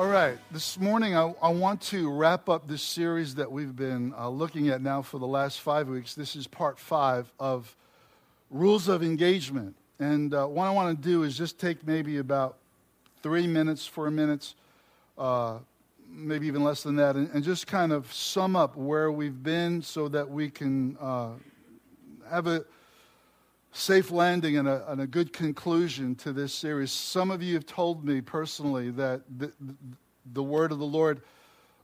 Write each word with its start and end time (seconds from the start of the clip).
All 0.00 0.06
right, 0.06 0.38
this 0.50 0.78
morning 0.78 1.14
I, 1.14 1.34
I, 1.42 1.50
want 1.50 1.82
to 1.82 2.10
wrap 2.10 2.48
up 2.48 2.66
this 2.66 2.80
series 2.80 3.34
that 3.34 3.52
we've 3.52 3.76
been 3.76 4.14
uh, 4.16 4.30
looking 4.30 4.70
at 4.70 4.80
now 4.80 5.02
for 5.02 5.18
the 5.18 5.26
last 5.26 5.60
five 5.60 5.88
weeks. 5.88 6.14
This 6.14 6.34
is 6.36 6.46
part 6.46 6.78
five 6.78 7.30
of 7.38 7.76
Rules 8.48 8.88
of 8.88 9.02
Engagement. 9.02 9.76
And 9.98 10.32
uh, 10.32 10.46
what 10.46 10.64
I 10.64 10.70
want 10.70 10.96
to 10.96 11.06
do 11.06 11.22
is 11.24 11.36
just 11.36 11.58
take 11.58 11.86
maybe 11.86 12.16
about 12.16 12.56
three 13.22 13.46
minutes, 13.46 13.86
four 13.86 14.10
minutes, 14.10 14.54
uh, 15.18 15.58
maybe 16.08 16.46
even 16.46 16.64
less 16.64 16.82
than 16.82 16.96
that, 16.96 17.16
and, 17.16 17.28
and, 17.34 17.44
just 17.44 17.66
kind 17.66 17.92
of 17.92 18.10
sum 18.10 18.56
up 18.56 18.76
where 18.76 19.12
we've 19.12 19.42
been 19.42 19.82
so 19.82 20.08
that 20.08 20.30
we 20.30 20.48
can 20.48 20.96
uh, 20.98 21.32
have 22.30 22.46
a 22.46 22.64
safe 23.72 24.10
landing 24.10 24.56
and 24.56 24.68
a, 24.68 24.90
and 24.90 25.00
a, 25.00 25.06
good 25.06 25.32
conclusion 25.32 26.14
to 26.16 26.32
this 26.32 26.52
series. 26.52 26.90
Some 26.90 27.30
of 27.30 27.42
you 27.42 27.54
have 27.54 27.66
told 27.66 28.04
me 28.04 28.20
personally 28.20 28.90
that 28.92 29.22
the, 29.38 29.52
the, 30.32 30.42
word 30.42 30.72
of 30.72 30.78
the 30.78 30.86
Lord 30.86 31.22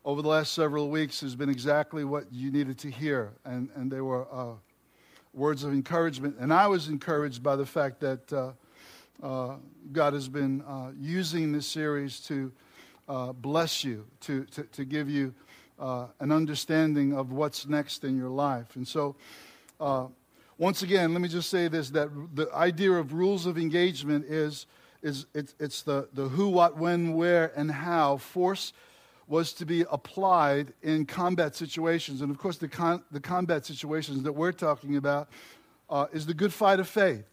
over 0.05 0.21
the 0.21 0.29
last 0.29 0.53
several 0.53 0.91
weeks 0.91 1.21
has 1.21 1.37
been 1.37 1.49
exactly 1.49 2.05
what 2.05 2.33
you 2.33 2.51
needed 2.51 2.79
to 2.79 2.91
hear, 2.91 3.33
and, 3.45 3.69
and 3.77 3.91
they 3.91 4.01
were 4.01 4.27
uh, 4.33 4.55
words 5.33 5.63
of 5.63 5.73
encouragement. 5.73 6.37
And 6.41 6.53
I 6.53 6.67
was 6.67 6.89
encouraged 6.89 7.43
by 7.43 7.55
the 7.57 7.67
fact 7.67 8.01
that 8.01 8.33
uh, 8.33 8.53
uh, 9.23 9.57
God 9.93 10.13
has 10.13 10.29
been 10.29 10.63
uh, 10.63 10.91
using 10.99 11.53
this 11.53 11.67
series 11.67 12.21
to 12.21 12.53
uh, 13.09 13.33
bless 13.33 13.85
you, 13.85 14.05
to, 14.23 14.45
to, 14.47 14.65
to 14.65 14.85
give 14.85 15.09
you 15.09 15.33
uh, 15.79 16.07
an 16.19 16.33
understanding 16.33 17.13
of 17.13 17.31
what's 17.31 17.67
next 17.69 18.03
in 18.03 18.17
your 18.17 18.31
life. 18.31 18.75
And 18.75 18.87
so, 18.87 19.15
once 20.59 20.83
again, 20.83 21.13
let 21.13 21.21
me 21.21 21.29
just 21.29 21.51
say 21.51 21.69
this 21.69 21.91
that 21.91 22.09
the 22.35 22.53
idea 22.55 22.93
of 22.93 23.13
rules 23.13 23.47
of 23.47 23.59
engagement 23.59 24.25
is, 24.25 24.67
is 25.03 25.27
it's, 25.35 25.55
it's 25.61 25.83
the, 25.83 26.09
the 26.15 26.29
who, 26.29 26.49
what, 26.49 26.79
when, 26.79 27.15
where, 27.15 27.53
and 27.57 27.71
how. 27.71 28.17
Force 28.17 28.73
was 29.29 29.53
to 29.53 29.67
be 29.67 29.85
applied 29.91 30.73
in 30.83 31.05
combat 31.05 31.55
situations. 31.55 32.23
And 32.23 32.31
of 32.31 32.39
course, 32.39 32.59
the, 32.59 32.69
con- 32.69 33.03
the 33.11 33.21
combat 33.21 33.67
situations 33.67 34.23
that 34.23 34.33
we're 34.33 34.53
talking 34.53 34.97
about 34.97 35.29
uh, 35.91 36.07
is 36.13 36.27
the 36.27 36.35
good 36.35 36.53
fight 36.53 36.81
of 36.81 36.89
faith. 36.89 37.25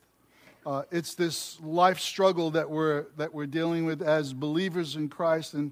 Uh, 0.65 0.83
it's 0.91 1.13
this 1.13 1.59
life 1.61 1.99
struggle 1.99 2.51
that 2.51 2.69
we're, 2.69 3.05
that 3.17 3.33
we're 3.33 3.45
dealing 3.45 3.85
with 3.85 4.01
as 4.01 4.33
believers 4.33 4.95
in 4.95 5.07
Christ. 5.09 5.53
And, 5.53 5.71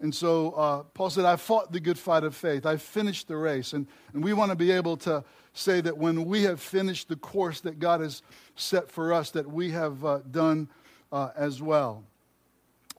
and 0.00 0.14
so 0.14 0.50
uh, 0.50 0.82
Paul 0.82 1.10
said, 1.10 1.24
I 1.24 1.36
fought 1.36 1.72
the 1.72 1.80
good 1.80 1.98
fight 1.98 2.22
of 2.22 2.34
faith. 2.34 2.66
I 2.66 2.76
finished 2.76 3.28
the 3.28 3.36
race. 3.36 3.72
And, 3.72 3.86
and 4.12 4.22
we 4.22 4.34
want 4.34 4.50
to 4.50 4.56
be 4.56 4.70
able 4.70 4.98
to 4.98 5.24
say 5.54 5.80
that 5.80 5.96
when 5.96 6.26
we 6.26 6.42
have 6.42 6.60
finished 6.60 7.08
the 7.08 7.16
course 7.16 7.60
that 7.62 7.78
God 7.78 8.00
has 8.00 8.22
set 8.56 8.90
for 8.90 9.14
us, 9.14 9.30
that 9.30 9.50
we 9.50 9.70
have 9.70 10.04
uh, 10.04 10.18
done 10.30 10.68
uh, 11.10 11.30
as 11.34 11.62
well. 11.62 12.04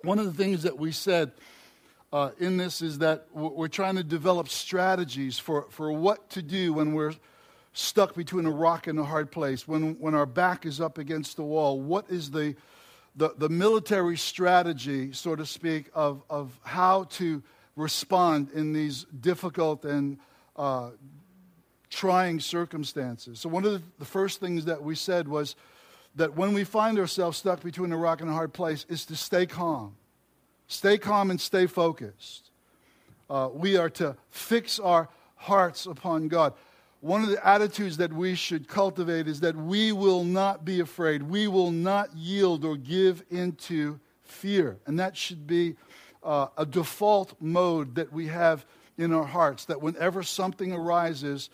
One 0.01 0.17
of 0.17 0.25
the 0.25 0.43
things 0.43 0.63
that 0.63 0.79
we 0.79 0.91
said 0.91 1.31
uh, 2.11 2.31
in 2.39 2.57
this 2.57 2.81
is 2.81 2.99
that 2.99 3.27
we're 3.31 3.67
trying 3.67 3.95
to 3.97 4.03
develop 4.03 4.49
strategies 4.49 5.37
for, 5.37 5.67
for 5.69 5.91
what 5.91 6.29
to 6.31 6.41
do 6.41 6.73
when 6.73 6.93
we're 6.93 7.13
stuck 7.73 8.15
between 8.15 8.47
a 8.47 8.51
rock 8.51 8.87
and 8.87 8.97
a 8.97 9.03
hard 9.03 9.31
place, 9.31 9.67
when, 9.67 9.99
when 9.99 10.15
our 10.15 10.25
back 10.25 10.65
is 10.65 10.81
up 10.81 10.97
against 10.97 11.35
the 11.35 11.43
wall. 11.43 11.79
What 11.79 12.09
is 12.09 12.31
the, 12.31 12.55
the, 13.17 13.33
the 13.37 13.49
military 13.49 14.15
strategy, 14.15 15.11
so 15.11 15.35
to 15.35 15.45
speak, 15.45 15.89
of, 15.93 16.21
of 16.29 16.57
how 16.63 17.05
to 17.05 17.41
respond 17.75 18.51
in 18.53 18.73
these 18.73 19.05
difficult 19.19 19.83
and 19.85 20.19
uh, 20.55 20.91
trying 21.89 22.39
circumstances. 22.39 23.39
So, 23.39 23.49
one 23.49 23.65
of 23.65 23.73
the, 23.73 23.81
the 23.99 24.05
first 24.05 24.39
things 24.39 24.65
that 24.65 24.83
we 24.83 24.95
said 24.95 25.27
was 25.27 25.55
that 26.15 26.35
when 26.35 26.53
we 26.53 26.63
find 26.63 26.99
ourselves 26.99 27.39
stuck 27.39 27.63
between 27.63 27.91
a 27.91 27.97
rock 27.97 28.21
and 28.21 28.29
a 28.29 28.33
hard 28.33 28.53
place, 28.53 28.85
is 28.87 29.05
to 29.05 29.15
stay 29.15 29.45
calm. 29.45 29.95
Stay 30.67 30.97
calm 30.97 31.31
and 31.31 31.41
stay 31.41 31.65
focused. 31.65 32.51
Uh, 33.29 33.49
we 33.51 33.77
are 33.77 33.89
to 33.89 34.15
fix 34.29 34.79
our 34.79 35.09
hearts 35.35 35.85
upon 35.85 36.27
God. 36.27 36.53
One 37.01 37.23
of 37.23 37.29
the 37.29 37.47
attitudes 37.47 37.97
that 37.97 38.11
we 38.11 38.33
should 38.33 38.67
cultivate 38.67 39.27
is 39.27 39.39
that 39.41 39.55
we 39.55 39.91
will 39.91 40.23
not 40.23 40.65
be 40.65 40.79
afraid. 40.79 41.21
We 41.21 41.47
will 41.47 41.71
not 41.71 42.15
yield 42.15 42.65
or 42.65 42.75
give 42.75 43.23
into 43.29 43.99
fear. 44.23 44.77
And 44.87 44.99
that 44.99 45.15
should 45.15 45.45
be 45.45 45.75
uh, 46.23 46.47
a 46.57 46.65
default 46.65 47.39
mode 47.39 47.95
that 47.95 48.11
we 48.11 48.27
have 48.27 48.65
in 48.97 49.13
our 49.13 49.23
hearts, 49.23 49.65
that 49.65 49.81
whenever 49.81 50.23
something 50.23 50.73
arises, 50.73 51.51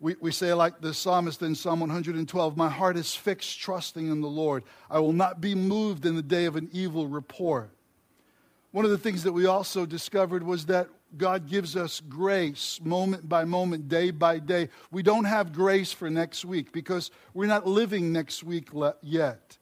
we, 0.00 0.16
we 0.20 0.30
say, 0.30 0.52
like 0.52 0.82
the 0.82 0.92
psalmist 0.92 1.40
in 1.40 1.54
Psalm 1.54 1.80
112, 1.80 2.56
My 2.56 2.68
heart 2.68 2.98
is 2.98 3.14
fixed, 3.14 3.58
trusting 3.58 4.10
in 4.10 4.20
the 4.20 4.28
Lord. 4.28 4.64
I 4.90 4.98
will 4.98 5.14
not 5.14 5.40
be 5.40 5.54
moved 5.54 6.04
in 6.04 6.14
the 6.14 6.22
day 6.22 6.44
of 6.44 6.56
an 6.56 6.68
evil 6.72 7.08
report. 7.08 7.70
One 8.70 8.84
of 8.84 8.90
the 8.90 8.98
things 8.98 9.22
that 9.22 9.32
we 9.32 9.46
also 9.46 9.86
discovered 9.86 10.42
was 10.42 10.66
that 10.66 10.88
God 11.18 11.48
gives 11.48 11.76
us 11.76 12.00
grace 12.08 12.80
moment 12.82 13.28
by 13.28 13.44
moment, 13.44 13.88
day 13.88 14.10
by 14.10 14.38
day. 14.38 14.68
We 14.90 15.02
don't 15.02 15.24
have 15.24 15.52
grace 15.52 15.92
for 15.92 16.10
next 16.10 16.44
week 16.44 16.72
because 16.72 17.10
we're 17.32 17.46
not 17.46 17.66
living 17.66 18.12
next 18.12 18.42
week 18.42 18.68
yet. 19.02 19.58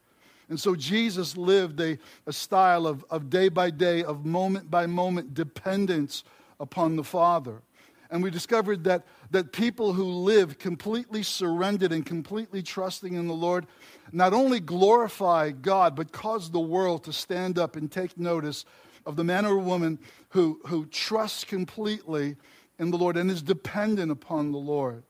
And 0.48 0.60
so 0.60 0.74
Jesus 0.74 1.36
lived 1.36 1.80
a, 1.80 1.98
a 2.26 2.32
style 2.32 2.86
of, 2.86 3.04
of 3.10 3.30
day 3.30 3.48
by 3.48 3.70
day, 3.70 4.04
of 4.04 4.26
moment 4.26 4.70
by 4.70 4.86
moment 4.86 5.34
dependence 5.34 6.24
upon 6.60 6.96
the 6.96 7.04
Father. 7.04 7.62
And 8.10 8.22
we 8.22 8.30
discovered 8.30 8.84
that, 8.84 9.06
that 9.30 9.52
people 9.52 9.94
who 9.94 10.04
live 10.04 10.58
completely 10.58 11.22
surrendered 11.22 11.92
and 11.92 12.04
completely 12.04 12.62
trusting 12.62 13.14
in 13.14 13.26
the 13.26 13.34
Lord 13.34 13.66
not 14.12 14.34
only 14.34 14.60
glorify 14.60 15.50
God, 15.50 15.96
but 15.96 16.12
cause 16.12 16.50
the 16.50 16.60
world 16.60 17.04
to 17.04 17.12
stand 17.14 17.58
up 17.58 17.74
and 17.74 17.90
take 17.90 18.18
notice 18.18 18.66
of 19.06 19.16
the 19.16 19.24
man 19.24 19.46
or 19.46 19.58
woman 19.58 19.98
who, 20.30 20.60
who 20.66 20.86
trusts 20.86 21.44
completely 21.44 22.36
in 22.78 22.90
the 22.90 22.98
Lord 22.98 23.16
and 23.16 23.30
is 23.30 23.42
dependent 23.42 24.10
upon 24.10 24.52
the 24.52 24.58
Lord. 24.58 25.02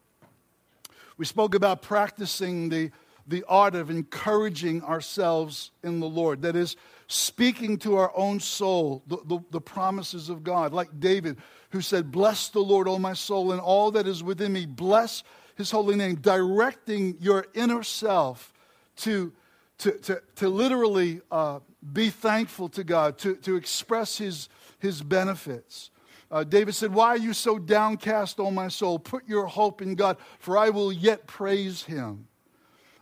We 1.17 1.25
spoke 1.25 1.55
about 1.55 1.83
practicing 1.83 2.69
the, 2.69 2.91
the 3.27 3.45
art 3.49 3.75
of 3.75 3.91
encouraging 3.91 4.83
ourselves 4.83 5.71
in 5.83 6.01
the 6.01 6.09
Lord. 6.09 6.43
That 6.43 6.57
is, 6.57 6.77
speaking 7.13 7.77
to 7.79 7.97
our 7.97 8.11
own 8.17 8.41
soul 8.41 9.03
the, 9.07 9.19
the, 9.27 9.39
the 9.51 9.61
promises 9.61 10.29
of 10.29 10.43
God, 10.43 10.73
like 10.73 10.89
David, 10.99 11.37
who 11.71 11.81
said, 11.81 12.11
Bless 12.11 12.49
the 12.49 12.61
Lord, 12.61 12.89
O 12.89 12.99
my 12.99 13.13
soul, 13.13 13.53
and 13.53 13.61
all 13.61 13.91
that 13.93 14.07
is 14.07 14.23
within 14.23 14.53
me. 14.53 14.67
Bless 14.67 15.23
his 15.55 15.71
holy 15.71 15.95
name, 15.95 16.17
directing 16.17 17.17
your 17.21 17.47
inner 17.55 17.83
self 17.83 18.53
to, 18.97 19.33
to, 19.79 19.93
to, 19.93 20.23
to 20.37 20.49
literally 20.49 21.21
uh, 21.31 21.61
be 21.93 22.11
thankful 22.11 22.69
to 22.71 22.85
God, 22.85 23.19
to, 23.19 23.37
to 23.37 23.57
express 23.57 24.19
his, 24.19 24.49
his 24.79 25.03
benefits. 25.03 25.91
Uh, 26.31 26.45
David 26.45 26.75
said, 26.75 26.95
Why 26.95 27.09
are 27.09 27.19
you 27.19 27.33
so 27.33 27.59
downcast, 27.59 28.41
O 28.41 28.51
my 28.51 28.69
soul? 28.69 28.99
Put 28.99 29.29
your 29.29 29.47
hope 29.47 29.83
in 29.83 29.95
God, 29.95 30.17
for 30.39 30.57
I 30.57 30.71
will 30.71 30.93
yet 30.93 31.27
praise 31.27 31.83
him. 31.83 32.27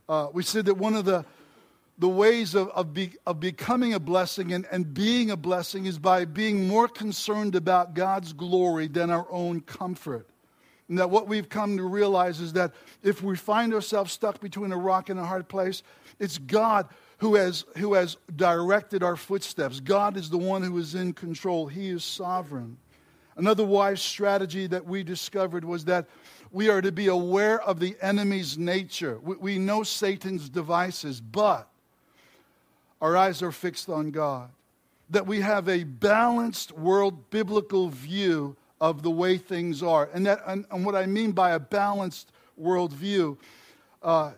Uh, 0.08 0.28
we 0.32 0.42
said 0.42 0.66
that 0.66 0.76
one 0.76 0.94
of 0.94 1.04
the 1.04 1.24
the 2.00 2.08
ways 2.08 2.54
of, 2.54 2.68
of, 2.70 2.94
be, 2.94 3.12
of 3.26 3.38
becoming 3.38 3.92
a 3.92 4.00
blessing 4.00 4.54
and, 4.54 4.66
and 4.72 4.94
being 4.94 5.30
a 5.30 5.36
blessing 5.36 5.84
is 5.84 5.98
by 5.98 6.24
being 6.24 6.66
more 6.66 6.88
concerned 6.88 7.54
about 7.54 7.92
God's 7.92 8.32
glory 8.32 8.88
than 8.88 9.10
our 9.10 9.26
own 9.30 9.60
comfort. 9.60 10.26
And 10.88 10.98
that 10.98 11.10
what 11.10 11.28
we've 11.28 11.48
come 11.48 11.76
to 11.76 11.84
realize 11.84 12.40
is 12.40 12.54
that 12.54 12.72
if 13.02 13.22
we 13.22 13.36
find 13.36 13.74
ourselves 13.74 14.12
stuck 14.12 14.40
between 14.40 14.72
a 14.72 14.78
rock 14.78 15.10
and 15.10 15.20
a 15.20 15.26
hard 15.26 15.46
place, 15.46 15.82
it's 16.18 16.38
God 16.38 16.88
who 17.20 17.34
has, 17.34 17.66
who 17.76 17.94
has 17.94 18.16
directed 18.34 19.02
our 19.02 19.16
footsteps. 19.16 19.78
God 19.78 20.16
is 20.16 20.30
the 20.30 20.38
one 20.38 20.62
who 20.62 20.76
is 20.78 20.94
in 20.94 21.12
control, 21.12 21.66
He 21.66 21.90
is 21.90 22.02
sovereign. 22.02 22.78
Another 23.36 23.64
wise 23.64 24.00
strategy 24.00 24.66
that 24.66 24.84
we 24.84 25.02
discovered 25.02 25.64
was 25.64 25.84
that 25.84 26.06
we 26.50 26.68
are 26.68 26.80
to 26.80 26.90
be 26.90 27.08
aware 27.08 27.60
of 27.62 27.78
the 27.78 27.94
enemy's 28.00 28.58
nature. 28.58 29.18
We, 29.22 29.36
we 29.36 29.58
know 29.58 29.82
Satan's 29.82 30.48
devices, 30.48 31.20
but 31.20 31.68
our 33.00 33.16
eyes 33.16 33.42
are 33.42 33.52
fixed 33.52 33.88
on 33.88 34.10
God. 34.10 34.50
That 35.10 35.26
we 35.26 35.40
have 35.40 35.68
a 35.68 35.84
balanced 35.84 36.72
world 36.72 37.30
biblical 37.30 37.88
view 37.88 38.56
of 38.80 39.02
the 39.02 39.10
way 39.10 39.36
things 39.36 39.82
are. 39.82 40.08
And, 40.14 40.24
that, 40.26 40.42
and, 40.46 40.64
and 40.70 40.86
what 40.86 40.94
I 40.94 41.04
mean 41.04 41.32
by 41.32 41.50
a 41.50 41.58
balanced 41.58 42.32
worldview 42.60 43.36
uh, 44.02 44.32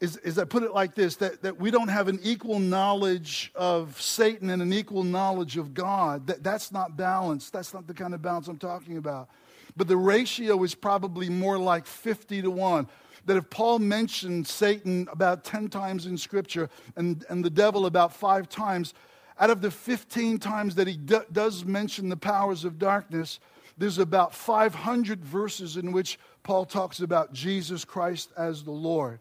is, 0.00 0.16
is 0.18 0.38
I 0.38 0.44
put 0.44 0.62
it 0.62 0.72
like 0.72 0.94
this 0.94 1.16
that, 1.16 1.42
that 1.42 1.58
we 1.58 1.70
don't 1.70 1.88
have 1.88 2.08
an 2.08 2.20
equal 2.22 2.58
knowledge 2.58 3.50
of 3.54 4.00
Satan 4.00 4.50
and 4.50 4.62
an 4.62 4.72
equal 4.72 5.02
knowledge 5.02 5.56
of 5.56 5.74
God. 5.74 6.26
That, 6.28 6.42
that's 6.42 6.70
not 6.70 6.96
balanced. 6.96 7.52
That's 7.52 7.74
not 7.74 7.86
the 7.86 7.94
kind 7.94 8.14
of 8.14 8.22
balance 8.22 8.48
I'm 8.48 8.58
talking 8.58 8.96
about. 8.96 9.28
But 9.76 9.88
the 9.88 9.96
ratio 9.96 10.62
is 10.62 10.74
probably 10.74 11.28
more 11.28 11.58
like 11.58 11.86
50 11.86 12.42
to 12.42 12.50
1 12.50 12.88
that 13.26 13.36
if 13.36 13.50
Paul 13.50 13.78
mentioned 13.78 14.46
Satan 14.46 15.06
about 15.12 15.44
10 15.44 15.68
times 15.68 16.06
in 16.06 16.16
Scripture 16.16 16.70
and, 16.96 17.24
and 17.28 17.44
the 17.44 17.50
devil 17.50 17.86
about 17.86 18.14
five 18.14 18.48
times, 18.48 18.94
out 19.38 19.50
of 19.50 19.60
the 19.60 19.70
15 19.70 20.38
times 20.38 20.74
that 20.76 20.88
he 20.88 20.96
do, 20.96 21.20
does 21.30 21.64
mention 21.64 22.08
the 22.08 22.16
powers 22.16 22.64
of 22.64 22.78
darkness, 22.78 23.38
there's 23.76 23.98
about 23.98 24.34
500 24.34 25.24
verses 25.24 25.76
in 25.76 25.92
which 25.92 26.18
Paul 26.42 26.64
talks 26.64 27.00
about 27.00 27.32
Jesus 27.32 27.84
Christ 27.84 28.32
as 28.36 28.64
the 28.64 28.70
Lord. 28.70 29.20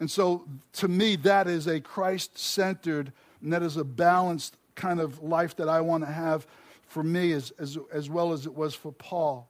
And 0.00 0.10
so, 0.10 0.44
to 0.74 0.88
me, 0.88 1.16
that 1.16 1.46
is 1.46 1.66
a 1.66 1.80
Christ 1.80 2.36
centered 2.38 3.12
and 3.44 3.52
that 3.52 3.62
is 3.62 3.76
a 3.76 3.84
balanced 3.84 4.56
kind 4.74 5.00
of 5.00 5.22
life 5.22 5.54
that 5.56 5.68
I 5.68 5.80
want 5.80 6.04
to 6.04 6.10
have 6.10 6.46
for 6.88 7.02
me 7.02 7.32
as, 7.32 7.52
as, 7.58 7.78
as 7.92 8.08
well 8.08 8.32
as 8.32 8.46
it 8.46 8.54
was 8.54 8.74
for 8.74 8.92
Paul. 8.92 9.48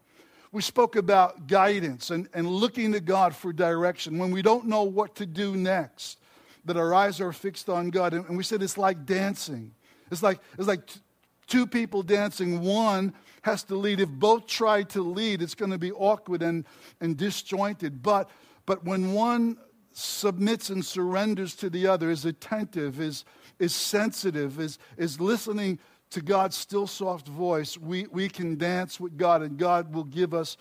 We 0.52 0.62
spoke 0.62 0.96
about 0.96 1.46
guidance 1.46 2.10
and, 2.10 2.28
and 2.34 2.46
looking 2.46 2.92
to 2.92 3.00
God 3.00 3.34
for 3.34 3.52
direction 3.52 4.18
when 4.18 4.30
we 4.30 4.42
don't 4.42 4.66
know 4.66 4.82
what 4.82 5.14
to 5.16 5.26
do 5.26 5.56
next, 5.56 6.18
that 6.64 6.76
our 6.76 6.94
eyes 6.94 7.20
are 7.20 7.32
fixed 7.32 7.68
on 7.68 7.90
God. 7.90 8.14
And, 8.14 8.24
and 8.26 8.36
we 8.36 8.44
said 8.44 8.62
it's 8.62 8.78
like 8.78 9.04
dancing. 9.04 9.72
It's 10.10 10.22
like, 10.22 10.40
it's 10.58 10.68
like 10.68 10.86
t- 10.86 11.00
two 11.46 11.66
people 11.66 12.02
dancing. 12.02 12.60
One 12.60 13.12
has 13.42 13.62
to 13.64 13.74
lead. 13.74 14.00
If 14.00 14.08
both 14.08 14.46
try 14.46 14.82
to 14.84 15.02
lead, 15.02 15.42
it's 15.42 15.54
going 15.54 15.72
to 15.72 15.78
be 15.78 15.92
awkward 15.92 16.42
and, 16.42 16.64
and 17.00 17.16
disjointed. 17.16 18.02
But, 18.02 18.30
but 18.64 18.84
when 18.84 19.12
one 19.12 19.56
submits 19.94 20.70
and 20.70 20.84
surrenders 20.84 21.54
to 21.56 21.70
the 21.70 21.86
other, 21.86 22.10
is 22.10 22.24
attentive, 22.24 23.00
is, 23.00 23.24
is 23.58 23.74
sensitive, 23.74 24.60
is, 24.60 24.78
is 24.96 25.20
listening 25.20 25.78
to 26.10 26.20
God's 26.20 26.56
still 26.56 26.86
soft 26.86 27.26
voice, 27.26 27.76
we, 27.76 28.06
we 28.06 28.28
can 28.28 28.56
dance 28.56 29.00
with 29.00 29.16
God 29.16 29.42
and 29.42 29.58
God 29.58 29.92
will 29.92 30.04
give 30.04 30.32
us 30.32 30.56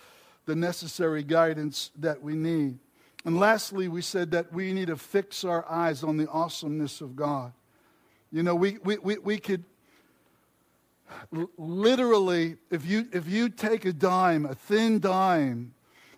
the 0.46 0.56
necessary 0.56 1.22
guidance 1.22 1.90
that 1.98 2.22
we 2.22 2.34
need. 2.34 2.78
And 3.24 3.38
lastly, 3.38 3.88
we 3.88 4.02
said 4.02 4.32
that 4.32 4.52
we 4.52 4.72
need 4.72 4.88
to 4.88 4.96
fix 4.96 5.44
our 5.44 5.64
eyes 5.70 6.02
on 6.02 6.16
the 6.16 6.28
awesomeness 6.28 7.00
of 7.00 7.16
God. 7.16 7.52
You 8.32 8.42
know, 8.42 8.54
we, 8.54 8.78
we, 8.82 8.98
we, 8.98 9.18
we 9.18 9.38
could 9.38 9.64
literally, 11.56 12.56
if 12.70 12.84
you, 12.84 13.06
if 13.12 13.28
you 13.28 13.48
take 13.48 13.84
a 13.84 13.92
dime, 13.92 14.46
a 14.46 14.54
thin 14.54 14.98
dime, 14.98 15.72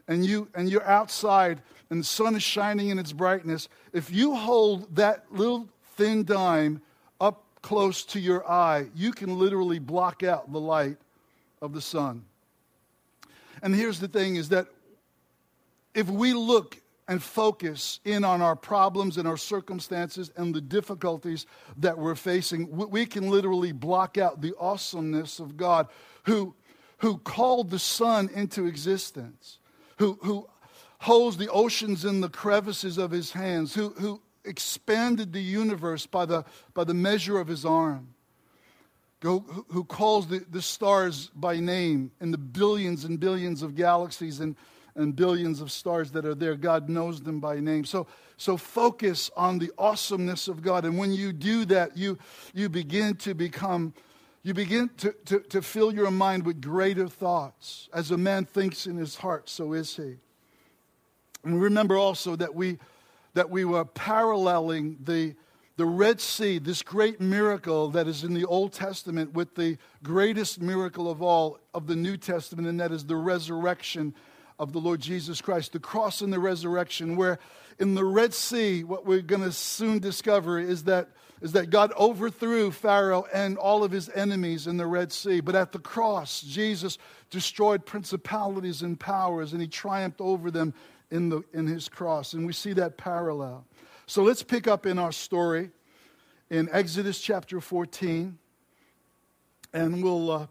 and, 0.08 0.24
you, 0.24 0.48
and 0.54 0.70
you're 0.70 0.86
outside 0.86 1.60
and 1.90 2.00
the 2.00 2.04
sun 2.04 2.34
is 2.34 2.42
shining 2.42 2.88
in 2.88 2.98
its 2.98 3.12
brightness, 3.12 3.68
if 3.92 4.10
you 4.10 4.34
hold 4.34 4.94
that 4.96 5.24
little 5.30 5.68
thin 5.94 6.24
dime 6.24 6.82
up 7.20 7.44
close 7.62 8.04
to 8.04 8.20
your 8.20 8.48
eye, 8.50 8.88
you 8.94 9.12
can 9.12 9.38
literally 9.38 9.78
block 9.78 10.22
out 10.22 10.52
the 10.52 10.60
light 10.60 10.98
of 11.62 11.72
the 11.72 11.80
sun. 11.80 12.24
And 13.62 13.74
here's 13.74 14.00
the 14.00 14.08
thing 14.08 14.36
is 14.36 14.50
that 14.50 14.66
if 15.94 16.08
we 16.08 16.34
look 16.34 16.80
and 17.08 17.22
focus 17.22 18.00
in 18.04 18.24
on 18.24 18.42
our 18.42 18.56
problems 18.56 19.16
and 19.16 19.28
our 19.28 19.36
circumstances 19.36 20.30
and 20.36 20.54
the 20.54 20.60
difficulties 20.60 21.46
that 21.76 21.96
we're 21.96 22.16
facing, 22.16 22.68
we 22.70 23.06
can 23.06 23.30
literally 23.30 23.72
block 23.72 24.18
out 24.18 24.40
the 24.40 24.54
awesomeness 24.58 25.38
of 25.38 25.56
God 25.56 25.88
who, 26.24 26.54
who 26.98 27.18
called 27.18 27.70
the 27.70 27.78
sun 27.78 28.28
into 28.34 28.66
existence, 28.66 29.58
who, 29.98 30.18
who 30.22 30.48
holds 31.06 31.36
the 31.36 31.48
oceans 31.52 32.04
in 32.04 32.20
the 32.20 32.28
crevices 32.28 32.98
of 32.98 33.12
his 33.12 33.30
hands, 33.30 33.72
who, 33.72 33.90
who 33.90 34.20
expanded 34.44 35.32
the 35.32 35.40
universe 35.40 36.04
by 36.04 36.26
the, 36.26 36.44
by 36.74 36.82
the 36.82 36.92
measure 36.92 37.38
of 37.38 37.46
his 37.46 37.64
arm, 37.64 38.08
who, 39.22 39.38
who 39.68 39.84
calls 39.84 40.26
the, 40.26 40.44
the 40.50 40.60
stars 40.60 41.30
by 41.36 41.60
name 41.60 42.10
and 42.18 42.34
the 42.34 42.38
billions 42.38 43.04
and 43.04 43.20
billions 43.20 43.62
of 43.62 43.76
galaxies 43.76 44.40
and, 44.40 44.56
and 44.96 45.14
billions 45.14 45.60
of 45.60 45.70
stars 45.70 46.10
that 46.10 46.26
are 46.26 46.34
there. 46.34 46.56
God 46.56 46.88
knows 46.88 47.22
them 47.22 47.38
by 47.38 47.60
name. 47.60 47.84
So, 47.84 48.08
so 48.36 48.56
focus 48.56 49.30
on 49.36 49.60
the 49.60 49.70
awesomeness 49.78 50.48
of 50.48 50.60
God. 50.60 50.84
And 50.84 50.98
when 50.98 51.12
you 51.12 51.32
do 51.32 51.66
that, 51.66 51.96
you, 51.96 52.18
you 52.52 52.68
begin 52.68 53.14
to 53.18 53.32
become, 53.32 53.94
you 54.42 54.54
begin 54.54 54.90
to, 54.96 55.14
to, 55.26 55.38
to 55.38 55.62
fill 55.62 55.94
your 55.94 56.10
mind 56.10 56.44
with 56.44 56.60
greater 56.60 57.06
thoughts. 57.06 57.88
As 57.94 58.10
a 58.10 58.18
man 58.18 58.44
thinks 58.44 58.88
in 58.88 58.96
his 58.96 59.14
heart, 59.14 59.48
so 59.48 59.72
is 59.72 59.94
he. 59.94 60.16
And 61.46 61.60
remember 61.60 61.96
also 61.96 62.37
that 62.37 62.54
we 62.54 62.78
that 63.37 63.50
we 63.50 63.66
were 63.66 63.84
paralleling 63.84 64.96
the, 65.04 65.34
the 65.76 65.84
Red 65.84 66.22
Sea, 66.22 66.58
this 66.58 66.82
great 66.82 67.20
miracle 67.20 67.90
that 67.90 68.08
is 68.08 68.25
in 68.25 68.32
the 68.32 68.46
Old 68.46 68.72
Testament, 68.72 69.34
with 69.34 69.54
the 69.54 69.76
greatest 70.02 70.58
miracle 70.58 71.10
of 71.10 71.20
all 71.20 71.58
of 71.75 71.87
the 71.87 71.94
New 71.94 72.16
Testament, 72.16 72.66
and 72.66 72.81
that 72.81 72.93
is 72.93 73.04
the 73.04 73.14
resurrection 73.14 74.14
of 74.58 74.72
the 74.72 74.78
Lord 74.78 75.00
Jesus 75.00 75.43
Christ, 75.43 75.75
the 75.75 75.78
cross 75.78 76.22
and 76.22 76.32
the 76.32 76.38
resurrection, 76.38 77.14
where 77.14 77.38
in 77.78 77.94
the 77.94 78.06
Red 78.06 78.32
Sea, 78.32 78.84
what 78.84 79.04
we're 79.04 79.20
going 79.20 79.42
to 79.42 79.52
soon 79.52 79.99
discover 79.99 80.58
is 80.58 80.84
that, 80.84 81.10
is 81.42 81.52
that 81.52 81.69
God 81.69 81.92
overthrew 81.92 82.70
Pharaoh 82.70 83.26
and 83.34 83.58
all 83.58 83.84
of 83.84 83.92
his 83.92 84.08
enemies 84.08 84.66
in 84.66 84.78
the 84.78 84.87
Red 84.87 85.12
Sea. 85.12 85.40
But 85.40 85.56
at 85.56 85.72
the 85.72 85.78
cross, 85.78 86.40
Jesus 86.40 86.96
destroyed 87.28 87.84
principalities 87.84 88.81
and 88.81 88.99
powers, 88.99 89.52
and 89.52 89.60
he 89.60 89.69
triumphed 89.69 90.22
over 90.22 90.50
them 90.50 90.72
in, 91.10 91.28
the, 91.28 91.42
in 91.52 91.66
his 91.66 91.88
cross. 91.88 92.32
And 92.32 92.46
we 92.46 92.52
see 92.52 92.72
that 92.74 92.96
parallel. 92.96 93.64
So 94.06 94.22
let's 94.22 94.42
pick 94.42 94.66
up 94.68 94.86
in 94.86 94.98
our 94.98 95.12
story 95.12 95.70
in 96.50 96.68
Exodus 96.72 97.20
chapter 97.20 97.60
14. 97.60 98.38
And 99.72 100.02
we'll 100.02 100.30
uh, 100.30 100.46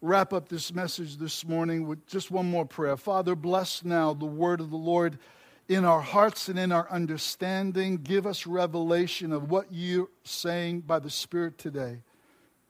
wrap 0.00 0.32
up 0.32 0.48
this 0.48 0.72
message 0.74 1.16
this 1.16 1.46
morning 1.46 1.86
with 1.86 2.06
just 2.06 2.30
one 2.30 2.50
more 2.50 2.64
prayer. 2.64 2.96
Father, 2.96 3.34
bless 3.34 3.84
now 3.84 4.14
the 4.14 4.26
word 4.26 4.60
of 4.60 4.70
the 4.70 4.76
Lord 4.76 5.18
in 5.68 5.84
our 5.84 6.00
hearts 6.00 6.48
and 6.48 6.58
in 6.58 6.72
our 6.72 6.90
understanding. 6.90 7.98
Give 7.98 8.26
us 8.26 8.46
revelation 8.46 9.32
of 9.32 9.50
what 9.50 9.66
you're 9.70 10.08
saying 10.24 10.80
by 10.80 10.98
the 10.98 11.10
Spirit 11.10 11.58
today. 11.58 11.98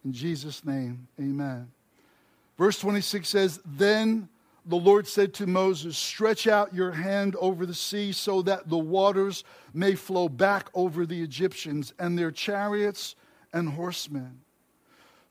In 0.04 0.12
Jesus' 0.12 0.64
name, 0.64 1.08
amen. 1.20 1.70
Verse 2.58 2.78
26 2.78 3.28
says, 3.28 3.60
Then 3.64 4.28
the 4.66 4.76
Lord 4.76 5.06
said 5.06 5.34
to 5.34 5.46
Moses, 5.46 5.96
Stretch 5.96 6.46
out 6.46 6.74
your 6.74 6.92
hand 6.92 7.36
over 7.36 7.66
the 7.66 7.74
sea 7.74 8.12
so 8.12 8.42
that 8.42 8.68
the 8.68 8.78
waters 8.78 9.44
may 9.72 9.94
flow 9.94 10.28
back 10.28 10.68
over 10.74 11.06
the 11.06 11.22
Egyptians 11.22 11.92
and 11.98 12.18
their 12.18 12.30
chariots 12.30 13.16
and 13.52 13.70
horsemen. 13.70 14.40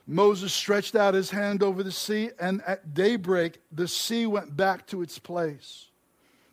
Moses 0.08 0.52
stretched 0.52 0.96
out 0.96 1.14
his 1.14 1.30
hand 1.30 1.62
over 1.62 1.84
the 1.84 1.92
sea, 1.92 2.32
and 2.40 2.64
at 2.66 2.96
daybreak 2.96 3.62
the 3.72 3.88
sea 3.88 4.26
went 4.26 4.58
back 4.58 4.88
to 4.88 5.04
its 5.04 5.20
place. 5.20 5.90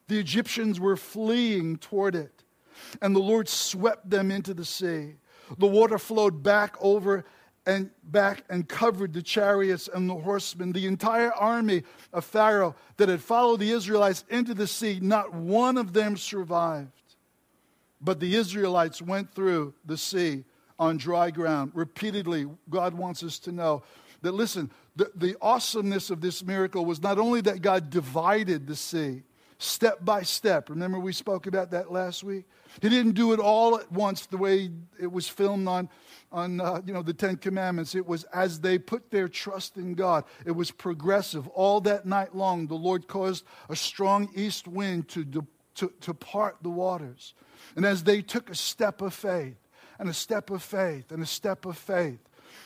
The 0.08 0.18
Egyptians 0.18 0.78
were 0.78 0.96
fleeing 0.96 1.78
toward 1.78 2.14
it, 2.14 2.44
and 3.00 3.16
the 3.16 3.20
Lord 3.20 3.48
swept 3.48 4.10
them 4.10 4.30
into 4.30 4.52
the 4.52 4.64
sea. 4.64 5.14
The 5.58 5.66
water 5.66 5.98
flowed 5.98 6.42
back 6.42 6.76
over 6.80 7.24
and 7.66 7.90
back 8.04 8.44
and 8.48 8.68
covered 8.68 9.12
the 9.12 9.22
chariots 9.22 9.88
and 9.92 10.08
the 10.08 10.14
horsemen. 10.14 10.72
The 10.72 10.86
entire 10.86 11.32
army 11.32 11.82
of 12.12 12.24
Pharaoh 12.24 12.76
that 12.96 13.08
had 13.08 13.20
followed 13.20 13.60
the 13.60 13.72
Israelites 13.72 14.24
into 14.30 14.54
the 14.54 14.66
sea, 14.68 15.00
not 15.02 15.34
one 15.34 15.76
of 15.76 15.92
them 15.92 16.16
survived. 16.16 16.90
But 18.00 18.20
the 18.20 18.36
Israelites 18.36 19.02
went 19.02 19.34
through 19.34 19.74
the 19.84 19.96
sea 19.96 20.44
on 20.78 20.96
dry 20.96 21.30
ground. 21.30 21.72
Repeatedly, 21.74 22.46
God 22.70 22.94
wants 22.94 23.22
us 23.22 23.38
to 23.40 23.52
know 23.52 23.82
that, 24.22 24.32
listen, 24.32 24.70
the, 24.94 25.10
the 25.14 25.36
awesomeness 25.40 26.10
of 26.10 26.20
this 26.20 26.44
miracle 26.44 26.84
was 26.84 27.02
not 27.02 27.18
only 27.18 27.40
that 27.42 27.62
God 27.62 27.90
divided 27.90 28.66
the 28.66 28.76
sea 28.76 29.22
step 29.58 30.04
by 30.04 30.22
step. 30.22 30.68
Remember, 30.70 30.98
we 30.98 31.12
spoke 31.12 31.46
about 31.46 31.70
that 31.70 31.90
last 31.90 32.24
week? 32.24 32.44
He 32.82 32.88
didn't 32.88 33.12
do 33.12 33.32
it 33.32 33.40
all 33.40 33.78
at 33.78 33.90
once 33.90 34.26
the 34.26 34.36
way 34.36 34.70
it 35.00 35.10
was 35.10 35.28
filmed 35.28 35.68
on 35.68 35.88
on 36.32 36.60
uh, 36.60 36.80
you 36.84 36.92
know 36.92 37.02
the 37.02 37.14
Ten 37.14 37.36
Commandments. 37.36 37.94
It 37.94 38.06
was 38.06 38.24
as 38.24 38.60
they 38.60 38.78
put 38.78 39.10
their 39.10 39.28
trust 39.28 39.76
in 39.76 39.94
God. 39.94 40.24
It 40.44 40.50
was 40.52 40.70
progressive. 40.70 41.46
All 41.48 41.80
that 41.82 42.04
night 42.06 42.34
long, 42.34 42.66
the 42.66 42.74
Lord 42.74 43.08
caused 43.08 43.44
a 43.68 43.76
strong 43.76 44.28
east 44.34 44.66
wind 44.68 45.08
to, 45.08 45.24
to, 45.76 45.92
to 46.00 46.14
part 46.14 46.56
the 46.62 46.70
waters. 46.70 47.34
And 47.74 47.84
as 47.84 48.04
they 48.04 48.22
took 48.22 48.50
a 48.50 48.54
step 48.54 49.00
of 49.00 49.14
faith, 49.14 49.56
and 49.98 50.08
a 50.08 50.14
step 50.14 50.50
of 50.50 50.62
faith, 50.62 51.10
and 51.10 51.22
a 51.22 51.26
step 51.26 51.64
of 51.64 51.78
faith, 51.78 52.20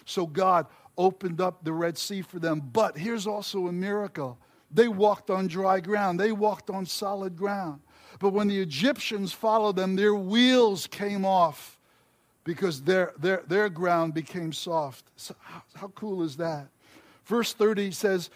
so 0.04 0.26
God 0.26 0.66
opened 0.98 1.40
up 1.40 1.64
the 1.64 1.72
Red 1.72 1.96
Sea 1.96 2.22
for 2.22 2.38
them. 2.38 2.60
But 2.72 2.98
here's 2.98 3.26
also 3.26 3.68
a 3.68 3.72
miracle. 3.72 4.38
They 4.70 4.88
walked 4.88 5.30
on 5.30 5.46
dry 5.48 5.80
ground. 5.80 6.20
They 6.20 6.32
walked 6.32 6.70
on 6.70 6.86
solid 6.86 7.36
ground. 7.36 7.80
But 8.18 8.30
when 8.30 8.48
the 8.48 8.60
Egyptians 8.60 9.32
followed 9.32 9.76
them, 9.76 9.96
their 9.96 10.14
wheels 10.14 10.86
came 10.86 11.24
off 11.24 11.78
because 12.44 12.82
their, 12.82 13.12
their, 13.18 13.42
their 13.48 13.68
ground 13.68 14.14
became 14.14 14.52
soft. 14.52 15.04
So 15.16 15.34
how, 15.40 15.62
how 15.74 15.88
cool 15.88 16.22
is 16.22 16.36
that? 16.36 16.68
Verse 17.24 17.52
30 17.52 17.90
says, 17.92 18.30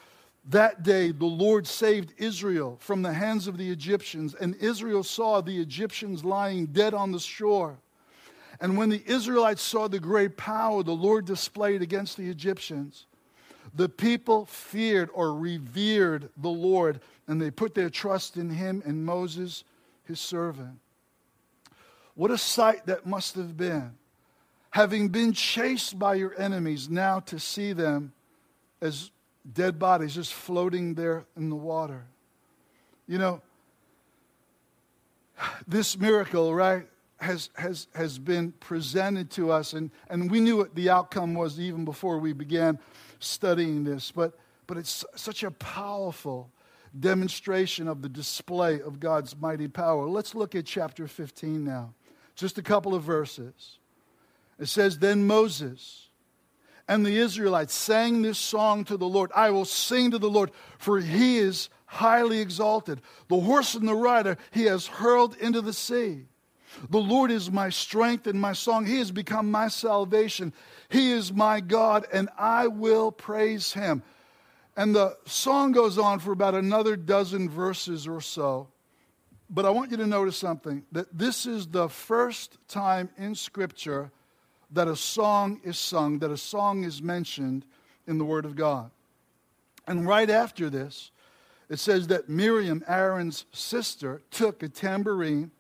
That 0.51 0.83
day 0.83 1.11
the 1.11 1.27
Lord 1.27 1.67
saved 1.67 2.15
Israel 2.17 2.77
from 2.81 3.03
the 3.03 3.13
hands 3.13 3.47
of 3.47 3.59
the 3.59 3.71
Egyptians, 3.71 4.35
and 4.35 4.55
Israel 4.57 5.03
saw 5.03 5.41
the 5.41 5.61
Egyptians 5.61 6.25
lying 6.25 6.67
dead 6.67 6.95
on 6.95 7.13
the 7.13 7.21
shore. 7.21 7.77
And 8.61 8.77
when 8.79 8.89
the 8.89 9.03
Israelites 9.07 9.63
saw 9.63 9.89
the 9.89 9.99
great 9.99 10.37
power 10.37 10.83
the 10.83 10.93
Lord 10.93 11.25
displayed 11.25 11.83
against 11.83 12.17
the 12.17 12.29
Egyptians, 12.29 13.07
the 13.75 13.89
people 13.89 14.47
feared 14.47 15.11
or 15.13 15.35
revered 15.35 16.29
the 16.37 16.49
Lord, 16.49 17.01
and 17.27 17.41
they 17.41 17.51
put 17.51 17.75
their 17.75 17.91
trust 17.91 18.37
in 18.37 18.51
him 18.51 18.83
and 18.87 19.05
Moses, 19.05 19.65
his 20.05 20.21
servant. 20.21 20.79
What 22.15 22.31
a 22.31 22.39
sight 22.39 22.87
that 22.87 23.07
must 23.07 23.35
have 23.35 23.57
been. 23.57 23.93
Having 24.71 25.09
been 25.09 25.33
chased 25.33 25.99
by 25.99 26.15
your 26.15 26.39
enemies, 26.39 26.89
now 26.89 27.21
to 27.21 27.39
see 27.41 27.73
them 27.73 28.13
as 28.81 29.11
dead 29.53 29.79
bodies 29.79 30.15
just 30.15 30.33
floating 30.33 30.95
there 30.95 31.25
in 31.37 31.51
the 31.51 31.57
water. 31.57 32.05
You 33.09 33.19
know, 33.19 33.43
this 35.67 35.99
miracle, 35.99 36.55
right, 36.55 36.87
has, 37.19 37.51
has, 37.55 37.89
has 37.95 38.19
been 38.19 38.53
presented 38.53 39.31
to 39.33 39.51
us, 39.51 39.73
and, 39.73 39.91
and 40.09 40.31
we 40.31 40.41
knew 40.41 40.57
what 40.57 40.75
the 40.75 40.91
outcome 40.91 41.35
was 41.35 41.59
even 41.59 41.85
before 41.85 42.19
we 42.19 42.33
began 42.33 42.79
studying 43.25 43.85
this, 43.85 44.13
but, 44.13 44.39
but 44.67 44.77
it's 44.77 45.05
such 45.17 45.43
a 45.43 45.51
powerful 45.51 46.51
demonstration 46.99 47.89
of 47.89 48.03
the 48.03 48.09
display 48.09 48.81
of 48.81 49.01
God's 49.01 49.37
mighty 49.37 49.69
power. 49.69 50.07
Let's 50.09 50.35
look 50.35 50.55
at 50.55 50.67
chapter 50.67 51.09
15 51.09 51.65
now. 51.65 51.95
Just 52.37 52.59
a 52.59 52.63
couple 52.63 52.95
of 52.95 53.03
verses. 53.03 53.79
It 54.59 54.67
says, 54.67 54.99
Then 54.99 55.27
Moses 55.27 56.09
and 56.87 57.05
the 57.05 57.17
Israelites 57.17 57.75
sang 57.75 58.23
this 58.23 58.39
song 58.39 58.85
to 58.85 58.97
the 58.97 59.09
Lord 59.09 59.31
I 59.35 59.51
will 59.51 59.65
sing 59.65 60.11
to 60.11 60.19
the 60.19 60.31
Lord, 60.31 60.51
for 60.79 61.01
he 61.01 61.39
is 61.39 61.69
highly 61.87 62.41
exalted. 62.41 63.01
The 63.29 63.41
horse 63.41 63.75
and 63.75 63.89
the 63.89 63.95
rider 63.95 64.37
he 64.51 64.65
has 64.65 64.87
hurled 64.87 65.37
into 65.37 65.61
the 65.61 65.73
sea. 65.73 66.27
The 66.91 66.99
Lord 66.99 67.31
is 67.31 67.51
my 67.51 67.71
strength 67.71 68.27
and 68.27 68.41
my 68.41 68.53
song. 68.53 68.87
He 68.87 68.99
has 68.99 69.11
become 69.11 69.51
my 69.51 69.69
salvation. 69.69 70.53
He 70.89 71.13
is 71.13 71.33
my 71.33 71.61
God, 71.61 72.07
and 72.13 72.29
I 72.39 72.67
will 72.67 73.11
praise 73.13 73.73
him. 73.73 74.03
And 74.77 74.95
the 74.95 75.17
song 75.25 75.73
goes 75.73 75.99
on 75.99 76.19
for 76.19 76.33
about 76.33 76.55
another 76.55 76.97
dozen 76.97 77.49
verses 77.49 78.07
or 78.09 78.21
so. 78.21 78.69
But 79.49 79.65
I 79.65 79.71
want 79.71 79.91
you 79.91 79.97
to 79.99 80.07
notice 80.07 80.37
something 80.37 80.85
that 80.93 81.17
this 81.17 81.47
is 81.47 81.67
the 81.67 81.89
first 81.89 82.59
time 82.67 83.11
in 83.17 83.35
Scripture 83.35 84.11
that 84.73 84.89
a 84.89 84.97
song 84.97 85.61
is 85.63 85.79
sung, 85.79 86.19
that 86.19 86.31
a 86.31 86.37
song 86.37 86.83
is 86.85 87.01
mentioned 87.01 87.65
in 88.07 88.19
the 88.19 88.25
Word 88.25 88.45
of 88.45 88.57
God. 88.57 88.91
And 89.87 90.07
right 90.07 90.29
after 90.29 90.69
this, 90.71 91.13
it 91.69 91.79
says 91.79 92.09
that 92.09 92.29
Miriam, 92.29 92.83
Aaron's 92.87 93.45
sister, 93.53 94.23
took 94.31 94.63
a 94.63 94.69
tambourine 94.69 95.51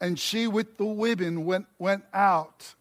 and 0.00 0.18
she, 0.18 0.46
with 0.46 0.76
the 0.76 0.84
women, 0.84 1.44
went, 1.44 1.66
went 1.78 2.04
out 2.12 2.74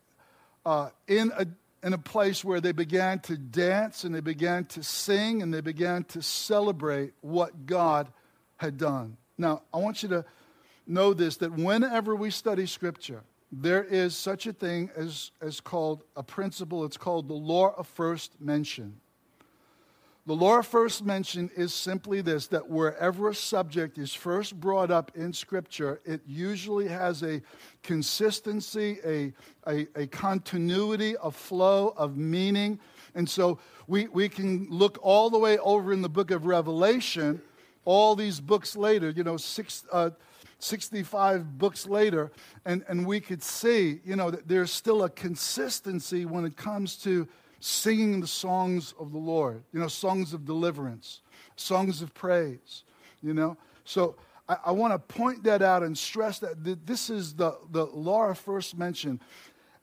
uh, 0.66 0.90
in 1.08 1.32
a 1.38 1.48
in 1.82 1.94
a 1.94 1.98
place 1.98 2.44
where 2.44 2.60
they 2.60 2.72
began 2.72 3.20
to 3.20 3.38
dance 3.38 4.04
and 4.04 4.14
they 4.14 4.20
began 4.20 4.66
to 4.66 4.84
sing 4.84 5.42
and 5.42 5.54
they 5.54 5.62
began 5.62 6.04
to 6.04 6.22
celebrate 6.22 7.14
what 7.22 7.66
God 7.66 8.12
had 8.58 8.78
done. 8.78 9.18
Now, 9.38 9.62
I 9.74 9.78
want 9.78 10.04
you 10.04 10.10
to 10.10 10.26
know 10.86 11.14
this 11.14 11.38
that 11.38 11.54
whenever 11.54 12.16
we 12.16 12.32
study 12.32 12.66
Scripture, 12.66 13.24
there 13.52 13.84
is 13.84 14.16
such 14.16 14.46
a 14.46 14.54
thing 14.54 14.92
as, 14.96 15.32
as 15.42 15.60
called 15.62 16.04
a 16.16 16.24
principle, 16.24 16.84
it's 16.84 16.98
called 16.98 17.28
the 17.28 17.34
law 17.34 17.74
of 17.78 17.88
first 17.88 18.40
mention. 18.40 19.00
The 20.30 20.36
law 20.36 20.62
first 20.62 21.04
mentioned 21.04 21.50
is 21.58 21.74
simply 21.74 22.22
this 22.22 22.46
that 22.50 22.70
wherever 22.70 23.30
a 23.30 23.34
subject 23.34 23.98
is 23.98 24.14
first 24.14 24.60
brought 24.60 24.92
up 24.92 25.12
in 25.16 25.34
Scripture, 25.34 26.02
it 26.06 26.22
usually 26.28 26.88
has 26.88 27.24
a 27.24 27.42
consistency, 27.82 29.00
a, 29.04 29.34
a, 29.68 29.88
a 29.96 30.06
continuity, 30.06 31.16
a 31.24 31.32
flow 31.32 31.96
of 31.98 32.16
meaning. 32.16 32.80
And 33.16 33.28
so 33.28 33.58
we, 33.88 34.08
we 34.10 34.30
can 34.30 34.68
look 34.70 35.00
all 35.02 35.32
the 35.32 35.40
way 35.40 35.58
over 35.58 35.92
in 35.92 36.04
the 36.04 36.10
book 36.10 36.30
of 36.30 36.46
Revelation, 36.46 37.42
all 37.84 38.16
these 38.16 38.40
books 38.40 38.76
later, 38.76 39.10
you 39.10 39.24
know, 39.24 39.36
six, 39.36 39.84
uh, 39.92 40.12
65 40.60 41.58
books 41.58 41.88
later, 41.88 42.32
and, 42.66 42.86
and 42.88 43.08
we 43.08 43.20
could 43.20 43.42
see, 43.42 44.00
you 44.06 44.16
know, 44.16 44.30
that 44.30 44.48
there's 44.48 44.70
still 44.70 45.02
a 45.06 45.10
consistency 45.10 46.28
when 46.28 46.46
it 46.46 46.56
comes 46.56 46.98
to 46.98 47.28
singing 47.60 48.22
the 48.22 48.28
songs 48.28 48.94
of 49.00 49.12
the 49.12 49.18
Lord, 49.18 49.64
you 49.74 49.80
know, 49.80 49.88
songs 49.88 50.34
of 50.34 50.46
deliverance, 50.46 51.22
songs 51.56 52.02
of 52.02 52.14
praise, 52.14 52.84
you 53.22 53.34
know. 53.34 53.58
So 53.84 54.16
I, 54.48 54.58
I 54.68 54.72
want 54.72 54.94
to 54.94 55.00
point 55.00 55.44
that 55.44 55.62
out 55.62 55.84
and 55.84 55.98
stress 55.98 56.40
that 56.40 56.86
this 56.86 57.10
is 57.10 57.34
the, 57.34 57.58
the 57.72 57.86
law 57.86 58.26
of 58.26 58.38
first 58.38 58.78
mentioned. 58.78 59.20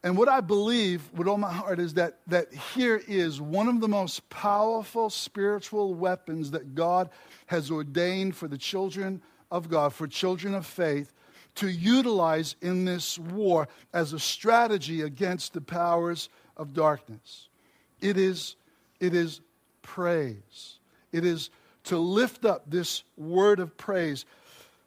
And 0.02 0.16
what 0.16 0.28
I 0.28 0.40
believe 0.40 1.10
with 1.14 1.26
all 1.26 1.38
my 1.38 1.52
heart 1.52 1.80
is 1.80 1.94
that, 1.94 2.18
that 2.28 2.52
here 2.52 3.02
is 3.08 3.40
one 3.40 3.66
of 3.66 3.80
the 3.80 3.88
most 3.88 4.28
powerful 4.30 5.10
spiritual 5.10 5.94
weapons 5.94 6.50
that 6.52 6.74
God 6.74 7.10
has 7.46 7.70
ordained 7.70 8.36
for 8.36 8.46
the 8.46 8.58
children 8.58 9.20
of 9.50 9.68
God, 9.68 9.92
for 9.92 10.06
children 10.06 10.54
of 10.54 10.64
faith, 10.64 11.12
to 11.56 11.68
utilize 11.68 12.54
in 12.60 12.84
this 12.84 13.18
war 13.18 13.66
as 13.92 14.12
a 14.12 14.18
strategy 14.18 15.02
against 15.02 15.54
the 15.54 15.60
powers 15.60 16.28
of 16.56 16.72
darkness. 16.72 17.48
It 18.00 18.16
is, 18.16 18.56
it 19.00 19.14
is 19.14 19.40
praise. 19.82 20.78
It 21.12 21.24
is 21.24 21.50
to 21.84 21.98
lift 21.98 22.44
up 22.44 22.64
this 22.68 23.04
word 23.16 23.60
of 23.60 23.76
praise. 23.76 24.24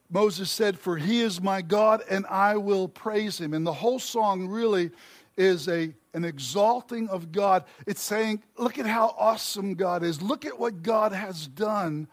Moses 0.09 0.49
said, 0.49 0.77
For 0.77 0.97
he 0.97 1.21
is 1.21 1.41
my 1.41 1.61
God, 1.61 2.03
and 2.09 2.25
I 2.27 2.57
will 2.57 2.87
praise 2.87 3.39
him. 3.39 3.53
And 3.53 3.65
the 3.65 3.73
whole 3.73 3.99
song 3.99 4.47
really 4.47 4.91
is 5.37 5.67
a, 5.67 5.93
an 6.13 6.25
exalting 6.25 7.07
of 7.09 7.31
God. 7.31 7.63
It's 7.87 8.01
saying, 8.01 8.43
Look 8.57 8.77
at 8.77 8.85
how 8.85 9.15
awesome 9.17 9.75
God 9.75 10.03
is. 10.03 10.21
Look 10.21 10.45
at 10.45 10.59
what 10.59 10.83
God 10.83 11.11
has 11.13 11.47
done 11.47 12.07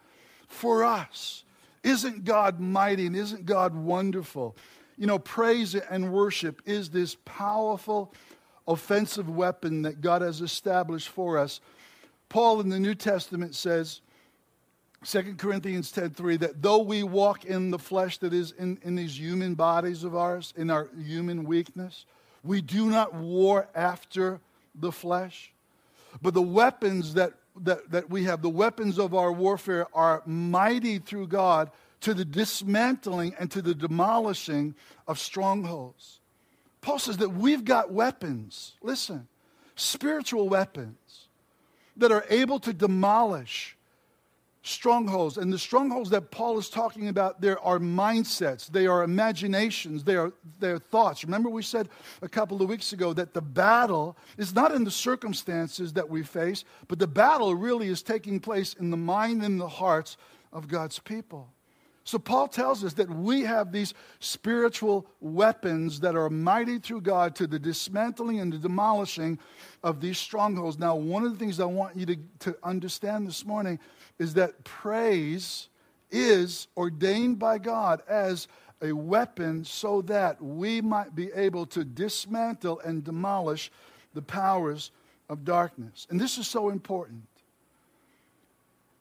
for 0.48 0.84
us. 0.84 1.44
Isn't 1.82 2.24
God 2.24 2.60
mighty 2.60 3.06
and 3.06 3.16
isn't 3.16 3.46
God 3.46 3.74
wonderful? 3.74 4.56
You 4.96 5.06
know, 5.06 5.18
praise 5.18 5.74
and 5.74 6.12
worship 6.12 6.62
is 6.64 6.90
this 6.90 7.16
powerful 7.24 8.12
offensive 8.66 9.28
weapon 9.28 9.82
that 9.82 10.00
God 10.00 10.22
has 10.22 10.40
established 10.40 11.08
for 11.08 11.38
us. 11.38 11.60
Paul 12.28 12.60
in 12.60 12.68
the 12.68 12.80
New 12.80 12.94
Testament 12.94 13.54
says, 13.54 14.00
2 15.04 15.34
Corinthians 15.36 15.92
10:3 15.92 16.40
that 16.40 16.62
though 16.62 16.82
we 16.82 17.02
walk 17.02 17.44
in 17.44 17.70
the 17.70 17.78
flesh 17.78 18.18
that 18.18 18.32
is 18.32 18.52
in, 18.52 18.78
in 18.82 18.96
these 18.96 19.18
human 19.18 19.54
bodies 19.54 20.02
of 20.02 20.16
ours, 20.16 20.52
in 20.56 20.70
our 20.70 20.88
human 20.96 21.44
weakness, 21.44 22.06
we 22.42 22.60
do 22.60 22.90
not 22.90 23.14
war 23.14 23.68
after 23.74 24.40
the 24.74 24.90
flesh. 24.90 25.52
But 26.22 26.34
the 26.34 26.42
weapons 26.42 27.14
that, 27.14 27.34
that, 27.62 27.90
that 27.90 28.10
we 28.10 28.24
have, 28.24 28.42
the 28.42 28.48
weapons 28.48 28.98
of 28.98 29.14
our 29.14 29.30
warfare, 29.30 29.86
are 29.94 30.22
mighty 30.26 30.98
through 30.98 31.28
God 31.28 31.70
to 32.00 32.14
the 32.14 32.24
dismantling 32.24 33.34
and 33.38 33.50
to 33.50 33.62
the 33.62 33.74
demolishing 33.74 34.74
of 35.06 35.18
strongholds. 35.18 36.20
Paul 36.86 37.00
says 37.00 37.16
that 37.16 37.30
we've 37.30 37.64
got 37.64 37.90
weapons, 37.90 38.74
listen, 38.80 39.26
spiritual 39.74 40.48
weapons 40.48 41.26
that 41.96 42.12
are 42.12 42.24
able 42.30 42.60
to 42.60 42.72
demolish 42.72 43.76
strongholds. 44.62 45.36
And 45.36 45.52
the 45.52 45.58
strongholds 45.58 46.10
that 46.10 46.30
Paul 46.30 46.56
is 46.58 46.70
talking 46.70 47.08
about 47.08 47.40
there 47.40 47.58
are 47.58 47.80
mindsets, 47.80 48.68
they 48.68 48.86
are 48.86 49.02
imaginations, 49.02 50.04
they 50.04 50.14
are, 50.14 50.32
they 50.60 50.70
are 50.70 50.78
thoughts. 50.78 51.24
Remember, 51.24 51.50
we 51.50 51.64
said 51.64 51.88
a 52.22 52.28
couple 52.28 52.62
of 52.62 52.68
weeks 52.68 52.92
ago 52.92 53.12
that 53.14 53.34
the 53.34 53.42
battle 53.42 54.16
is 54.38 54.54
not 54.54 54.72
in 54.72 54.84
the 54.84 54.90
circumstances 54.92 55.92
that 55.94 56.08
we 56.08 56.22
face, 56.22 56.62
but 56.86 57.00
the 57.00 57.08
battle 57.08 57.52
really 57.56 57.88
is 57.88 58.00
taking 58.00 58.38
place 58.38 58.74
in 58.74 58.92
the 58.92 58.96
mind 58.96 59.42
and 59.42 59.60
the 59.60 59.66
hearts 59.66 60.16
of 60.52 60.68
God's 60.68 61.00
people. 61.00 61.48
So, 62.06 62.20
Paul 62.20 62.46
tells 62.46 62.84
us 62.84 62.92
that 62.94 63.10
we 63.10 63.40
have 63.42 63.72
these 63.72 63.92
spiritual 64.20 65.08
weapons 65.20 65.98
that 66.00 66.14
are 66.14 66.30
mighty 66.30 66.78
through 66.78 67.00
God 67.00 67.34
to 67.34 67.48
the 67.48 67.58
dismantling 67.58 68.38
and 68.38 68.52
the 68.52 68.58
demolishing 68.58 69.40
of 69.82 70.00
these 70.00 70.16
strongholds. 70.16 70.78
Now, 70.78 70.94
one 70.94 71.24
of 71.24 71.32
the 71.32 71.38
things 71.38 71.58
I 71.58 71.64
want 71.64 71.96
you 71.96 72.06
to, 72.06 72.16
to 72.38 72.56
understand 72.62 73.26
this 73.26 73.44
morning 73.44 73.80
is 74.20 74.34
that 74.34 74.62
praise 74.62 75.66
is 76.12 76.68
ordained 76.76 77.40
by 77.40 77.58
God 77.58 78.02
as 78.06 78.46
a 78.80 78.92
weapon 78.92 79.64
so 79.64 80.00
that 80.02 80.40
we 80.40 80.80
might 80.80 81.16
be 81.16 81.32
able 81.34 81.66
to 81.66 81.82
dismantle 81.82 82.78
and 82.84 83.02
demolish 83.02 83.72
the 84.14 84.22
powers 84.22 84.92
of 85.28 85.44
darkness. 85.44 86.06
And 86.08 86.20
this 86.20 86.38
is 86.38 86.46
so 86.46 86.68
important 86.68 87.24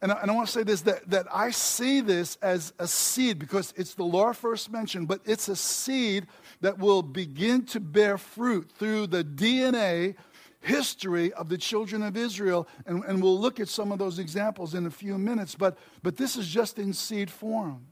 and 0.05 0.11
I, 0.11 0.21
and 0.21 0.29
I, 0.29 0.35
want 0.35 0.45
to 0.45 0.53
say 0.53 0.61
this 0.61 0.81
that, 0.81 1.09
that 1.09 1.25
I 1.33 1.49
see 1.49 1.99
this 1.99 2.37
as 2.39 2.73
a 2.77 2.85
seed 2.85 3.39
because 3.39 3.73
it's 3.75 3.95
the 3.95 4.03
law 4.03 4.33
first 4.33 4.71
mentioned, 4.71 5.07
but 5.07 5.19
it's 5.25 5.49
a 5.49 5.55
seed 5.55 6.27
that 6.61 6.77
will 6.77 7.01
begin 7.01 7.65
to 7.65 7.79
bear 7.79 8.19
fruit 8.19 8.71
through 8.77 9.07
the 9.07 9.23
DNA 9.23 10.13
history 10.61 11.33
of 11.33 11.49
the 11.49 11.57
children 11.57 12.03
of 12.03 12.15
Israel. 12.15 12.67
And, 12.85 13.03
and 13.05 13.19
we'll 13.19 13.39
look 13.39 13.59
at 13.59 13.67
some 13.67 13.91
of 13.91 13.97
those 13.97 14.19
examples 14.19 14.75
in 14.75 14.85
a 14.85 14.91
few 14.91 15.17
minutes, 15.17 15.55
but, 15.55 15.75
but 16.03 16.17
this 16.17 16.35
is 16.35 16.47
just 16.47 16.77
in 16.77 16.93
seed 16.93 17.31
form. 17.31 17.87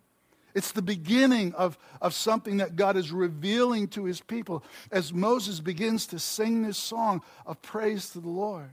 It's 0.53 0.71
the 0.71 0.83
beginning 0.83 1.55
of, 1.55 1.79
of 1.99 2.13
something 2.13 2.57
that 2.57 2.75
God 2.75 2.95
is 2.95 3.11
revealing 3.11 3.87
to 3.87 4.05
his 4.05 4.21
people 4.21 4.63
as 4.91 5.11
Moses 5.11 5.59
begins 5.59 6.05
to 6.07 6.19
sing 6.19 6.61
this 6.61 6.77
song 6.77 7.23
of 7.47 7.59
praise 7.63 8.11
to 8.11 8.19
the 8.19 8.29
Lord. 8.29 8.69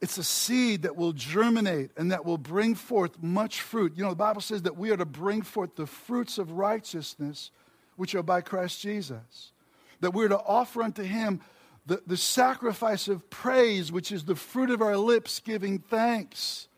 It's 0.00 0.18
a 0.18 0.24
seed 0.24 0.82
that 0.82 0.96
will 0.96 1.12
germinate 1.12 1.90
and 1.96 2.12
that 2.12 2.24
will 2.24 2.38
bring 2.38 2.74
forth 2.74 3.20
much 3.20 3.60
fruit. 3.60 3.94
You 3.96 4.04
know, 4.04 4.10
the 4.10 4.16
Bible 4.16 4.40
says 4.40 4.62
that 4.62 4.76
we 4.76 4.90
are 4.90 4.96
to 4.96 5.04
bring 5.04 5.42
forth 5.42 5.74
the 5.74 5.86
fruits 5.86 6.38
of 6.38 6.52
righteousness, 6.52 7.50
which 7.96 8.14
are 8.14 8.22
by 8.22 8.40
Christ 8.40 8.80
Jesus. 8.80 9.52
That 10.00 10.14
we're 10.14 10.28
to 10.28 10.38
offer 10.38 10.82
unto 10.82 11.02
him 11.02 11.40
the, 11.86 12.00
the 12.06 12.16
sacrifice 12.16 13.08
of 13.08 13.28
praise, 13.28 13.90
which 13.90 14.12
is 14.12 14.24
the 14.24 14.36
fruit 14.36 14.70
of 14.70 14.82
our 14.82 14.96
lips, 14.96 15.40
giving 15.40 15.78
thanks 15.78 16.68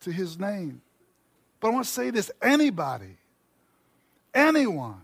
to 0.00 0.12
his 0.12 0.38
name. 0.38 0.82
But 1.60 1.68
I 1.68 1.70
want 1.70 1.86
to 1.86 1.90
say 1.90 2.10
this 2.10 2.30
anybody, 2.42 3.16
anyone 4.34 5.00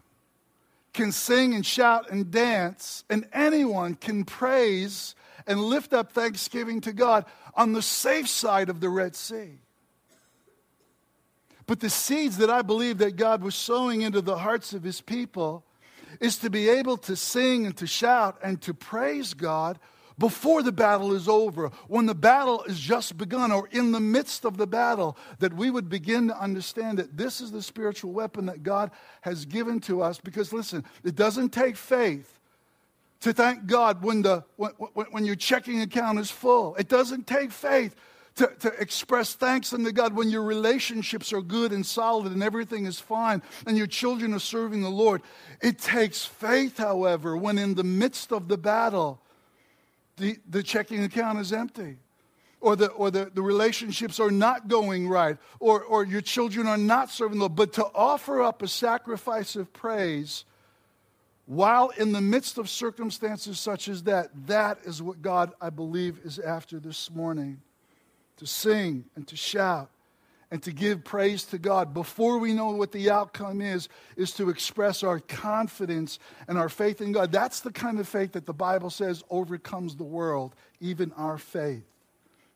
can 0.92 1.10
sing 1.10 1.54
and 1.54 1.64
shout 1.64 2.10
and 2.10 2.30
dance, 2.30 3.04
and 3.08 3.26
anyone 3.32 3.94
can 3.94 4.24
praise 4.24 5.14
and 5.46 5.60
lift 5.60 5.92
up 5.92 6.12
thanksgiving 6.12 6.80
to 6.82 6.92
God 6.92 7.24
on 7.54 7.72
the 7.72 7.82
safe 7.82 8.28
side 8.28 8.68
of 8.68 8.80
the 8.80 8.88
Red 8.88 9.14
Sea. 9.16 9.60
But 11.66 11.80
the 11.80 11.90
seeds 11.90 12.38
that 12.38 12.50
I 12.50 12.62
believe 12.62 12.98
that 12.98 13.16
God 13.16 13.42
was 13.42 13.54
sowing 13.54 14.02
into 14.02 14.20
the 14.20 14.38
hearts 14.38 14.72
of 14.72 14.82
his 14.82 15.00
people 15.00 15.64
is 16.20 16.38
to 16.38 16.50
be 16.50 16.68
able 16.68 16.96
to 16.98 17.16
sing 17.16 17.66
and 17.66 17.76
to 17.78 17.86
shout 17.86 18.38
and 18.42 18.60
to 18.62 18.74
praise 18.74 19.34
God 19.34 19.78
before 20.18 20.62
the 20.62 20.72
battle 20.72 21.14
is 21.14 21.28
over, 21.28 21.70
when 21.88 22.06
the 22.06 22.14
battle 22.14 22.62
is 22.64 22.78
just 22.78 23.16
begun, 23.16 23.50
or 23.50 23.68
in 23.72 23.92
the 23.92 24.00
midst 24.00 24.44
of 24.44 24.56
the 24.56 24.66
battle, 24.66 25.16
that 25.38 25.54
we 25.54 25.70
would 25.70 25.88
begin 25.88 26.28
to 26.28 26.38
understand 26.38 26.98
that 26.98 27.16
this 27.16 27.40
is 27.40 27.50
the 27.50 27.62
spiritual 27.62 28.12
weapon 28.12 28.46
that 28.46 28.62
God 28.62 28.90
has 29.22 29.44
given 29.46 29.80
to 29.80 30.02
us. 30.02 30.20
Because 30.20 30.52
listen, 30.52 30.84
it 31.02 31.14
doesn't 31.14 31.50
take 31.50 31.76
faith 31.76 32.38
to 33.22 33.32
thank 33.32 33.66
God 33.66 34.02
when, 34.02 34.22
the, 34.22 34.44
when, 34.56 34.72
when 35.10 35.24
your 35.24 35.36
checking 35.36 35.80
account 35.80 36.18
is 36.18 36.30
full. 36.30 36.74
It 36.76 36.88
doesn't 36.88 37.26
take 37.26 37.52
faith 37.52 37.94
to, 38.34 38.50
to 38.60 38.68
express 38.80 39.34
thanks 39.34 39.72
unto 39.72 39.92
God 39.92 40.14
when 40.14 40.28
your 40.28 40.42
relationships 40.42 41.32
are 41.32 41.40
good 41.40 41.72
and 41.72 41.84
solid 41.86 42.32
and 42.32 42.42
everything 42.42 42.86
is 42.86 42.98
fine 42.98 43.42
and 43.66 43.76
your 43.76 43.86
children 43.86 44.34
are 44.34 44.40
serving 44.40 44.82
the 44.82 44.90
Lord. 44.90 45.22
It 45.60 45.78
takes 45.78 46.24
faith, 46.24 46.78
however, 46.78 47.36
when 47.36 47.58
in 47.58 47.74
the 47.74 47.84
midst 47.84 48.32
of 48.32 48.48
the 48.48 48.58
battle, 48.58 49.20
the, 50.16 50.38
the 50.48 50.62
checking 50.62 51.04
account 51.04 51.38
is 51.38 51.52
empty. 51.52 51.98
Or, 52.60 52.76
the, 52.76 52.88
or 52.88 53.10
the, 53.10 53.30
the 53.34 53.42
relationships 53.42 54.20
are 54.20 54.30
not 54.30 54.68
going 54.68 55.08
right, 55.08 55.36
or, 55.58 55.82
or 55.82 56.04
your 56.04 56.20
children 56.20 56.68
are 56.68 56.76
not 56.76 57.10
serving 57.10 57.38
the 57.38 57.46
Lord. 57.46 57.56
But 57.56 57.72
to 57.72 57.86
offer 57.92 58.40
up 58.40 58.62
a 58.62 58.68
sacrifice 58.68 59.56
of 59.56 59.72
praise 59.72 60.44
while 61.46 61.90
in 61.90 62.12
the 62.12 62.20
midst 62.20 62.58
of 62.58 62.70
circumstances 62.70 63.58
such 63.58 63.88
as 63.88 64.04
that, 64.04 64.30
that 64.46 64.78
is 64.84 65.02
what 65.02 65.22
God, 65.22 65.52
I 65.60 65.70
believe, 65.70 66.20
is 66.24 66.38
after 66.38 66.78
this 66.78 67.10
morning 67.10 67.60
to 68.36 68.46
sing 68.46 69.04
and 69.16 69.26
to 69.28 69.36
shout 69.36 69.90
and 70.52 70.62
to 70.62 70.70
give 70.70 71.02
praise 71.02 71.44
to 71.44 71.58
God 71.58 71.94
before 71.94 72.38
we 72.38 72.52
know 72.52 72.70
what 72.70 72.92
the 72.92 73.10
outcome 73.10 73.62
is, 73.62 73.88
is 74.16 74.32
to 74.32 74.50
express 74.50 75.02
our 75.02 75.18
confidence 75.18 76.18
and 76.46 76.58
our 76.58 76.68
faith 76.68 77.00
in 77.00 77.12
God. 77.12 77.32
That's 77.32 77.60
the 77.60 77.72
kind 77.72 77.98
of 77.98 78.06
faith 78.06 78.32
that 78.32 78.44
the 78.44 78.52
Bible 78.52 78.90
says 78.90 79.24
overcomes 79.30 79.96
the 79.96 80.04
world, 80.04 80.54
even 80.78 81.10
our 81.12 81.38
faith. 81.38 81.84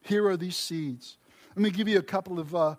Here 0.03 0.29
are 0.29 0.37
these 0.37 0.57
seeds. 0.57 1.17
Let 1.55 1.63
me 1.63 1.71
give 1.71 1.89
you 1.89 1.99
a 1.99 2.03
couple 2.03 2.39
of, 2.39 2.55
uh, 2.55 2.75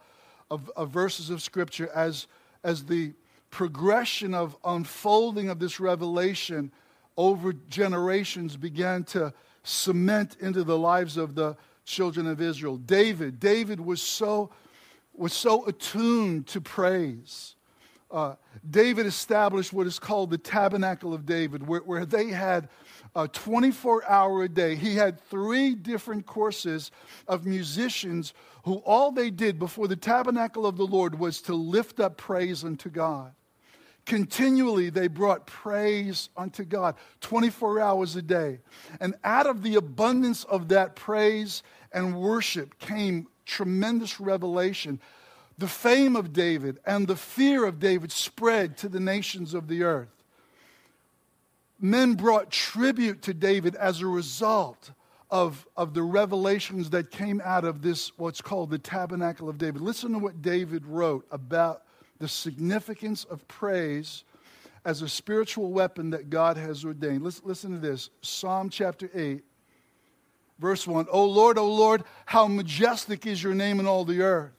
of, 0.51 0.69
of 0.75 0.91
verses 0.91 1.31
of 1.31 1.41
Scripture 1.41 1.89
as, 1.95 2.27
as 2.63 2.85
the 2.85 3.13
progression 3.49 4.33
of 4.33 4.55
unfolding 4.63 5.49
of 5.49 5.59
this 5.59 5.79
revelation 5.79 6.71
over 7.15 7.53
generations 7.69 8.55
began 8.55 9.03
to 9.03 9.33
cement 9.63 10.37
into 10.39 10.63
the 10.63 10.77
lives 10.77 11.17
of 11.17 11.35
the 11.35 11.57
children 11.85 12.27
of 12.27 12.41
Israel. 12.41 12.77
David, 12.77 13.39
David 13.39 13.79
was 13.79 14.01
so, 14.01 14.51
was 15.13 15.33
so 15.33 15.65
attuned 15.65 16.47
to 16.47 16.61
praise. 16.61 17.55
Uh, 18.09 18.35
David 18.69 19.05
established 19.05 19.73
what 19.73 19.87
is 19.87 19.99
called 19.99 20.29
the 20.29 20.37
Tabernacle 20.37 21.13
of 21.13 21.25
David, 21.25 21.67
where, 21.67 21.81
where 21.81 22.05
they 22.05 22.27
had 22.27 22.69
a 23.17 23.27
24 23.27 24.07
hour 24.07 24.43
a 24.43 24.47
day. 24.47 24.75
He 24.75 24.95
had 24.95 25.19
three 25.19 25.73
different 25.73 26.27
courses 26.27 26.91
of 27.27 27.47
musicians 27.47 28.35
who 28.63 28.75
all 28.85 29.11
they 29.11 29.31
did 29.31 29.57
before 29.57 29.87
the 29.87 29.95
tabernacle 29.95 30.67
of 30.67 30.77
the 30.77 30.85
Lord 30.85 31.17
was 31.17 31.41
to 31.41 31.55
lift 31.55 31.99
up 31.99 32.15
praise 32.17 32.63
unto 32.63 32.89
God. 32.89 33.31
Continually, 34.05 34.91
they 34.91 35.07
brought 35.07 35.47
praise 35.47 36.29
unto 36.37 36.63
God 36.63 36.95
24 37.21 37.79
hours 37.79 38.15
a 38.15 38.21
day. 38.21 38.59
And 39.01 39.15
out 39.23 39.47
of 39.47 39.63
the 39.63 39.75
abundance 39.75 40.43
of 40.43 40.67
that 40.69 40.95
praise 40.95 41.63
and 41.91 42.15
worship 42.15 42.77
came 42.77 43.27
tremendous 43.45 44.19
revelation. 44.19 45.01
The 45.57 45.67
fame 45.67 46.15
of 46.15 46.33
David 46.33 46.77
and 46.85 47.07
the 47.07 47.15
fear 47.15 47.65
of 47.65 47.79
David 47.79 48.11
spread 48.11 48.77
to 48.77 48.87
the 48.87 48.99
nations 48.99 49.55
of 49.55 49.67
the 49.67 49.81
earth. 49.83 50.16
Men 51.79 52.15
brought 52.15 52.51
tribute 52.51 53.21
to 53.23 53.33
David 53.33 53.75
as 53.75 54.01
a 54.01 54.07
result 54.07 54.91
of, 55.29 55.67
of 55.75 55.93
the 55.93 56.03
revelations 56.03 56.89
that 56.91 57.11
came 57.11 57.41
out 57.43 57.65
of 57.65 57.81
this, 57.81 58.11
what's 58.17 58.41
called 58.41 58.69
the 58.69 58.79
Tabernacle 58.79 59.49
of 59.49 59.57
David. 59.57 59.81
Listen 59.81 60.13
to 60.13 60.19
what 60.19 60.41
David 60.41 60.85
wrote 60.85 61.25
about 61.31 61.83
the 62.19 62.27
significance 62.27 63.25
of 63.25 63.47
praise 63.47 64.23
as 64.85 65.01
a 65.01 65.09
spiritual 65.09 65.71
weapon 65.71 66.09
that 66.11 66.29
God 66.29 66.57
has 66.57 66.85
ordained. 66.85 67.21
Listen, 67.21 67.43
listen 67.45 67.71
to 67.73 67.77
this 67.77 68.09
Psalm 68.21 68.69
chapter 68.69 69.11
8, 69.13 69.43
Verse 70.59 70.87
1 70.87 71.07
O 71.11 71.25
Lord, 71.25 71.57
O 71.57 71.71
Lord, 71.71 72.03
how 72.25 72.47
majestic 72.47 73.25
is 73.25 73.41
your 73.41 73.53
name 73.53 73.79
in 73.79 73.87
all 73.87 74.05
the 74.05 74.21
earth. 74.21 74.51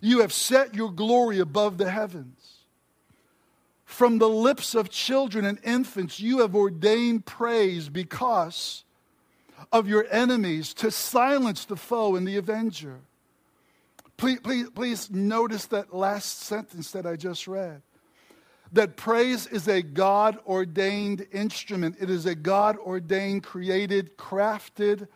You 0.00 0.20
have 0.20 0.32
set 0.32 0.74
your 0.74 0.92
glory 0.92 1.40
above 1.40 1.78
the 1.78 1.90
heavens. 1.90 2.55
From 3.86 4.18
the 4.18 4.28
lips 4.28 4.74
of 4.74 4.90
children 4.90 5.44
and 5.46 5.58
infants, 5.64 6.20
you 6.20 6.40
have 6.40 6.54
ordained 6.54 7.24
praise 7.24 7.88
because 7.88 8.84
of 9.72 9.88
your 9.88 10.06
enemies 10.10 10.74
to 10.74 10.90
silence 10.90 11.64
the 11.64 11.76
foe 11.76 12.16
and 12.16 12.28
the 12.28 12.36
avenger. 12.36 12.98
Please, 14.18 14.40
please, 14.40 14.68
please 14.70 15.10
notice 15.10 15.66
that 15.66 15.94
last 15.94 16.40
sentence 16.40 16.90
that 16.90 17.06
I 17.06 17.16
just 17.16 17.46
read 17.46 17.80
that 18.72 18.96
praise 18.96 19.46
is 19.46 19.68
a 19.68 19.80
God 19.82 20.38
ordained 20.46 21.26
instrument. 21.32 21.96
It 22.00 22.10
is 22.10 22.26
a 22.26 22.34
God 22.34 22.76
ordained, 22.78 23.44
created, 23.44 24.16
crafted, 24.18 25.08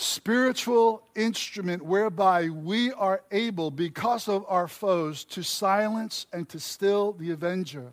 spiritual 0.00 1.02
instrument 1.14 1.84
whereby 1.84 2.48
we 2.48 2.92
are 2.92 3.22
able, 3.30 3.70
because 3.70 4.28
of 4.28 4.44
our 4.48 4.66
foes, 4.66 5.24
to 5.24 5.42
silence 5.42 6.26
and 6.32 6.48
to 6.48 6.58
still 6.58 7.12
the 7.12 7.30
avenger. 7.30 7.92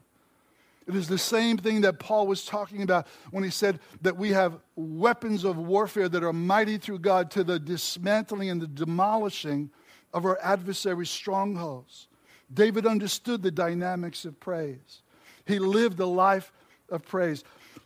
It 0.87 0.95
is 0.95 1.09
the 1.09 1.17
same 1.17 1.57
thing 1.57 1.81
that 1.81 1.99
Paul 1.99 2.27
was 2.27 2.45
talking 2.45 2.81
about 2.81 3.07
when 3.31 3.43
he 3.43 3.49
said 3.49 3.79
that 4.01 4.15
we 4.15 4.29
have 4.29 4.57
weapons 4.77 5.43
of 5.43 5.57
warfare 5.57 6.07
that 6.07 6.23
are 6.23 6.31
mighty 6.31 6.77
through 6.77 6.99
God 6.99 7.29
to 7.31 7.43
the 7.43 7.59
dismantling 7.59 8.49
and 8.49 8.61
the 8.61 8.67
demolishing 8.67 9.69
of 10.13 10.25
our 10.25 10.39
adversaries' 10.41 11.09
strongholds. 11.09 12.07
David 12.53 12.85
understood 12.85 13.41
the 13.41 13.51
dynamics 13.51 14.23
of 14.23 14.39
praise. 14.39 15.01
He 15.45 15.59
lived 15.59 15.99
a 15.99 16.05
life 16.05 16.53
of 16.89 17.05
praise. 17.05 17.43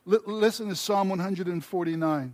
L- 0.08 0.22
listen 0.28 0.70
to 0.70 0.76
Psalm 0.76 1.10
149. 1.10 2.34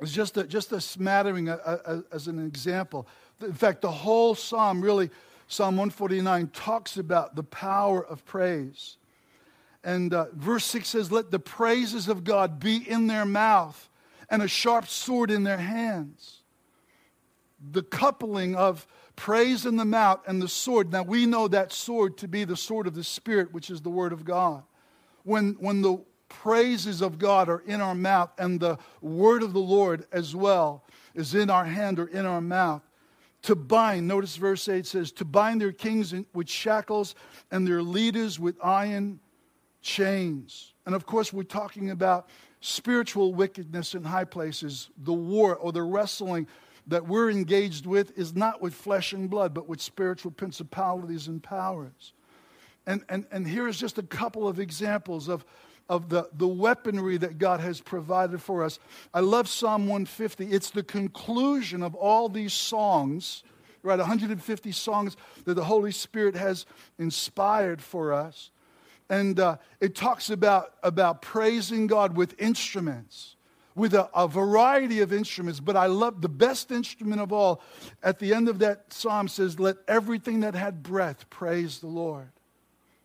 It's 0.00 0.12
just 0.12 0.36
a, 0.36 0.44
just 0.44 0.72
a 0.72 0.80
smattering 0.80 1.48
a, 1.48 1.54
a, 1.54 2.02
as 2.12 2.26
an 2.26 2.44
example. 2.44 3.06
In 3.40 3.52
fact, 3.52 3.82
the 3.82 3.90
whole 3.90 4.34
psalm, 4.34 4.80
really, 4.80 5.10
Psalm 5.48 5.76
149, 5.76 6.48
talks 6.48 6.96
about 6.96 7.34
the 7.34 7.42
power 7.42 8.04
of 8.04 8.24
praise. 8.24 8.98
And 9.84 10.12
uh, 10.12 10.26
verse 10.32 10.64
6 10.66 10.88
says, 10.88 11.12
Let 11.12 11.30
the 11.30 11.38
praises 11.38 12.08
of 12.08 12.24
God 12.24 12.58
be 12.58 12.76
in 12.76 13.06
their 13.06 13.24
mouth 13.24 13.88
and 14.28 14.42
a 14.42 14.48
sharp 14.48 14.88
sword 14.88 15.30
in 15.30 15.44
their 15.44 15.58
hands. 15.58 16.42
The 17.72 17.82
coupling 17.82 18.54
of 18.54 18.86
praise 19.14 19.64
in 19.64 19.76
the 19.76 19.84
mouth 19.84 20.20
and 20.26 20.42
the 20.42 20.48
sword. 20.48 20.92
Now, 20.92 21.04
we 21.04 21.24
know 21.24 21.48
that 21.48 21.72
sword 21.72 22.18
to 22.18 22.28
be 22.28 22.44
the 22.44 22.56
sword 22.56 22.86
of 22.86 22.94
the 22.94 23.04
Spirit, 23.04 23.52
which 23.52 23.70
is 23.70 23.80
the 23.80 23.90
Word 23.90 24.12
of 24.12 24.24
God. 24.24 24.62
When, 25.22 25.56
when 25.58 25.82
the 25.82 26.04
praises 26.28 27.00
of 27.00 27.18
God 27.18 27.48
are 27.48 27.62
in 27.66 27.80
our 27.80 27.94
mouth 27.94 28.30
and 28.38 28.60
the 28.60 28.78
Word 29.00 29.42
of 29.42 29.52
the 29.52 29.60
Lord 29.60 30.06
as 30.12 30.34
well 30.34 30.84
is 31.14 31.34
in 31.34 31.50
our 31.50 31.64
hand 31.64 31.98
or 31.98 32.06
in 32.06 32.26
our 32.26 32.40
mouth, 32.40 32.82
to 33.42 33.54
bind, 33.54 34.06
notice 34.06 34.36
verse 34.36 34.68
8 34.68 34.84
says, 34.86 35.12
to 35.12 35.24
bind 35.24 35.60
their 35.60 35.72
kings 35.72 36.14
with 36.34 36.48
shackles 36.48 37.14
and 37.50 37.66
their 37.66 37.82
leaders 37.82 38.38
with 38.38 38.56
iron 38.62 39.20
chains. 39.82 40.74
And 40.84 40.94
of 40.94 41.06
course, 41.06 41.32
we're 41.32 41.44
talking 41.44 41.90
about 41.90 42.28
spiritual 42.60 43.34
wickedness 43.34 43.94
in 43.94 44.02
high 44.02 44.24
places, 44.24 44.90
the 44.98 45.12
war 45.12 45.56
or 45.56 45.72
the 45.72 45.82
wrestling 45.82 46.46
that 46.88 47.06
we're 47.06 47.30
engaged 47.30 47.86
with 47.86 48.16
is 48.18 48.34
not 48.34 48.62
with 48.62 48.74
flesh 48.74 49.12
and 49.12 49.28
blood, 49.28 49.54
but 49.54 49.68
with 49.68 49.80
spiritual 49.80 50.30
principalities 50.30 51.28
and 51.28 51.42
powers. 51.42 52.12
And, 52.86 53.04
and, 53.08 53.26
and 53.32 53.46
here's 53.46 53.78
just 53.78 53.98
a 53.98 54.02
couple 54.02 54.46
of 54.46 54.60
examples 54.60 55.28
of, 55.28 55.44
of 55.88 56.08
the, 56.08 56.28
the 56.32 56.48
weaponry 56.48 57.16
that 57.18 57.38
God 57.38 57.60
has 57.60 57.80
provided 57.80 58.42
for 58.42 58.64
us. 58.64 58.78
I 59.14 59.20
love 59.20 59.48
Psalm 59.48 59.82
150. 59.82 60.46
It's 60.46 60.70
the 60.70 60.82
conclusion 60.82 61.82
of 61.82 61.94
all 61.94 62.28
these 62.28 62.52
songs, 62.52 63.44
right? 63.82 63.98
150 63.98 64.72
songs 64.72 65.16
that 65.44 65.54
the 65.54 65.64
Holy 65.64 65.92
Spirit 65.92 66.34
has 66.34 66.66
inspired 66.98 67.80
for 67.80 68.12
us. 68.12 68.50
And 69.08 69.38
uh, 69.38 69.58
it 69.80 69.94
talks 69.94 70.30
about, 70.30 70.74
about 70.82 71.22
praising 71.22 71.86
God 71.86 72.16
with 72.16 72.34
instruments 72.40 73.36
with 73.76 73.92
a, 73.92 74.08
a, 74.14 74.26
variety 74.26 75.00
of 75.00 75.12
instruments, 75.12 75.60
but 75.60 75.76
I 75.76 75.84
love 75.84 76.22
the 76.22 76.30
best 76.30 76.72
instrument 76.72 77.20
of 77.20 77.30
all. 77.30 77.60
At 78.02 78.18
the 78.18 78.32
end 78.32 78.48
of 78.48 78.58
that 78.60 78.90
psalm 78.90 79.28
says, 79.28 79.60
Let 79.60 79.76
everything 79.86 80.40
that 80.40 80.54
had 80.54 80.82
breath 80.82 81.28
praise 81.28 81.78
the 81.80 81.86
Lord. 81.86 82.30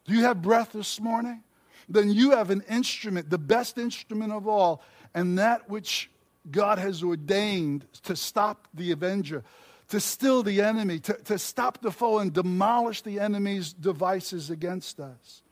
Do 0.05 0.13
you 0.13 0.23
have 0.23 0.41
breath 0.41 0.71
this 0.71 0.99
morning? 0.99 1.43
Then 1.91 2.11
you 2.11 2.31
have 2.31 2.49
an 2.49 2.63
instrument, 2.69 3.29
the 3.29 3.37
best 3.37 3.77
instrument 3.77 4.31
of 4.31 4.47
all, 4.47 4.81
and 5.13 5.37
that 5.37 5.69
which 5.69 6.09
God 6.49 6.79
has 6.79 7.03
ordained 7.03 7.85
to 8.03 8.15
stop 8.15 8.67
the 8.73 8.91
avenger, 8.91 9.43
to 9.89 9.99
still 9.99 10.41
the 10.41 10.61
enemy, 10.61 10.99
to, 10.99 11.13
to 11.25 11.37
stop 11.37 11.81
the 11.81 11.91
foe 11.91 12.19
and 12.19 12.33
demolish 12.33 13.01
the 13.01 13.19
enemy's 13.19 13.73
devices 13.73 14.49
against 14.49 14.99
us. 14.99 15.43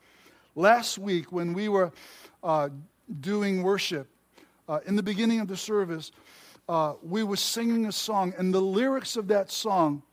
Last 0.55 0.97
week, 0.97 1.31
when 1.31 1.53
we 1.53 1.69
were 1.69 1.91
uh, 2.43 2.69
doing 3.19 3.63
worship, 3.63 4.07
uh, 4.67 4.79
in 4.85 4.95
the 4.95 5.03
beginning 5.03 5.39
of 5.39 5.47
the 5.47 5.57
service, 5.57 6.11
uh, 6.67 6.93
we 7.01 7.23
were 7.23 7.35
singing 7.35 7.85
a 7.85 7.91
song, 7.91 8.33
and 8.37 8.53
the 8.53 8.61
lyrics 8.61 9.15
of 9.15 9.27
that 9.27 9.51
song 9.51 10.03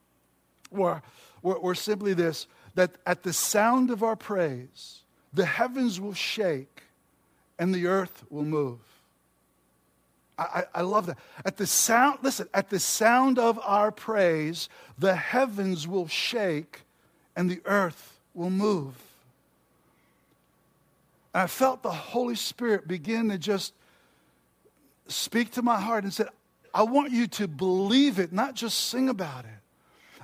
were, 0.71 1.03
were, 1.43 1.59
were 1.61 1.75
simply 1.75 2.15
this 2.15 2.47
that 2.75 2.91
at 3.07 3.23
the 3.23 3.33
sound 3.33 3.91
of 3.91 4.03
our 4.03 4.17
praise, 4.17 5.03
the 5.37 5.45
heavens 5.45 6.01
will 6.01 6.15
shake 6.15 6.83
and 7.59 7.75
the 7.75 7.87
earth 7.87 8.25
will 8.31 8.45
move. 8.45 8.79
I, 10.39 10.43
I, 10.43 10.65
I, 10.77 10.81
love 10.81 11.07
that. 11.07 11.19
At 11.45 11.59
the 11.59 11.67
sound, 11.67 12.21
listen, 12.23 12.49
at 12.55 12.71
the 12.71 12.81
sound 12.81 13.39
of 13.39 13.59
our 13.63 13.93
praise, 13.93 14.71
the 14.99 15.15
heavens 15.15 15.87
will 15.87 16.09
shake 16.09 16.83
and 17.37 17.51
the 17.51 17.61
earth 17.67 18.19
will 18.33 18.51
move. 18.51 18.95
And 21.35 21.43
I 21.43 21.47
felt 21.47 21.83
the 21.83 21.91
Holy 21.91 22.35
Spirit 22.35 22.89
begin 22.89 23.29
to 23.29 23.37
just 23.37 23.75
speak 25.07 25.53
to 25.53 25.63
my 25.63 25.79
heart 25.79 26.05
and 26.05 26.15
said, 26.15 26.29
I 26.73 26.83
want 26.85 27.13
you 27.13 27.27
to 27.27 27.47
believe 27.47 28.19
it, 28.19 28.33
not 28.33 28.55
just 28.55 28.89
sing 28.89 29.11
about 29.11 29.45
it. 29.45 29.51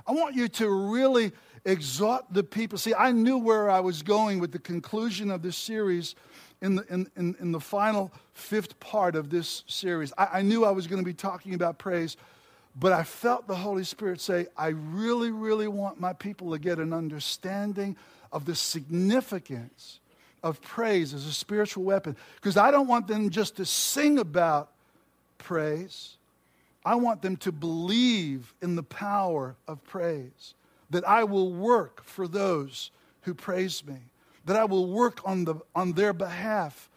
I 0.07 0.11
want 0.11 0.35
you 0.35 0.47
to 0.47 0.69
really 0.69 1.33
exhort 1.65 2.25
the 2.31 2.43
people. 2.43 2.77
See, 2.77 2.93
I 2.93 3.11
knew 3.11 3.37
where 3.37 3.69
I 3.69 3.79
was 3.79 4.01
going 4.01 4.39
with 4.39 4.51
the 4.51 4.59
conclusion 4.59 5.31
of 5.31 5.41
this 5.41 5.57
series 5.57 6.15
in 6.61 6.75
the, 6.75 6.85
in, 6.89 7.09
in, 7.15 7.35
in 7.39 7.51
the 7.51 7.59
final 7.59 8.11
fifth 8.33 8.79
part 8.79 9.15
of 9.15 9.29
this 9.29 9.63
series. 9.67 10.13
I, 10.17 10.27
I 10.33 10.41
knew 10.41 10.65
I 10.65 10.71
was 10.71 10.87
going 10.87 11.01
to 11.01 11.05
be 11.05 11.13
talking 11.13 11.53
about 11.53 11.77
praise, 11.77 12.17
but 12.75 12.91
I 12.91 13.03
felt 13.03 13.47
the 13.47 13.55
Holy 13.55 13.83
Spirit 13.83 14.19
say, 14.21 14.47
I 14.57 14.67
really, 14.67 15.31
really 15.31 15.67
want 15.67 15.99
my 15.99 16.13
people 16.13 16.51
to 16.51 16.59
get 16.59 16.79
an 16.79 16.93
understanding 16.93 17.95
of 18.31 18.45
the 18.45 18.55
significance 18.55 19.99
of 20.41 20.61
praise 20.61 21.13
as 21.13 21.25
a 21.25 21.33
spiritual 21.33 21.83
weapon. 21.83 22.17
Because 22.35 22.57
I 22.57 22.71
don't 22.71 22.87
want 22.87 23.07
them 23.07 23.29
just 23.29 23.57
to 23.57 23.65
sing 23.65 24.19
about 24.19 24.71
praise. 25.37 26.17
I 26.85 26.95
want 26.95 27.21
them 27.21 27.37
to 27.37 27.51
believe 27.51 28.53
in 28.61 28.75
the 28.75 28.83
power 28.83 29.55
of 29.67 29.83
praise, 29.85 30.53
that 30.93 31.07
I 31.07 31.23
will 31.23 31.51
work 31.51 32.03
for 32.05 32.27
those 32.27 32.91
who 33.21 33.33
praise 33.33 33.85
me, 33.85 33.97
that 34.45 34.55
I 34.55 34.65
will 34.65 34.87
work 34.87 35.19
on, 35.25 35.43
the, 35.43 35.55
on 35.75 35.93
their 35.93 36.13
behalf. 36.13 36.89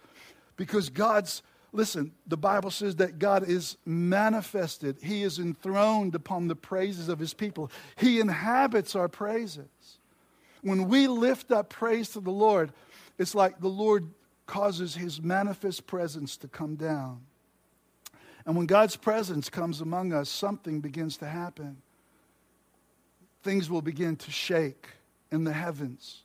Because 0.57 0.91
God's, 0.91 1.43
listen, 1.73 2.13
the 2.27 2.37
Bible 2.37 2.71
says 2.71 2.97
that 2.97 3.19
God 3.19 3.49
is 3.49 3.79
manifested, 3.87 4.99
He 5.03 5.23
is 5.23 5.39
enthroned 5.39 6.15
upon 6.15 6.47
the 6.47 6.55
praises 6.55 7.09
of 7.09 7.19
His 7.19 7.35
people, 7.35 7.71
He 7.97 8.21
inhabits 8.21 8.95
our 8.95 9.09
praises. 9.09 9.67
When 10.63 10.89
we 10.89 11.07
lift 11.07 11.51
up 11.51 11.71
praise 11.71 12.11
to 12.11 12.21
the 12.21 12.31
Lord, 12.31 12.73
it's 13.19 13.35
like 13.35 13.61
the 13.61 13.69
Lord 13.69 14.11
causes 14.47 14.95
His 14.95 15.23
manifest 15.23 15.87
presence 15.87 16.37
to 16.39 16.49
come 16.49 16.77
down. 16.77 17.23
And 18.45 18.57
when 18.57 18.67
God's 18.67 18.97
presence 18.97 19.49
comes 19.49 19.81
among 19.81 20.13
us, 20.13 20.29
something 20.29 20.81
begins 20.81 21.17
to 21.19 21.27
happen. 21.27 21.79
Things 23.47 23.71
will 23.71 23.81
begin 23.81 24.17
to 24.17 24.31
shake 24.33 24.89
in 25.31 25.45
the 25.45 25.53
heavens. 25.53 26.25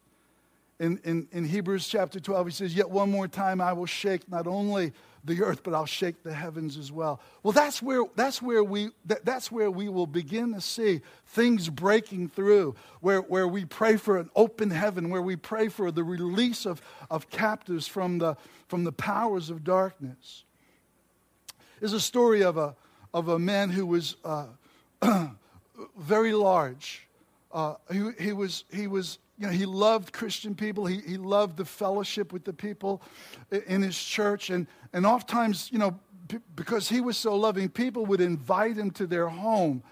In, 0.79 0.99
in, 1.03 1.27
in 1.31 1.45
Hebrews 1.45 1.87
chapter 1.87 2.19
12, 2.19 2.47
he 2.47 2.51
says, 2.51 2.75
Yet 2.75 2.89
one 2.89 3.11
more 3.11 3.27
time 3.27 3.61
I 3.61 3.73
will 3.73 3.85
shake 3.85 4.27
not 4.27 4.47
only 4.47 4.91
the 5.23 5.43
earth, 5.43 5.61
but 5.61 5.75
I'll 5.75 5.85
shake 5.85 6.23
the 6.23 6.33
heavens 6.33 6.77
as 6.77 6.91
well. 6.91 7.21
Well, 7.43 7.51
that's 7.51 7.79
where, 7.79 8.05
that's 8.15 8.41
where, 8.41 8.63
we, 8.63 8.89
that, 9.05 9.23
that's 9.23 9.51
where 9.51 9.69
we 9.69 9.87
will 9.87 10.07
begin 10.07 10.55
to 10.55 10.61
see 10.61 11.01
things 11.27 11.69
breaking 11.69 12.29
through, 12.29 12.73
where, 13.01 13.21
where 13.21 13.47
we 13.47 13.65
pray 13.65 13.97
for 13.97 14.17
an 14.17 14.31
open 14.35 14.71
heaven, 14.71 15.11
where 15.11 15.21
we 15.21 15.35
pray 15.35 15.67
for 15.67 15.91
the 15.91 16.03
release 16.03 16.65
of, 16.65 16.81
of 17.11 17.29
captives 17.29 17.85
from 17.85 18.17
the, 18.17 18.35
from 18.67 18.83
the 18.83 18.91
powers 18.91 19.51
of 19.51 19.63
darkness 19.63 20.43
is 21.81 21.93
a 21.93 21.99
story 21.99 22.41
of 22.41 22.57
a, 22.57 22.75
of 23.13 23.27
a 23.27 23.37
man 23.37 23.69
who 23.69 23.85
was 23.85 24.15
uh, 24.25 24.47
very 25.99 26.33
large. 26.33 27.07
Uh, 27.53 27.75
he, 27.91 28.09
he, 28.19 28.33
was, 28.33 28.65
he 28.73 28.87
was, 28.87 29.19
you 29.37 29.47
know, 29.47 29.51
he 29.51 29.65
loved 29.65 30.13
Christian 30.13 30.55
people. 30.55 30.85
He, 30.85 31.01
he 31.01 31.17
loved 31.17 31.57
the 31.57 31.65
fellowship 31.65 32.31
with 32.31 32.43
the 32.43 32.53
people 32.53 33.01
in 33.67 33.81
his 33.81 34.01
church. 34.01 34.49
And, 34.49 34.67
and 34.93 35.05
oftentimes, 35.05 35.69
you 35.71 35.79
know, 35.79 35.99
because 36.55 36.87
he 36.87 37.01
was 37.01 37.17
so 37.17 37.35
loving, 37.35 37.69
people 37.69 38.05
would 38.05 38.21
invite 38.21 38.77
him 38.77 38.91
to 38.91 39.07
their 39.07 39.27
home. 39.27 39.83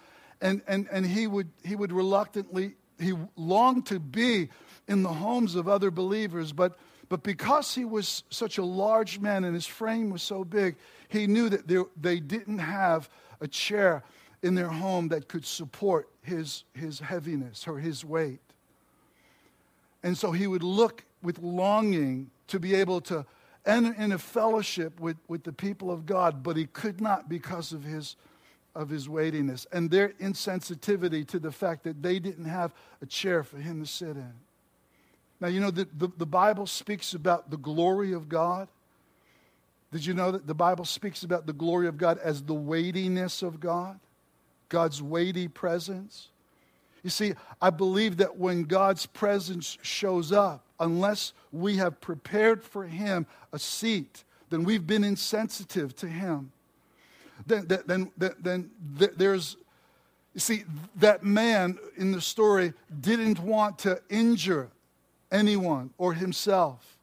And, 0.42 0.62
and, 0.68 0.88
and 0.92 1.06
he, 1.06 1.28
would, 1.28 1.50
he 1.64 1.76
would 1.76 1.92
reluctantly, 1.92 2.76
he 3.00 3.14
longed 3.36 3.86
to 3.88 4.00
be 4.00 4.50
in 4.88 5.04
the 5.04 5.10
homes 5.10 5.56
of 5.56 5.68
other 5.68 5.92
believers. 5.92 6.54
But, 6.54 6.80
but 7.10 7.24
because 7.24 7.76
he 7.76 7.86
was 7.86 8.24
such 8.30 8.58
a 8.58 8.64
large 8.64 9.20
man 9.20 9.44
and 9.44 9.54
his 9.54 9.66
frame 9.66 10.10
was 10.10 10.24
so 10.24 10.44
big, 10.44 10.78
he 11.10 11.28
knew 11.28 11.50
that 11.50 11.68
they, 11.68 11.84
they 12.00 12.20
didn't 12.20 12.60
have 12.60 13.10
a 13.42 13.48
chair 13.48 14.04
in 14.42 14.56
their 14.56 14.70
home 14.70 15.10
that 15.10 15.28
could 15.28 15.46
support 15.46 16.10
his, 16.22 16.64
his 16.74 17.00
heaviness 17.00 17.68
or 17.68 17.80
his 17.80 18.06
weight. 18.06 18.40
And 20.04 20.18
so 20.18 20.32
he 20.32 20.48
would 20.48 20.64
look 20.64 21.04
with 21.22 21.40
longing 21.40 22.32
to 22.48 22.60
be 22.60 22.76
able 22.76 23.02
to 23.02 23.26
enter 23.66 23.94
in 24.02 24.14
a 24.14 24.18
fellowship 24.18 25.00
with, 25.00 25.18
with 25.28 25.44
the 25.44 25.52
people 25.52 25.92
of 25.92 26.06
God, 26.06 26.42
but 26.42 26.56
he 26.56 26.66
could 26.68 27.02
not 27.02 27.28
because 27.28 27.74
of 27.74 27.84
his, 27.84 28.16
of 28.76 28.90
his 28.90 29.10
weightiness 29.10 29.68
and 29.72 29.92
their 29.92 30.10
insensitivity 30.22 31.28
to 31.28 31.40
the 31.40 31.52
fact 31.52 31.84
that 31.84 32.02
they 32.02 32.20
didn't 32.20 32.46
have 32.46 32.74
a 33.02 33.06
chair 33.06 33.44
for 33.44 33.58
him 33.58 33.82
to 33.82 33.86
sit 33.86 34.16
in. 34.16 34.34
Now, 35.42 35.48
you 35.48 35.60
know, 35.60 35.72
the, 35.72 35.88
the, 35.98 36.10
the 36.18 36.26
Bible 36.26 36.66
speaks 36.66 37.14
about 37.14 37.50
the 37.50 37.58
glory 37.58 38.14
of 38.14 38.30
God. 38.30 38.68
Did 39.92 40.06
you 40.06 40.14
know 40.14 40.32
that 40.32 40.48
the 40.48 40.54
Bible 40.54 40.86
speaks 40.86 41.24
about 41.24 41.46
the 41.46 41.54
glory 41.54 41.88
of 41.88 41.98
God 41.98 42.20
as 42.20 42.42
the 42.42 42.54
weightiness 42.54 43.42
of 43.42 43.60
God? 43.60 44.00
God's 44.70 45.02
weighty 45.02 45.48
presence? 45.48 46.30
You 47.04 47.10
see, 47.10 47.34
I 47.62 47.70
believe 47.70 48.18
that 48.18 48.38
when 48.38 48.64
God's 48.64 49.06
presence 49.06 49.78
shows 49.82 50.32
up, 50.32 50.66
unless 50.80 51.34
we 51.52 51.78
have 51.78 52.00
prepared 52.02 52.64
for 52.64 52.86
Him 52.86 53.26
a 53.52 53.60
seat, 53.60 54.24
then 54.50 54.64
we've 54.64 54.86
been 54.86 55.04
insensitive 55.04 55.96
to 55.98 56.08
Him. 56.08 56.52
Then, 57.48 57.68
then, 57.68 58.12
then, 58.18 58.36
then 58.40 58.72
there's, 58.92 59.58
you 60.34 60.40
see, 60.40 60.64
that 60.98 61.24
man 61.24 61.78
in 61.98 62.12
the 62.12 62.22
story 62.22 62.74
didn't 63.02 63.40
want 63.40 63.80
to 63.80 64.02
injure 64.10 64.70
anyone 65.32 65.92
or 65.98 66.14
himself. 66.14 66.98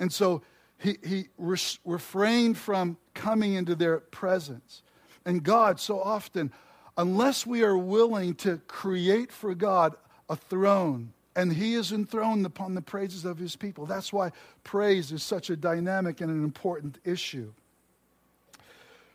And 0.00 0.12
so 0.12 0.42
he, 0.78 0.98
he 1.04 1.28
refrained 1.38 2.58
from 2.58 2.96
coming 3.14 3.54
into 3.54 3.74
their 3.74 3.98
presence. 3.98 4.82
And 5.24 5.42
God, 5.42 5.80
so 5.80 6.00
often, 6.00 6.52
unless 6.96 7.46
we 7.46 7.62
are 7.62 7.76
willing 7.76 8.34
to 8.36 8.58
create 8.68 9.32
for 9.32 9.54
God 9.54 9.94
a 10.28 10.36
throne, 10.36 11.12
and 11.34 11.52
He 11.52 11.74
is 11.74 11.92
enthroned 11.92 12.46
upon 12.46 12.74
the 12.74 12.80
praises 12.80 13.24
of 13.24 13.38
His 13.38 13.56
people, 13.56 13.86
that's 13.86 14.12
why 14.12 14.32
praise 14.64 15.12
is 15.12 15.22
such 15.22 15.50
a 15.50 15.56
dynamic 15.56 16.20
and 16.20 16.30
an 16.30 16.42
important 16.42 16.98
issue. 17.04 17.52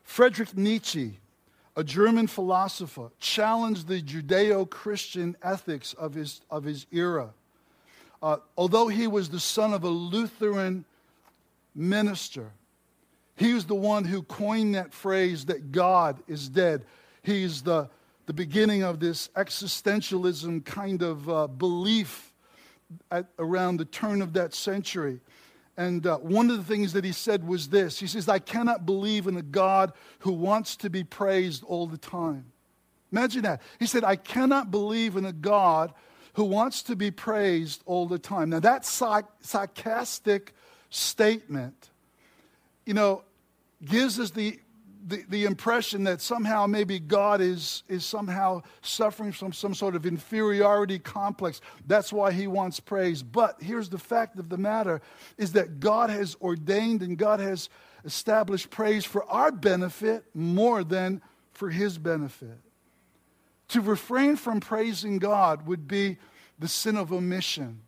Friedrich 0.04 0.56
Nietzsche, 0.58 1.20
a 1.76 1.84
German 1.84 2.28
philosopher, 2.28 3.12
challenged 3.20 3.88
the 3.88 4.02
Judeo 4.02 4.70
Christian 4.70 5.38
ethics 5.42 5.94
of 5.94 6.14
his, 6.14 6.42
of 6.50 6.64
his 6.66 6.86
era. 6.92 7.30
Uh, 8.22 8.38
although 8.58 8.88
he 8.88 9.08
was 9.08 9.30
the 9.30 9.40
son 9.40 9.74
of 9.74 9.84
a 9.84 9.90
Lutheran 9.90 10.86
minister. 11.76 12.52
He 13.36 13.54
was 13.54 13.66
the 13.66 13.76
one 13.76 14.04
who 14.04 14.24
coined 14.24 14.76
that 14.76 14.94
phrase 14.94 15.46
that 15.46 15.72
God 15.72 16.22
is 16.28 16.50
dead. 16.50 16.86
He's 17.24 17.62
the, 17.62 17.90
the 18.26 18.34
beginning 18.34 18.84
of 18.84 19.00
this 19.00 19.30
existentialism 19.36 20.66
kind 20.66 21.02
of 21.02 21.30
uh, 21.30 21.48
belief 21.48 22.34
at, 23.10 23.28
around 23.38 23.78
the 23.78 23.86
turn 23.86 24.22
of 24.22 24.34
that 24.34 24.54
century. 24.54 25.20
And 25.78 26.06
uh, 26.06 26.18
one 26.18 26.50
of 26.50 26.58
the 26.58 26.64
things 26.64 26.94
that 26.94 27.04
he 27.04 27.12
said 27.12 27.48
was 27.48 27.70
this 27.70 28.00
He 28.00 28.08
says, 28.08 28.28
I 28.28 28.40
cannot 28.40 28.86
believe 28.86 29.28
in 29.28 29.38
a 29.38 29.42
God 29.42 29.94
who 30.20 30.34
wants 30.34 30.76
to 30.78 30.90
be 30.90 31.04
praised 31.04 31.64
all 31.64 31.88
the 31.88 31.98
time. 31.98 32.52
Imagine 33.12 33.44
that. 33.44 33.62
He 33.80 33.86
said, 33.88 34.04
I 34.04 34.16
cannot 34.16 34.72
believe 34.72 35.18
in 35.18 35.26
a 35.26 35.34
God 35.34 35.94
who 36.34 36.46
wants 36.46 36.82
to 36.84 36.96
be 36.96 37.12
praised 37.12 37.84
all 37.86 38.08
the 38.08 38.20
time. 38.20 38.52
Now, 38.52 38.62
that 38.62 38.86
sarcastic 38.86 40.54
statement, 40.90 41.90
you 42.86 42.94
know, 42.94 43.24
gives 43.84 44.18
us 44.18 44.32
the, 44.32 44.60
the, 45.06 45.24
the 45.30 45.46
impression 45.46 46.04
that 46.04 46.22
somehow 46.22 46.68
maybe 46.68 47.00
God 47.00 47.42
is, 47.42 47.84
is 47.88 48.06
somehow 48.06 48.62
suffering 48.82 49.32
from 49.32 49.54
some 49.54 49.74
sort 49.74 49.96
of 49.96 50.06
inferiority 50.06 51.00
complex. 51.00 51.62
That's 51.88 52.14
why 52.14 52.32
he 52.32 52.48
wants 52.48 52.80
praise. 52.80 53.24
But 53.24 53.62
here's 53.62 53.90
the 53.90 53.98
fact 53.98 54.38
of 54.38 54.50
the 54.50 54.58
matter 54.58 55.02
is 55.38 55.54
that 55.54 55.80
God 55.80 56.10
has 56.10 56.36
ordained 56.42 57.02
and 57.02 57.18
God 57.18 57.40
has 57.40 57.70
established 58.06 58.70
praise 58.70 59.06
for 59.06 59.26
our 59.26 59.52
benefit 59.52 60.24
more 60.34 60.84
than 60.84 61.22
for 61.54 61.70
his 61.70 61.98
benefit. 61.98 62.60
To 63.70 63.82
refrain 63.82 64.36
from 64.36 64.60
praising 64.60 65.18
God 65.18 65.66
would 65.66 65.88
be 65.88 66.18
the 66.60 66.68
sin 66.68 66.98
of 66.98 67.12
omission. 67.12 67.82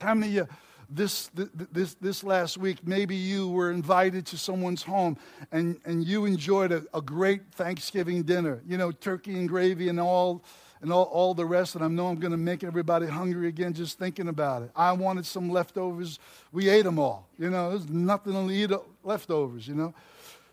How 0.00 0.14
many 0.14 0.38
of 0.38 0.48
you 0.48 0.56
this, 0.94 1.30
this, 1.72 1.94
this 1.94 2.24
last 2.24 2.58
week, 2.58 2.78
maybe 2.86 3.14
you 3.14 3.48
were 3.48 3.70
invited 3.70 4.26
to 4.26 4.38
someone's 4.38 4.82
home 4.82 5.16
and, 5.50 5.80
and 5.84 6.04
you 6.04 6.24
enjoyed 6.24 6.72
a, 6.72 6.84
a 6.94 7.00
great 7.00 7.42
Thanksgiving 7.52 8.22
dinner, 8.22 8.62
you 8.66 8.76
know, 8.76 8.92
turkey 8.92 9.38
and 9.38 9.48
gravy 9.48 9.88
and 9.88 9.98
all, 9.98 10.42
and 10.80 10.92
all, 10.92 11.04
all 11.04 11.34
the 11.34 11.44
rest. 11.44 11.74
And 11.74 11.84
I 11.84 11.88
know 11.88 12.08
I'm 12.08 12.18
going 12.18 12.32
to 12.32 12.36
make 12.36 12.64
everybody 12.64 13.06
hungry 13.06 13.48
again 13.48 13.72
just 13.72 13.98
thinking 13.98 14.28
about 14.28 14.62
it. 14.62 14.70
I 14.76 14.92
wanted 14.92 15.26
some 15.26 15.50
leftovers. 15.50 16.18
We 16.52 16.68
ate 16.68 16.84
them 16.84 16.98
all. 16.98 17.28
You 17.38 17.50
know, 17.50 17.70
there's 17.70 17.88
nothing 17.88 18.32
to 18.32 18.52
eat 18.52 18.70
leftovers, 19.04 19.66
you 19.66 19.74
know. 19.74 19.94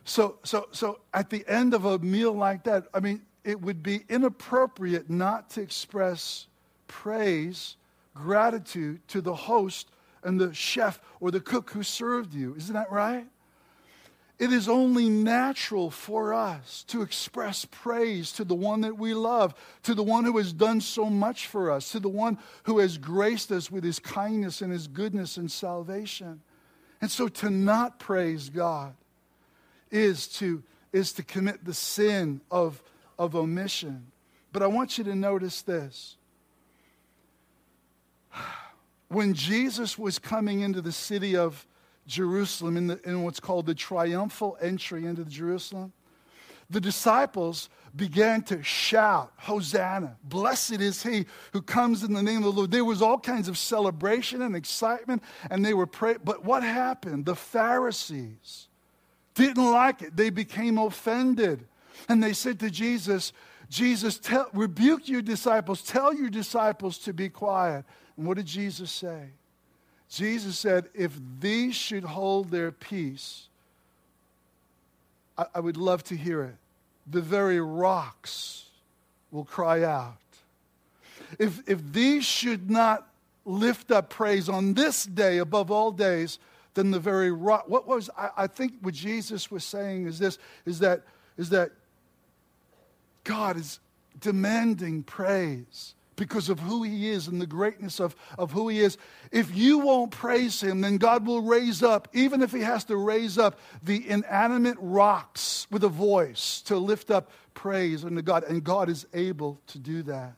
So, 0.06 0.38
so, 0.43 0.67
so 0.71 0.99
at 1.13 1.30
the 1.30 1.43
end 1.47 1.73
of 1.73 1.86
a 1.86 1.99
meal 1.99 2.34
like 2.34 2.63
that, 2.63 2.88
I 2.93 2.99
mean, 2.99 3.21
it 3.43 3.60
would 3.62 3.84
be 3.84 4.06
inappropriate 4.10 5.10
not 5.10 5.49
to 5.52 5.62
express 5.62 6.47
praise, 6.88 7.75
gratitude 8.13 9.08
to 9.10 9.21
the 9.21 9.36
host 9.36 9.89
and 10.24 10.40
the 10.40 10.54
chef 10.54 11.00
or 11.20 11.32
the 11.32 11.40
cook 11.40 11.72
who 11.72 11.84
served 11.84 12.34
you. 12.34 12.56
Isn't 12.56 12.74
that 12.74 12.92
right? 12.92 13.28
It 14.40 14.54
is 14.54 14.70
only 14.70 15.10
natural 15.10 15.92
for 15.92 16.34
us 16.34 16.86
to 16.88 17.02
express 17.02 17.66
praise 17.66 18.32
to 18.34 18.46
the 18.46 18.56
one 18.56 18.82
that 18.82 18.98
we 18.98 19.14
love, 19.14 19.54
to 19.84 19.94
the 19.94 20.04
one 20.04 20.24
who 20.24 20.38
has 20.38 20.54
done 20.54 20.80
so 20.80 21.10
much 21.10 21.48
for 21.48 21.70
us, 21.70 21.92
to 21.92 22.00
the 22.00 22.08
one 22.08 22.38
who 22.64 22.80
has 22.80 22.98
graced 22.98 23.52
us 23.52 23.70
with 23.70 23.84
his 23.84 24.00
kindness 24.00 24.62
and 24.62 24.72
his 24.72 24.88
goodness 24.88 25.36
and 25.36 25.52
salvation. 25.52 26.42
And 27.02 27.12
so 27.12 27.28
to 27.28 27.50
not 27.50 28.00
praise 28.00 28.50
God 28.50 28.96
is 29.92 30.28
to, 30.40 30.64
is 30.94 31.12
to 31.14 31.24
commit 31.24 31.66
the 31.66 31.74
sin 31.74 32.40
of, 32.50 32.82
of 33.18 33.36
omission. 33.36 34.08
But 34.54 34.64
I 34.64 34.68
want 34.68 34.98
you 34.98 35.04
to 35.04 35.16
notice 35.16 35.62
this 35.64 36.16
when 39.10 39.34
Jesus 39.34 39.98
was 39.98 40.17
coming 40.17 40.62
into 40.62 40.82
the 40.82 40.91
city 40.91 41.36
of 41.36 41.67
Jerusalem 42.08 42.78
in, 42.78 42.88
the, 42.88 43.00
in 43.04 43.24
what's 43.24 43.39
called 43.39 43.65
the 43.65 43.76
triumphal 43.76 44.58
entry 44.62 45.06
into 45.06 45.26
Jerusalem, 45.26 45.93
the 46.69 46.80
disciples 46.80 47.69
began 47.95 48.43
to 48.43 48.62
shout, 48.62 49.34
Hosanna, 49.38 50.17
blessed 50.24 50.82
is 50.82 51.02
he 51.02 51.26
who 51.52 51.62
comes 51.62 52.04
in 52.04 52.13
the 52.13 52.22
name 52.22 52.38
of 52.38 52.43
the 52.43 52.52
Lord. 52.52 52.72
There 52.72 52.86
was 52.86 53.02
all 53.02 53.19
kinds 53.19 53.48
of 53.48 53.58
celebration 53.58 54.43
and 54.43 54.56
excitement, 54.56 55.24
and 55.50 55.65
they 55.65 55.74
were 55.74 55.88
praying. 55.88 56.19
But 56.24 56.45
what 56.45 56.62
happened? 56.62 57.26
The 57.26 57.36
Pharisees 57.36 58.67
didn't 59.34 59.72
like 59.72 60.04
it. 60.04 60.15
They 60.15 60.30
became 60.30 60.78
offended. 60.78 61.67
And 62.08 62.22
they 62.22 62.34
said 62.34 62.60
to 62.60 62.69
Jesus, 62.69 63.34
Jesus, 63.69 64.19
tell, 64.19 64.50
rebuke 64.54 65.08
your 65.10 65.22
disciples, 65.22 65.82
tell 65.82 66.13
your 66.13 66.30
disciples 66.30 67.00
to 67.00 67.13
be 67.13 67.30
quiet. 67.30 67.86
And 68.20 68.28
what 68.28 68.36
did 68.36 68.48
Jesus 68.48 68.92
say? 68.92 69.30
Jesus 70.10 70.60
said, 70.60 70.90
if 70.94 71.18
these 71.40 71.74
should 71.74 72.04
hold 72.04 72.52
their 72.52 72.70
peace, 72.70 73.48
I, 75.38 75.46
I 75.56 75.62
would 75.62 75.78
love 75.78 76.04
to 76.06 76.18
hear 76.18 76.44
it. 76.44 76.56
The 77.10 77.22
very 77.22 77.62
rocks 77.62 78.66
will 79.32 79.46
cry 79.46 79.84
out. 79.84 80.18
If, 81.40 81.62
if 81.66 81.80
these 81.94 82.26
should 82.26 82.70
not 82.70 83.08
lift 83.46 83.90
up 83.90 84.10
praise 84.10 84.50
on 84.50 84.74
this 84.74 85.06
day 85.06 85.38
above 85.38 85.72
all 85.72 85.90
days, 85.90 86.40
then 86.74 86.92
the 86.92 87.00
very 87.00 87.32
rock. 87.32 87.70
What 87.70 87.88
was 87.88 88.10
I, 88.18 88.32
I 88.36 88.48
think 88.48 88.74
what 88.82 88.96
Jesus 88.96 89.50
was 89.50 89.64
saying 89.64 90.08
is 90.08 90.20
this 90.20 90.38
is 90.66 90.80
that 90.80 91.04
is 91.38 91.50
that 91.52 91.72
God 93.24 93.56
is 93.56 93.80
demanding 94.20 95.04
praise 95.04 95.96
because 96.20 96.50
of 96.50 96.60
who 96.60 96.84
he 96.84 97.10
is 97.10 97.28
and 97.28 97.42
the 97.42 97.48
greatness 97.48 98.00
of, 98.00 98.16
of 98.38 98.52
who 98.52 98.68
he 98.68 98.82
is. 98.82 98.98
If 99.32 99.56
you 99.56 99.80
won't 99.80 100.12
praise 100.12 100.62
him, 100.62 100.82
then 100.82 100.98
God 100.98 101.26
will 101.26 101.42
raise 101.42 101.82
up, 101.82 102.10
even 102.14 102.44
if 102.44 102.52
he 102.52 102.60
has 102.60 102.84
to 102.86 102.98
raise 102.98 103.38
up 103.38 103.58
the 103.82 104.08
inanimate 104.08 104.78
rocks 104.80 105.66
with 105.72 105.84
a 105.84 105.90
voice 105.90 106.62
to 106.64 106.78
lift 106.78 107.10
up 107.10 107.32
praise 107.54 108.04
unto 108.04 108.22
God. 108.22 108.44
And 108.44 108.64
God 108.64 108.90
is 108.90 109.08
able 109.14 109.60
to 109.68 109.80
do 109.80 110.04
that. 110.04 110.34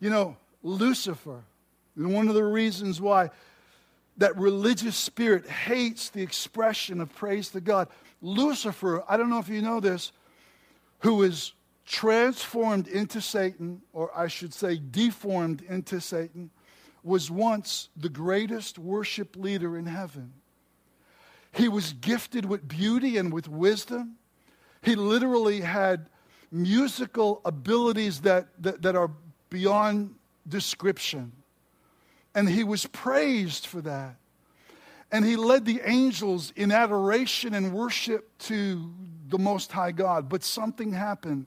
You 0.00 0.10
know, 0.10 0.36
Lucifer, 0.62 1.42
and 1.96 2.14
one 2.14 2.28
of 2.28 2.34
the 2.34 2.44
reasons 2.44 3.00
why 3.00 3.30
that 4.18 4.36
religious 4.36 4.96
spirit 4.96 5.48
hates 5.48 6.10
the 6.10 6.22
expression 6.22 7.00
of 7.00 7.12
praise 7.14 7.50
to 7.50 7.60
God. 7.60 7.88
Lucifer, 8.22 9.04
I 9.08 9.16
don't 9.16 9.30
know 9.30 9.38
if 9.38 9.48
you 9.48 9.62
know 9.62 9.80
this, 9.80 10.12
who 11.00 11.22
is 11.22 11.52
transformed 11.88 12.86
into 12.86 13.18
Satan, 13.20 13.80
or 13.94 14.10
I 14.16 14.28
should 14.28 14.52
say, 14.52 14.76
deformed 14.76 15.62
into 15.62 16.00
Satan, 16.00 16.50
was 17.02 17.30
once 17.30 17.88
the 17.96 18.10
greatest 18.10 18.78
worship 18.78 19.34
leader 19.36 19.78
in 19.78 19.86
heaven. 19.86 20.34
He 21.50 21.66
was 21.66 21.94
gifted 21.94 22.44
with 22.44 22.68
beauty 22.68 23.16
and 23.16 23.32
with 23.32 23.48
wisdom. 23.48 24.16
He 24.82 24.96
literally 24.96 25.62
had 25.62 26.10
musical 26.52 27.40
abilities 27.46 28.20
that, 28.20 28.48
that, 28.62 28.82
that 28.82 28.94
are 28.94 29.10
beyond 29.48 30.14
description. 30.46 31.32
And 32.34 32.50
he 32.50 32.64
was 32.64 32.84
praised 32.86 33.66
for 33.66 33.80
that. 33.80 34.16
And 35.10 35.24
he 35.24 35.36
led 35.36 35.64
the 35.64 35.80
angels 35.84 36.52
in 36.54 36.70
adoration 36.70 37.54
and 37.54 37.72
worship 37.72 38.36
to 38.40 38.92
the 39.28 39.38
Most 39.38 39.72
High 39.72 39.92
God. 39.92 40.28
But 40.28 40.44
something 40.44 40.92
happened 40.92 41.46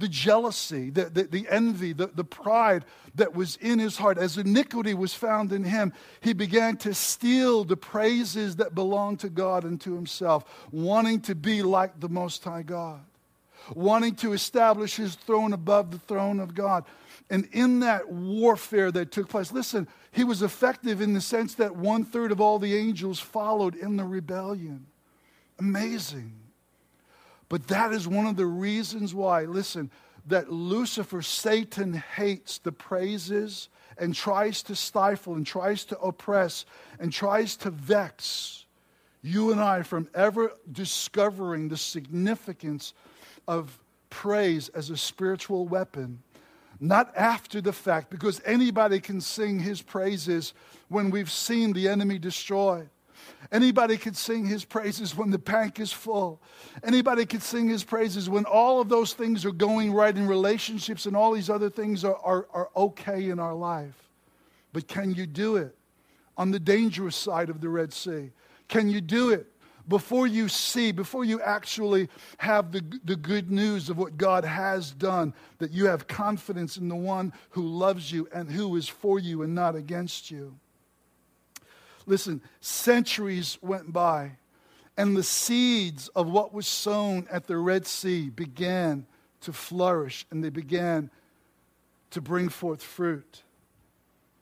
the 0.00 0.08
jealousy, 0.08 0.90
the, 0.90 1.04
the, 1.04 1.24
the 1.24 1.46
envy, 1.48 1.92
the, 1.92 2.08
the 2.08 2.24
pride 2.24 2.84
that 3.14 3.34
was 3.34 3.56
in 3.56 3.78
his 3.78 3.98
heart. 3.98 4.18
As 4.18 4.38
iniquity 4.38 4.94
was 4.94 5.14
found 5.14 5.52
in 5.52 5.62
him, 5.62 5.92
he 6.20 6.32
began 6.32 6.76
to 6.78 6.94
steal 6.94 7.64
the 7.64 7.76
praises 7.76 8.56
that 8.56 8.74
belonged 8.74 9.20
to 9.20 9.28
God 9.28 9.64
and 9.64 9.80
to 9.82 9.94
himself, 9.94 10.44
wanting 10.72 11.20
to 11.22 11.34
be 11.34 11.62
like 11.62 12.00
the 12.00 12.08
Most 12.08 12.42
High 12.42 12.62
God, 12.62 13.00
wanting 13.74 14.14
to 14.16 14.32
establish 14.32 14.96
his 14.96 15.14
throne 15.14 15.52
above 15.52 15.90
the 15.90 15.98
throne 15.98 16.40
of 16.40 16.54
God. 16.54 16.84
And 17.28 17.48
in 17.52 17.80
that 17.80 18.10
warfare 18.10 18.90
that 18.90 19.12
took 19.12 19.28
place, 19.28 19.52
listen, 19.52 19.86
he 20.10 20.24
was 20.24 20.42
effective 20.42 21.00
in 21.00 21.12
the 21.12 21.20
sense 21.20 21.54
that 21.54 21.76
one 21.76 22.04
third 22.04 22.32
of 22.32 22.40
all 22.40 22.58
the 22.58 22.74
angels 22.74 23.20
followed 23.20 23.76
in 23.76 23.96
the 23.96 24.04
rebellion. 24.04 24.86
Amazing. 25.58 26.32
But 27.50 27.66
that 27.68 27.92
is 27.92 28.08
one 28.08 28.26
of 28.26 28.36
the 28.36 28.46
reasons 28.46 29.12
why, 29.12 29.42
listen, 29.42 29.90
that 30.26 30.50
Lucifer, 30.50 31.20
Satan, 31.20 31.92
hates 31.92 32.56
the 32.58 32.72
praises 32.72 33.68
and 33.98 34.14
tries 34.14 34.62
to 34.62 34.74
stifle 34.74 35.34
and 35.34 35.46
tries 35.46 35.84
to 35.86 35.98
oppress 35.98 36.64
and 36.98 37.12
tries 37.12 37.56
to 37.58 37.70
vex 37.70 38.64
you 39.22 39.52
and 39.52 39.60
I 39.60 39.82
from 39.82 40.08
ever 40.14 40.52
discovering 40.70 41.68
the 41.68 41.76
significance 41.76 42.94
of 43.46 43.78
praise 44.08 44.68
as 44.70 44.88
a 44.90 44.96
spiritual 44.96 45.66
weapon. 45.66 46.22
Not 46.78 47.14
after 47.14 47.60
the 47.60 47.72
fact, 47.72 48.10
because 48.10 48.40
anybody 48.46 49.00
can 49.00 49.20
sing 49.20 49.58
his 49.58 49.82
praises 49.82 50.54
when 50.88 51.10
we've 51.10 51.30
seen 51.30 51.72
the 51.72 51.88
enemy 51.88 52.18
destroyed. 52.18 52.88
Anybody 53.52 53.96
could 53.96 54.16
sing 54.16 54.46
his 54.46 54.64
praises 54.64 55.16
when 55.16 55.30
the 55.30 55.38
bank 55.38 55.80
is 55.80 55.92
full. 55.92 56.40
Anybody 56.84 57.26
could 57.26 57.42
sing 57.42 57.68
his 57.68 57.82
praises 57.82 58.28
when 58.28 58.44
all 58.44 58.80
of 58.80 58.88
those 58.88 59.12
things 59.12 59.44
are 59.44 59.52
going 59.52 59.92
right 59.92 60.16
in 60.16 60.26
relationships 60.26 61.06
and 61.06 61.16
all 61.16 61.32
these 61.32 61.50
other 61.50 61.70
things 61.70 62.04
are, 62.04 62.18
are, 62.22 62.46
are 62.52 62.70
okay 62.76 63.30
in 63.30 63.38
our 63.40 63.54
life. 63.54 64.10
But 64.72 64.86
can 64.86 65.14
you 65.14 65.26
do 65.26 65.56
it 65.56 65.76
on 66.36 66.50
the 66.50 66.60
dangerous 66.60 67.16
side 67.16 67.50
of 67.50 67.60
the 67.60 67.68
Red 67.68 67.92
Sea? 67.92 68.30
Can 68.68 68.88
you 68.88 69.00
do 69.00 69.30
it 69.30 69.46
before 69.88 70.28
you 70.28 70.48
see, 70.48 70.92
before 70.92 71.24
you 71.24 71.40
actually 71.40 72.08
have 72.38 72.70
the, 72.70 72.84
the 73.04 73.16
good 73.16 73.50
news 73.50 73.90
of 73.90 73.98
what 73.98 74.16
God 74.16 74.44
has 74.44 74.92
done, 74.92 75.34
that 75.58 75.72
you 75.72 75.86
have 75.86 76.06
confidence 76.06 76.76
in 76.76 76.88
the 76.88 76.94
one 76.94 77.32
who 77.50 77.66
loves 77.66 78.12
you 78.12 78.28
and 78.32 78.48
who 78.48 78.76
is 78.76 78.88
for 78.88 79.18
you 79.18 79.42
and 79.42 79.54
not 79.54 79.74
against 79.74 80.30
you? 80.30 80.56
Listen, 82.06 82.42
centuries 82.60 83.58
went 83.60 83.92
by, 83.92 84.32
and 84.96 85.16
the 85.16 85.22
seeds 85.22 86.08
of 86.08 86.28
what 86.28 86.52
was 86.52 86.66
sown 86.66 87.26
at 87.30 87.46
the 87.46 87.56
Red 87.56 87.86
Sea 87.86 88.30
began 88.30 89.06
to 89.42 89.52
flourish 89.52 90.26
and 90.30 90.44
they 90.44 90.50
began 90.50 91.10
to 92.10 92.20
bring 92.20 92.48
forth 92.48 92.82
fruit. 92.82 93.42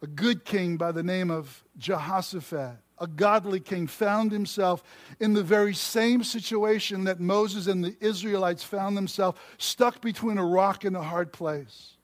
A 0.02 0.06
good 0.06 0.44
king 0.44 0.76
by 0.76 0.92
the 0.92 1.02
name 1.02 1.30
of 1.30 1.64
Jehoshaphat, 1.76 2.76
a 2.98 3.06
godly 3.06 3.60
king, 3.60 3.86
found 3.86 4.32
himself 4.32 4.82
in 5.20 5.34
the 5.34 5.42
very 5.42 5.74
same 5.74 6.22
situation 6.22 7.04
that 7.04 7.20
Moses 7.20 7.66
and 7.66 7.84
the 7.84 7.96
Israelites 8.00 8.64
found 8.64 8.96
themselves 8.96 9.38
stuck 9.58 10.00
between 10.00 10.38
a 10.38 10.44
rock 10.44 10.84
and 10.84 10.96
a 10.96 11.02
hard 11.02 11.32
place. 11.32 11.97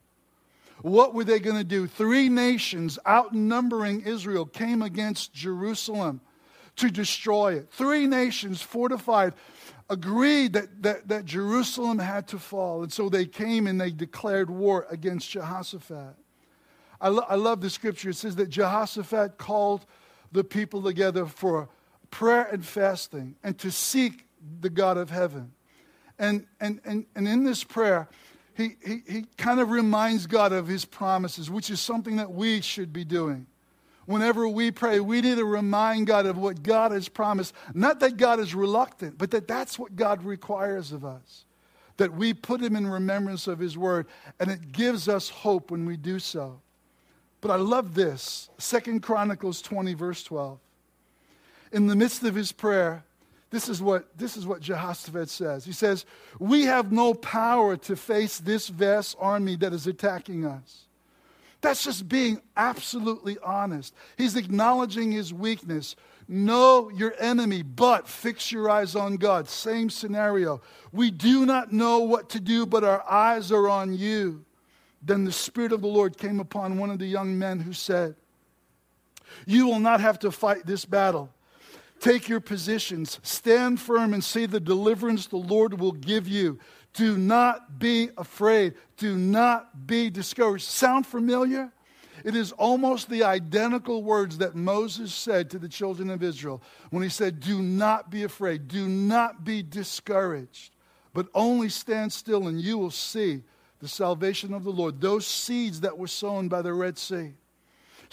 What 0.85 1.15
were 1.15 1.25
they 1.25 1.41
going 1.41 1.57
to 1.57 1.65
do? 1.65 1.87
Three 1.87 2.29
nations 2.29 2.99
outnumbering 3.09 4.03
Israel 4.03 4.45
came 4.45 4.83
against 4.83 5.33
Jerusalem 5.33 6.21
to 6.77 6.91
destroy 6.91 7.55
it. 7.55 7.71
Three 7.71 8.07
nations 8.07 8.61
fortified 8.61 9.33
agreed 9.89 10.53
that, 10.53 10.83
that, 10.83 11.09
that 11.09 11.25
Jerusalem 11.25 11.99
had 11.99 12.29
to 12.29 12.39
fall. 12.39 12.83
And 12.83 12.93
so 12.93 13.09
they 13.09 13.25
came 13.25 13.67
and 13.67 13.81
they 13.81 13.93
declared 13.93 14.51
war 14.51 14.87
against 14.91 15.31
Jehoshaphat. 15.31 16.17
I, 17.01 17.09
lo- 17.09 17.25
I 17.31 17.37
love 17.37 17.63
the 17.63 17.71
scripture. 17.71 18.11
It 18.11 18.17
says 18.17 18.37
that 18.37 18.51
Jehoshaphat 18.51 19.39
called 19.39 19.87
the 20.33 20.45
people 20.45 20.83
together 20.83 21.25
for 21.25 21.71
prayer 22.11 22.47
and 22.53 22.63
fasting 22.63 23.37
and 23.43 23.57
to 23.61 23.71
seek 23.71 24.27
the 24.61 24.69
God 24.69 24.99
of 24.99 25.09
heaven. 25.09 25.53
And, 26.19 26.47
and, 26.61 26.83
and, 26.85 27.07
and 27.17 27.27
in 27.27 27.45
this 27.45 27.65
prayer, 27.65 28.07
he, 28.57 28.77
he, 28.85 29.03
he 29.07 29.27
kind 29.37 29.61
of 29.61 29.71
reminds 29.71 30.27
God 30.27 30.53
of 30.53 30.67
his 30.67 30.85
promises, 30.85 31.51
which 31.51 31.71
is 31.71 31.81
something 31.81 32.17
that 32.17 32.33
we 32.33 32.61
should 32.61 32.93
be 32.93 33.05
doing. 33.05 33.47
Whenever 34.07 34.47
we 34.49 34.71
pray, 34.71 35.01
we 35.01 35.21
need 35.21 35.37
to 35.37 35.45
remind 35.45 36.07
God 36.07 36.27
of 36.27 36.37
what 36.37 36.63
God 36.63 36.93
has 36.93 37.09
promised. 37.09 37.55
Not 37.73 38.01
that 38.01 38.17
God 38.17 38.39
is 38.39 38.55
reluctant, 38.55 39.17
but 39.17 39.31
that 39.31 39.49
that's 39.49 39.79
what 39.79 39.97
God 39.97 40.23
requires 40.25 40.93
of 40.93 41.05
us. 41.05 41.45
That 41.97 42.13
we 42.13 42.35
put 42.35 42.61
him 42.61 42.77
in 42.77 42.87
remembrance 42.87 43.47
of 43.47 43.59
his 43.59 43.79
word, 43.79 44.07
and 44.39 44.51
it 44.51 44.73
gives 44.73 45.09
us 45.09 45.29
hope 45.29 45.71
when 45.71 45.87
we 45.87 45.97
do 45.97 46.19
so. 46.19 46.61
But 47.41 47.51
I 47.51 47.57
love 47.57 47.95
this 47.95 48.51
Second 48.59 49.03
Chronicles 49.03 49.63
20, 49.63 49.95
verse 49.95 50.23
12. 50.23 50.59
In 51.73 51.87
the 51.87 51.97
midst 51.97 52.23
of 52.23 52.35
his 52.35 52.53
prayer, 52.53 53.05
this 53.55 53.69
is 53.69 53.81
what, 53.81 54.19
this 54.19 54.37
is 54.37 54.49
what 54.49 54.61
Jehoshaphat 54.61 55.29
says. 55.29 55.65
He 55.65 55.71
says, 55.71 56.07
We 56.41 56.65
have 56.65 56.91
no 56.91 57.15
power 57.15 57.77
to 57.77 57.95
face 57.95 58.39
this 58.39 58.67
vast 58.67 59.17
army 59.21 59.55
that 59.57 59.73
is 59.73 59.87
attacking 59.87 60.45
us. 60.45 60.87
That's 61.61 61.85
just 61.85 62.09
being 62.09 62.43
absolutely 62.57 63.39
honest. 63.45 63.95
He's 64.19 64.35
acknowledging 64.35 65.13
his 65.13 65.33
weakness. 65.33 65.95
Know 66.27 66.91
your 66.91 67.15
enemy, 67.21 67.63
but 67.63 68.09
fix 68.09 68.51
your 68.51 68.69
eyes 68.69 68.97
on 68.97 69.19
God. 69.19 69.49
Same 69.49 69.89
scenario. 69.89 70.61
We 70.91 71.13
do 71.13 71.47
not 71.47 71.73
know 71.73 72.01
what 72.01 72.31
to 72.31 72.41
do, 72.41 72.67
but 72.67 72.83
our 72.83 73.09
eyes 73.09 73.53
are 73.53 73.69
on 73.69 73.95
you. 73.95 74.45
Then 75.01 75.25
the 75.25 75.31
Spirit 75.31 75.71
of 75.71 75.81
the 75.81 75.87
Lord 75.87 76.19
came 76.19 76.41
upon 76.41 76.77
one 76.77 76.91
of 76.91 76.99
the 76.99 77.07
young 77.07 77.39
men 77.39 77.61
who 77.61 77.73
said, 77.73 78.17
You 79.47 79.67
will 79.67 79.79
not 79.79 80.01
have 80.01 80.19
to 80.19 80.33
fight 80.33 80.67
this 80.67 80.85
battle. 80.85 81.31
Take 82.01 82.29
your 82.29 82.41
positions, 82.41 83.19
stand 83.23 83.81
firm, 83.81 84.13
and 84.13 84.23
see 84.23 84.47
the 84.47 84.61
deliverance 84.61 85.27
the 85.27 85.37
Lord 85.37 85.81
will 85.81 85.93
give 85.93 86.29
you. 86.29 86.59
Do 86.93 87.17
not 87.19 87.79
be 87.79 88.11
afraid. 88.17 88.75
Do 88.97 89.17
not 89.17 89.87
be 89.87 90.11
discouraged. 90.11 90.65
Sound 90.65 91.07
familiar? 91.07 91.73
It 92.25 92.37
is 92.37 92.53
almost 92.53 93.11
the 93.11 93.25
identical 93.25 94.03
words 94.03 94.39
that 94.39 94.55
Moses 94.55 95.13
said 95.13 95.51
to 95.51 95.59
the 95.59 95.69
children 95.69 96.11
of 96.11 96.23
Israel 96.23 96.63
when 96.91 97.03
he 97.03 97.09
said, 97.09 97.41
Do 97.41 97.61
not 97.61 98.11
be 98.11 98.23
afraid. 98.23 98.69
Do 98.69 98.89
not 98.89 99.45
be 99.45 99.63
discouraged, 99.63 100.75
but 101.13 101.29
only 101.35 101.69
stand 101.69 102.13
still 102.13 102.47
and 102.47 102.61
you 102.61 102.79
will 102.79 102.91
see 102.91 103.43
the 103.81 103.89
salvation 103.89 104.55
of 104.55 104.65
the 104.65 104.71
Lord. 104.71 105.01
Those 105.01 105.27
seeds 105.27 105.81
that 105.81 105.99
were 105.99 106.07
sown 106.07 106.49
by 106.49 106.63
the 106.63 106.73
Red 106.73 106.97
Sea 106.97 107.35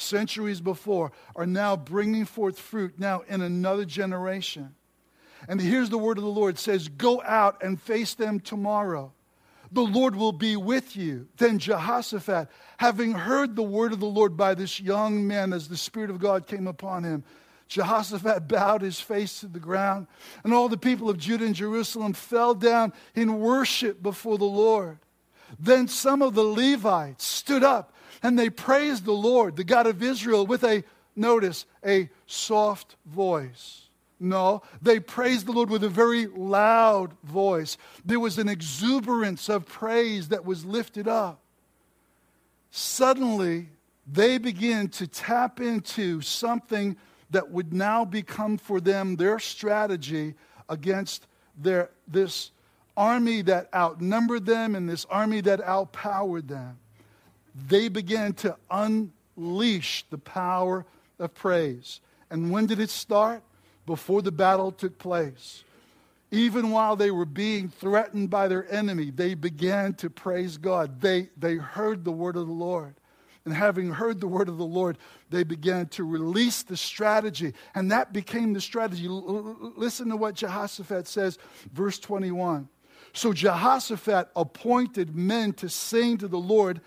centuries 0.02 0.62
before 0.62 1.12
are 1.36 1.46
now 1.46 1.76
bringing 1.76 2.26
forth 2.26 2.60
fruit 2.60 3.00
now 3.00 3.22
in 3.28 3.42
another 3.42 3.86
generation. 3.86 4.76
And 5.48 5.60
here's 5.60 5.90
the 5.90 5.98
word 5.98 6.18
of 6.18 6.24
the 6.24 6.30
Lord 6.30 6.60
says, 6.60 6.88
Go 6.88 7.22
out 7.24 7.64
and 7.64 7.82
face 7.82 8.14
them 8.14 8.40
tomorrow. 8.40 9.14
The 9.72 9.82
Lord 9.82 10.16
will 10.16 10.34
be 10.34 10.58
with 10.58 10.96
you. 10.98 11.28
Then 11.38 11.58
Jehoshaphat, 11.58 12.50
having 12.78 13.14
heard 13.14 13.56
the 13.56 13.64
word 13.64 13.94
of 13.94 14.02
the 14.02 14.06
Lord 14.06 14.36
by 14.36 14.54
this 14.54 14.82
young 14.82 15.26
man 15.26 15.54
as 15.54 15.70
the 15.70 15.78
Spirit 15.78 16.10
of 16.10 16.20
God 16.20 16.46
came 16.46 16.68
upon 16.68 17.04
him, 17.04 17.24
Jehoshaphat 17.70 18.50
bowed 18.50 18.82
his 18.82 19.00
face 19.00 19.40
to 19.40 19.48
the 19.48 19.60
ground, 19.60 20.08
and 20.44 20.54
all 20.54 20.68
the 20.68 20.78
people 20.78 21.10
of 21.10 21.18
Judah 21.18 21.46
and 21.46 21.56
Jerusalem 21.56 22.12
fell 22.12 22.54
down 22.54 22.92
in 23.16 23.40
worship 23.40 24.04
before 24.04 24.38
the 24.38 24.44
Lord. 24.44 25.00
Then 25.58 25.88
some 25.88 26.22
of 26.22 26.34
the 26.34 26.44
Levites 26.44 27.26
stood 27.26 27.64
up 27.64 27.94
and 28.24 28.38
they 28.38 28.50
praised 28.50 29.06
the 29.06 29.12
Lord, 29.12 29.56
the 29.56 29.64
God 29.64 29.88
of 29.88 30.04
Israel, 30.04 30.46
with 30.46 30.64
a, 30.64 30.84
notice, 31.16 31.66
a 31.86 32.10
soft 32.28 32.96
voice. 33.06 33.88
No, 34.20 34.62
they 34.82 35.00
praised 35.00 35.48
the 35.48 35.52
Lord 35.52 35.72
with 35.72 35.84
a 35.84 35.90
very 35.90 36.28
loud 36.28 37.14
voice. 37.24 37.78
There 38.06 38.20
was 38.20 38.38
an 38.38 38.48
exuberance 38.48 39.50
of 39.50 39.66
praise 39.66 40.28
that 40.28 40.46
was 40.46 40.64
lifted 40.64 41.08
up. 41.08 41.42
Suddenly, 42.70 43.70
they 44.06 44.38
begin 44.38 44.90
to 44.90 45.08
tap 45.08 45.60
into 45.60 46.22
something 46.22 46.98
that 47.32 47.50
would 47.50 47.74
now 47.74 48.06
become 48.06 48.58
for 48.58 48.80
them 48.80 49.16
their 49.16 49.40
strategy 49.40 50.36
against 50.70 51.26
their, 51.58 51.90
this 52.08 52.52
army 52.96 53.42
that 53.42 53.70
outnumbered 53.74 54.46
them 54.46 54.76
and 54.76 54.88
this 54.88 55.06
army 55.06 55.42
that 55.42 55.62
outpowered 55.62 56.48
them. 56.48 56.78
They 57.54 57.90
began 57.90 58.34
to 58.34 58.56
unleash 58.70 60.06
the 60.10 60.18
power 60.18 60.86
of 61.20 61.34
praise. 61.34 62.02
And 62.30 62.52
when 62.52 62.66
did 62.66 62.80
it 62.80 62.90
start? 62.90 63.44
before 63.86 64.22
the 64.22 64.32
battle 64.32 64.72
took 64.72 64.98
place. 64.98 65.64
Even 66.32 66.72
while 66.72 66.96
they 66.96 67.12
were 67.12 67.26
being 67.26 67.68
threatened 67.68 68.30
by 68.30 68.48
their 68.48 68.72
enemy, 68.72 69.12
they 69.12 69.34
began 69.34 69.94
to 69.96 70.10
praise 70.10 70.58
God. 70.58 71.02
They, 71.02 71.30
they 71.36 71.56
heard 71.56 72.06
the 72.06 72.12
word 72.12 72.38
of 72.38 72.48
the 72.48 72.54
Lord. 72.54 72.96
And 73.44 73.54
having 73.54 73.90
heard 73.90 74.22
the 74.22 74.28
word 74.28 74.48
of 74.48 74.58
the 74.58 74.64
Lord, 74.64 74.98
they 75.30 75.44
began 75.44 75.88
to 75.88 76.04
release 76.06 76.64
the 76.64 76.78
strategy. 76.78 77.54
And 77.76 77.92
that 77.92 78.14
became 78.14 78.54
the 78.54 78.62
strategy. 78.62 79.08
L- 79.08 79.74
listen 79.76 80.10
to 80.10 80.16
what 80.16 80.36
Jehoshaphat 80.36 81.08
says, 81.08 81.38
verse 81.74 82.00
21. 82.00 82.70
So 83.14 83.34
Jehoshaphat 83.34 84.30
appointed 84.36 85.16
men 85.16 85.52
to 85.54 85.68
sing 85.68 86.18
to 86.20 86.30
the 86.30 86.40
Lord 86.40 86.80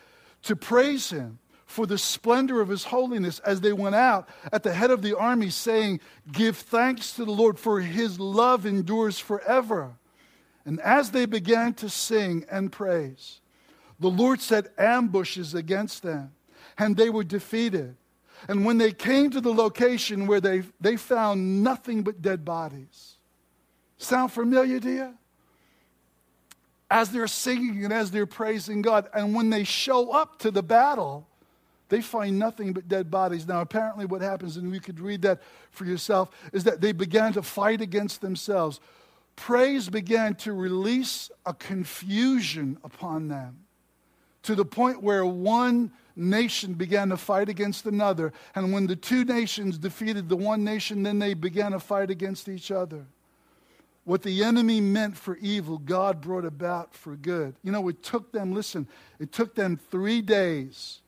to 0.45 0.57
praise 0.57 1.11
him 1.11 1.39
for 1.67 1.87
the 1.87 1.99
splendor 1.99 2.61
of 2.61 2.69
his 2.69 2.85
holiness 2.85 3.41
as 3.41 3.61
they 3.61 3.73
went 3.73 3.95
out 3.95 4.29
at 4.53 4.63
the 4.63 4.73
head 4.73 4.91
of 4.91 5.03
the 5.03 5.17
army, 5.17 5.51
saying, 5.51 6.01
Give 6.31 6.57
thanks 6.57 7.13
to 7.17 7.25
the 7.25 7.33
Lord, 7.33 7.59
for 7.59 7.81
his 7.81 8.21
love 8.21 8.65
endures 8.65 9.19
forever. 9.19 9.97
And 10.65 10.81
as 10.81 11.11
they 11.11 11.27
began 11.27 11.75
to 11.75 11.89
sing 11.89 12.47
and 12.51 12.71
praise, 12.71 13.41
the 13.99 14.11
Lord 14.11 14.41
set 14.41 14.73
ambushes 14.79 15.55
against 15.55 16.03
them, 16.03 16.33
and 16.79 16.97
they 16.97 17.11
were 17.11 17.25
defeated. 17.25 17.97
And 18.49 18.65
when 18.65 18.79
they 18.79 18.93
came 18.93 19.31
to 19.31 19.41
the 19.41 19.53
location 19.53 20.27
where 20.27 20.41
they, 20.41 20.63
they 20.81 20.97
found 20.97 21.63
nothing 21.63 22.03
but 22.03 22.23
dead 22.23 22.45
bodies. 22.45 23.17
Sound 23.97 24.33
familiar 24.33 24.81
to 24.81 24.91
you? 24.91 25.15
As 26.95 27.11
they're 27.11 27.27
singing 27.27 27.83
and 27.83 27.93
as 27.93 28.13
they're 28.13 28.25
praising 28.25 28.81
God, 28.81 29.09
and 29.13 29.35
when 29.35 29.51
they 29.51 29.65
show 29.65 30.13
up 30.13 30.39
to 30.39 30.53
the 30.53 30.63
battle, 30.63 31.27
they 31.89 32.01
find 32.01 32.39
nothing 32.39 32.73
but 32.73 32.89
dead 32.89 33.11
bodies. 33.11 33.49
Now, 33.49 33.63
apparently, 33.63 34.07
what 34.07 34.23
happens, 34.23 34.57
and 34.57 34.73
you 34.73 34.81
could 34.81 35.01
read 35.01 35.23
that 35.23 35.43
for 35.73 35.87
yourself, 35.87 36.31
is 36.53 36.63
that 36.63 36.81
they 36.81 36.93
began 36.93 37.33
to 37.33 37.43
fight 37.43 37.81
against 37.81 38.21
themselves. 38.21 38.79
Praise 39.35 39.89
began 39.89 40.37
to 40.37 40.53
release 40.53 41.33
a 41.45 41.53
confusion 41.53 42.79
upon 42.85 43.27
them 43.27 43.65
to 44.45 44.55
the 44.55 44.65
point 44.65 45.03
where 45.03 45.27
one 45.27 45.91
nation 46.15 46.75
began 46.75 47.09
to 47.09 47.17
fight 47.17 47.49
against 47.49 47.87
another. 47.87 48.33
And 48.55 48.73
when 48.73 48.87
the 48.87 48.95
two 48.95 49.25
nations 49.25 49.79
defeated 49.79 50.29
the 50.29 50.37
one 50.37 50.63
nation, 50.63 51.03
then 51.03 51.19
they 51.19 51.35
began 51.35 51.73
to 51.73 51.81
fight 51.81 52.13
against 52.13 52.49
each 52.49 52.71
other. 52.71 53.05
What 54.05 54.23
the 54.23 54.45
enemy 54.45 54.81
meant 54.81 55.17
for 55.17 55.37
evil, 55.37 55.79
God 55.79 56.21
brought 56.21 56.45
about 56.45 56.95
for 56.95 57.17
good. 57.17 57.57
You 57.63 57.73
know, 57.73 57.89
it 57.89 58.03
took 58.03 58.33
them, 58.33 58.53
listen, 58.53 58.87
it 59.19 59.33
took 59.33 59.55
them 59.55 59.79
three 59.91 60.21
days 60.21 61.01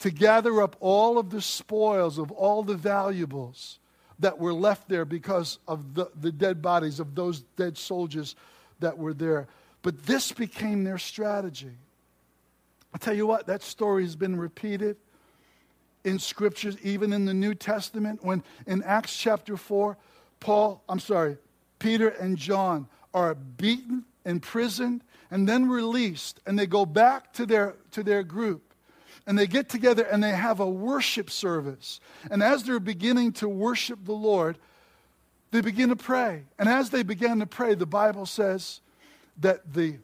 to 0.00 0.10
gather 0.10 0.60
up 0.60 0.76
all 0.80 1.18
of 1.18 1.30
the 1.30 1.40
spoils 1.40 2.18
of 2.18 2.32
all 2.32 2.62
the 2.62 2.74
valuables 2.74 3.78
that 4.18 4.38
were 4.38 4.52
left 4.52 4.88
there 4.88 5.04
because 5.04 5.58
of 5.68 5.94
the, 5.94 6.10
the 6.20 6.32
dead 6.32 6.60
bodies 6.60 7.00
of 7.00 7.14
those 7.14 7.40
dead 7.56 7.78
soldiers 7.78 8.34
that 8.80 8.98
were 8.98 9.14
there. 9.14 9.46
But 9.82 10.04
this 10.06 10.32
became 10.32 10.84
their 10.84 10.98
strategy. 10.98 11.72
i 12.92 12.98
tell 12.98 13.14
you 13.14 13.26
what, 13.26 13.46
that 13.46 13.62
story 13.62 14.02
has 14.02 14.16
been 14.16 14.36
repeated 14.36 14.96
in 16.04 16.18
scriptures, 16.18 16.76
even 16.82 17.12
in 17.12 17.26
the 17.26 17.34
New 17.34 17.54
Testament, 17.54 18.24
when 18.24 18.42
in 18.66 18.82
Acts 18.82 19.16
chapter 19.16 19.56
4, 19.56 19.96
Paul, 20.40 20.82
I'm 20.88 20.98
sorry, 20.98 21.36
Peter 21.80 22.08
and 22.08 22.38
John 22.38 22.86
are 23.12 23.34
beaten, 23.34 24.04
imprisoned, 24.24 25.02
and 25.32 25.48
then 25.48 25.68
released, 25.68 26.38
and 26.46 26.56
they 26.56 26.66
go 26.66 26.86
back 26.86 27.32
to 27.32 27.46
their, 27.46 27.74
to 27.90 28.04
their 28.04 28.22
group 28.22 28.70
and 29.26 29.38
they 29.38 29.46
get 29.46 29.68
together 29.68 30.02
and 30.02 30.22
they 30.22 30.32
have 30.32 30.60
a 30.60 30.68
worship 30.68 31.30
service. 31.30 32.00
And 32.30 32.42
as 32.42 32.64
they're 32.64 32.80
beginning 32.80 33.32
to 33.34 33.48
worship 33.48 34.04
the 34.04 34.12
Lord, 34.12 34.58
they 35.50 35.60
begin 35.60 35.90
to 35.90 35.96
pray. 35.96 36.44
And 36.58 36.68
as 36.68 36.90
they 36.90 37.02
began 37.02 37.38
to 37.40 37.46
pray, 37.46 37.74
the 37.74 37.86
Bible 37.86 38.26
says 38.26 38.80
that 39.38 39.72
the 39.72 39.98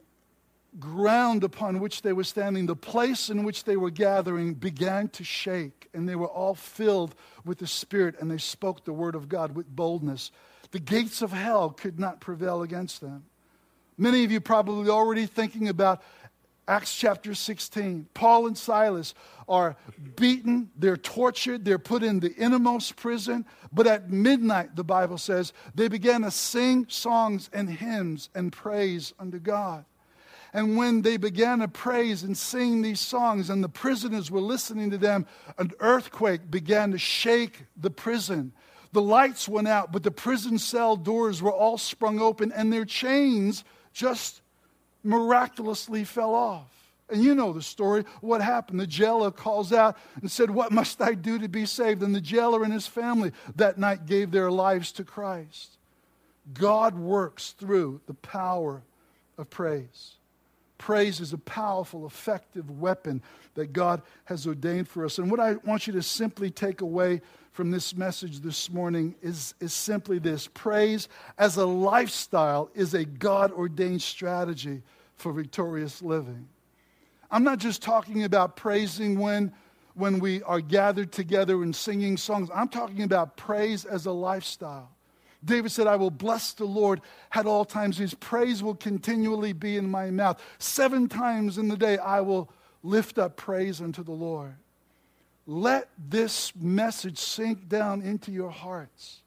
ground 0.79 1.43
upon 1.43 1.79
which 1.79 2.03
they 2.03 2.13
were 2.13 2.23
standing, 2.23 2.65
the 2.65 2.75
place 2.75 3.29
in 3.29 3.43
which 3.43 3.63
they 3.63 3.77
were 3.77 3.89
gathering, 3.89 4.53
began 4.53 5.07
to 5.09 5.23
shake. 5.23 5.89
And 5.93 6.07
they 6.07 6.15
were 6.15 6.27
all 6.27 6.55
filled 6.55 7.15
with 7.45 7.57
the 7.59 7.67
Spirit, 7.67 8.15
and 8.19 8.29
they 8.29 8.37
spoke 8.37 8.85
the 8.85 8.93
word 8.93 9.15
of 9.15 9.29
God 9.29 9.55
with 9.55 9.67
boldness. 9.67 10.31
The 10.71 10.79
gates 10.79 11.21
of 11.21 11.31
hell 11.31 11.69
could 11.69 11.99
not 11.99 12.19
prevail 12.19 12.61
against 12.61 13.01
them. 13.01 13.25
Many 13.97 14.23
of 14.23 14.31
you 14.31 14.39
probably 14.39 14.89
already 14.89 15.25
thinking 15.25 15.69
about 15.69 16.01
Acts 16.67 16.93
chapter 16.93 17.33
16. 17.33 18.07
Paul 18.13 18.47
and 18.47 18.57
Silas 18.57 19.13
are 19.47 19.77
beaten, 20.17 20.69
they're 20.77 20.97
tortured, 20.97 21.63
they're 21.63 21.79
put 21.79 22.03
in 22.03 22.19
the 22.19 22.33
innermost 22.35 22.97
prison. 22.97 23.45
But 23.71 23.87
at 23.87 24.11
midnight, 24.11 24.75
the 24.75 24.83
Bible 24.83 25.17
says, 25.17 25.53
they 25.73 25.87
began 25.87 26.23
to 26.23 26.31
sing 26.31 26.85
songs 26.89 27.49
and 27.53 27.69
hymns 27.69 28.29
and 28.35 28.51
praise 28.51 29.13
unto 29.17 29.39
God. 29.39 29.85
And 30.53 30.75
when 30.75 31.01
they 31.01 31.17
began 31.17 31.59
to 31.59 31.67
praise 31.67 32.23
and 32.23 32.37
sing 32.37 32.81
these 32.81 32.99
songs, 32.99 33.49
and 33.49 33.63
the 33.63 33.69
prisoners 33.69 34.31
were 34.31 34.41
listening 34.41 34.89
to 34.91 34.97
them, 34.97 35.25
an 35.57 35.71
earthquake 35.79 36.49
began 36.49 36.91
to 36.91 36.97
shake 36.97 37.65
the 37.75 37.91
prison. 37.91 38.53
The 38.97 39.03
lights 39.03 39.47
went 39.47 39.67
out, 39.67 39.91
but 39.91 40.01
the 40.01 40.09
prison 40.09 40.57
cell 40.57 40.95
doors 40.95 41.39
were 41.39 41.53
all 41.53 41.77
sprung 41.77 42.19
open, 42.19 42.51
and 42.51 42.73
their 42.73 42.83
chains 42.83 43.63
just 43.93 44.41
miraculously 45.03 46.03
fell 46.03 46.33
off. 46.33 46.91
And 47.07 47.23
you 47.23 47.35
know 47.35 47.53
the 47.53 47.61
story. 47.61 48.05
What 48.21 48.41
happened? 48.41 48.79
The 48.79 48.87
jailer 48.87 49.29
calls 49.29 49.71
out 49.71 49.97
and 50.19 50.31
said, 50.31 50.49
What 50.49 50.71
must 50.71 50.99
I 50.99 51.13
do 51.13 51.37
to 51.37 51.47
be 51.47 51.67
saved? 51.67 52.01
And 52.01 52.15
the 52.15 52.19
jailer 52.19 52.63
and 52.63 52.73
his 52.73 52.87
family 52.87 53.33
that 53.55 53.77
night 53.77 54.07
gave 54.07 54.31
their 54.31 54.49
lives 54.49 54.91
to 54.93 55.03
Christ. 55.03 55.77
God 56.55 56.97
works 56.97 57.51
through 57.51 58.01
the 58.07 58.15
power 58.15 58.81
of 59.37 59.51
praise. 59.51 60.15
Praise 60.77 61.19
is 61.19 61.33
a 61.33 61.37
powerful, 61.37 62.05
effective 62.05 62.69
weapon 62.69 63.21
that 63.55 63.73
God 63.73 64.01
has 64.25 64.45
ordained 64.45 64.87
for 64.87 65.05
us. 65.05 65.17
And 65.17 65.31
what 65.31 65.39
I 65.39 65.53
want 65.65 65.87
you 65.87 65.93
to 65.93 66.03
simply 66.03 66.51
take 66.51 66.81
away 66.81 67.21
from 67.51 67.71
this 67.71 67.95
message 67.95 68.41
this 68.41 68.69
morning 68.69 69.15
is, 69.21 69.55
is 69.59 69.73
simply 69.73 70.19
this 70.19 70.47
praise 70.47 71.09
as 71.39 71.57
a 71.57 71.65
lifestyle 71.65 72.69
is 72.75 72.93
a 72.93 73.03
God 73.03 73.51
ordained 73.51 74.03
strategy 74.03 74.83
for 75.15 75.33
victorious 75.33 76.03
living. 76.03 76.47
I'm 77.31 77.43
not 77.43 77.57
just 77.57 77.81
talking 77.81 78.23
about 78.23 78.55
praising 78.55 79.19
when, 79.19 79.51
when 79.95 80.19
we 80.19 80.43
are 80.43 80.61
gathered 80.61 81.11
together 81.11 81.63
and 81.63 81.75
singing 81.75 82.15
songs, 82.15 82.49
I'm 82.53 82.69
talking 82.69 83.01
about 83.01 83.35
praise 83.35 83.85
as 83.85 84.05
a 84.05 84.11
lifestyle. 84.11 84.91
David 85.43 85.71
said, 85.71 85.87
I 85.87 85.95
will 85.95 86.11
bless 86.11 86.53
the 86.53 86.65
Lord 86.65 87.01
at 87.31 87.45
all 87.45 87.65
times. 87.65 87.97
His 87.97 88.13
praise 88.13 88.63
will 88.63 88.75
continually 88.75 89.53
be 89.53 89.77
in 89.77 89.89
my 89.89 90.09
mouth. 90.09 90.41
Seven 90.57 91.07
times 91.07 91.57
in 91.57 91.67
the 91.67 91.77
day, 91.77 91.97
I 91.97 92.21
will 92.21 92.49
lift 92.83 93.17
up 93.17 93.37
praise 93.37 93.81
unto 93.81 94.03
the 94.03 94.11
Lord. 94.11 94.55
Let 95.45 95.89
this 95.97 96.53
message 96.55 97.17
sink 97.17 97.69
down 97.69 98.01
into 98.01 98.31
your 98.31 98.49
hearts 98.49 99.21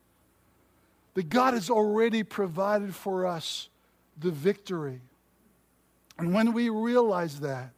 that 1.14 1.28
God 1.28 1.54
has 1.54 1.70
already 1.70 2.22
provided 2.22 2.94
for 2.94 3.26
us 3.26 3.68
the 4.18 4.30
victory. 4.30 5.00
And 6.18 6.34
when 6.34 6.52
we 6.52 6.68
realize 6.68 7.40
that, 7.40 7.70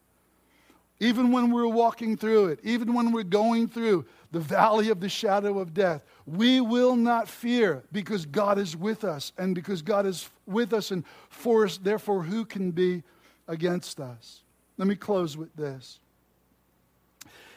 even 0.98 1.32
when 1.32 1.50
we're 1.50 1.66
walking 1.66 2.16
through 2.16 2.46
it, 2.46 2.60
even 2.62 2.94
when 2.94 3.12
we're 3.12 3.22
going 3.24 3.68
through 3.68 4.06
the 4.32 4.40
valley 4.40 4.88
of 4.88 5.00
the 5.00 5.08
shadow 5.08 5.58
of 5.58 5.74
death, 5.74 6.02
we 6.26 6.60
will 6.60 6.96
not 6.96 7.28
fear 7.28 7.84
because 7.92 8.24
God 8.26 8.58
is 8.58 8.74
with 8.74 9.04
us. 9.04 9.32
And 9.36 9.54
because 9.54 9.82
God 9.82 10.06
is 10.06 10.28
with 10.46 10.72
us 10.72 10.90
and 10.90 11.04
for 11.28 11.64
us, 11.64 11.78
therefore, 11.78 12.22
who 12.22 12.44
can 12.44 12.70
be 12.70 13.02
against 13.46 14.00
us? 14.00 14.42
Let 14.78 14.88
me 14.88 14.96
close 14.96 15.36
with 15.36 15.54
this. 15.54 16.00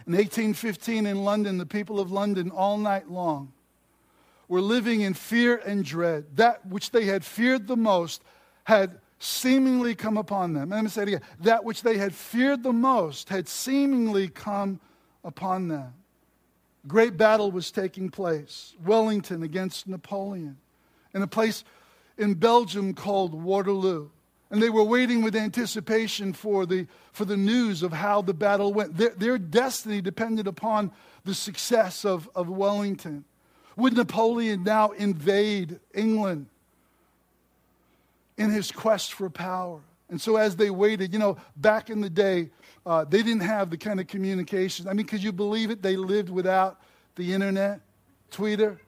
In 0.06 0.14
1815 0.14 1.06
in 1.08 1.24
London, 1.24 1.58
the 1.58 1.66
people 1.66 2.00
of 2.00 2.12
London 2.12 2.52
all 2.52 2.78
night 2.78 3.10
long 3.10 3.54
were 4.48 4.62
living 4.62 5.02
in 5.02 5.14
fear 5.14 5.56
and 5.66 5.84
dread. 5.84 6.26
That 6.36 6.66
which 6.68 6.92
they 6.92 7.06
had 7.06 7.24
feared 7.24 7.68
the 7.68 7.78
most 7.78 8.22
had 8.66 9.00
seemingly 9.18 9.96
come 9.96 10.18
upon 10.18 10.54
them. 10.54 10.70
Let 10.70 10.84
me 10.84 10.90
say 10.90 11.04
it 11.04 11.08
again. 11.08 11.22
That 11.40 11.64
which 11.64 11.82
they 11.82 11.98
had 11.98 12.14
feared 12.14 12.64
the 12.64 12.74
most 12.74 13.30
had 13.30 13.48
seemingly 13.48 14.28
come 14.28 14.80
upon 15.24 15.70
them. 15.70 15.94
Great 16.88 17.18
battle 17.18 17.52
was 17.52 17.72
taking 17.72 18.10
place. 18.10 18.74
Wellington 18.84 19.44
against 19.44 19.88
Napoleon. 19.88 20.58
In 21.14 21.22
a 21.22 21.28
place 21.28 21.64
in 22.18 22.36
Belgium 22.36 22.94
called 22.94 23.34
Waterloo. 23.34 24.10
And 24.52 24.62
they 24.62 24.70
were 24.70 24.84
waiting 24.84 25.24
with 25.24 25.36
anticipation 25.36 26.32
for 26.32 26.66
the, 26.66 26.88
for 27.12 27.26
the 27.26 27.38
news 27.38 27.82
of 27.82 27.92
how 27.92 28.22
the 28.22 28.34
battle 28.34 28.74
went. 28.74 28.96
Their, 28.98 29.10
their 29.10 29.38
destiny 29.38 30.02
depended 30.02 30.48
upon 30.48 30.92
the 31.24 31.34
success 31.34 32.06
of, 32.06 32.30
of 32.36 32.48
Wellington. 32.48 33.26
Would 33.76 33.94
Napoleon 33.94 34.64
now 34.64 34.92
invade 34.92 35.80
England? 35.94 36.48
in 38.38 38.52
his 38.52 38.72
quest 38.72 39.14
for 39.14 39.30
power. 39.30 39.80
And 40.10 40.22
so 40.22 40.36
as 40.36 40.56
they 40.56 40.70
waited, 40.70 41.14
you 41.14 41.20
know, 41.20 41.38
back 41.58 41.90
in 41.90 42.02
the 42.02 42.10
day, 42.10 42.50
uh, 42.86 43.04
they 43.04 43.24
didn't 43.24 43.42
have 43.42 43.70
the 43.70 43.78
kind 43.78 44.00
of 44.00 44.08
communication. 44.08 44.88
I 44.88 44.94
mean, 44.94 45.08
could 45.08 45.24
you 45.24 45.32
believe 45.32 45.72
it? 45.72 45.82
They 45.82 45.96
lived 45.96 46.30
without 46.30 46.82
the 47.16 47.34
internet, 47.34 47.82
Twitter, 48.30 48.80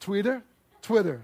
Twitter, 0.00 0.42
Twitter, 0.82 1.22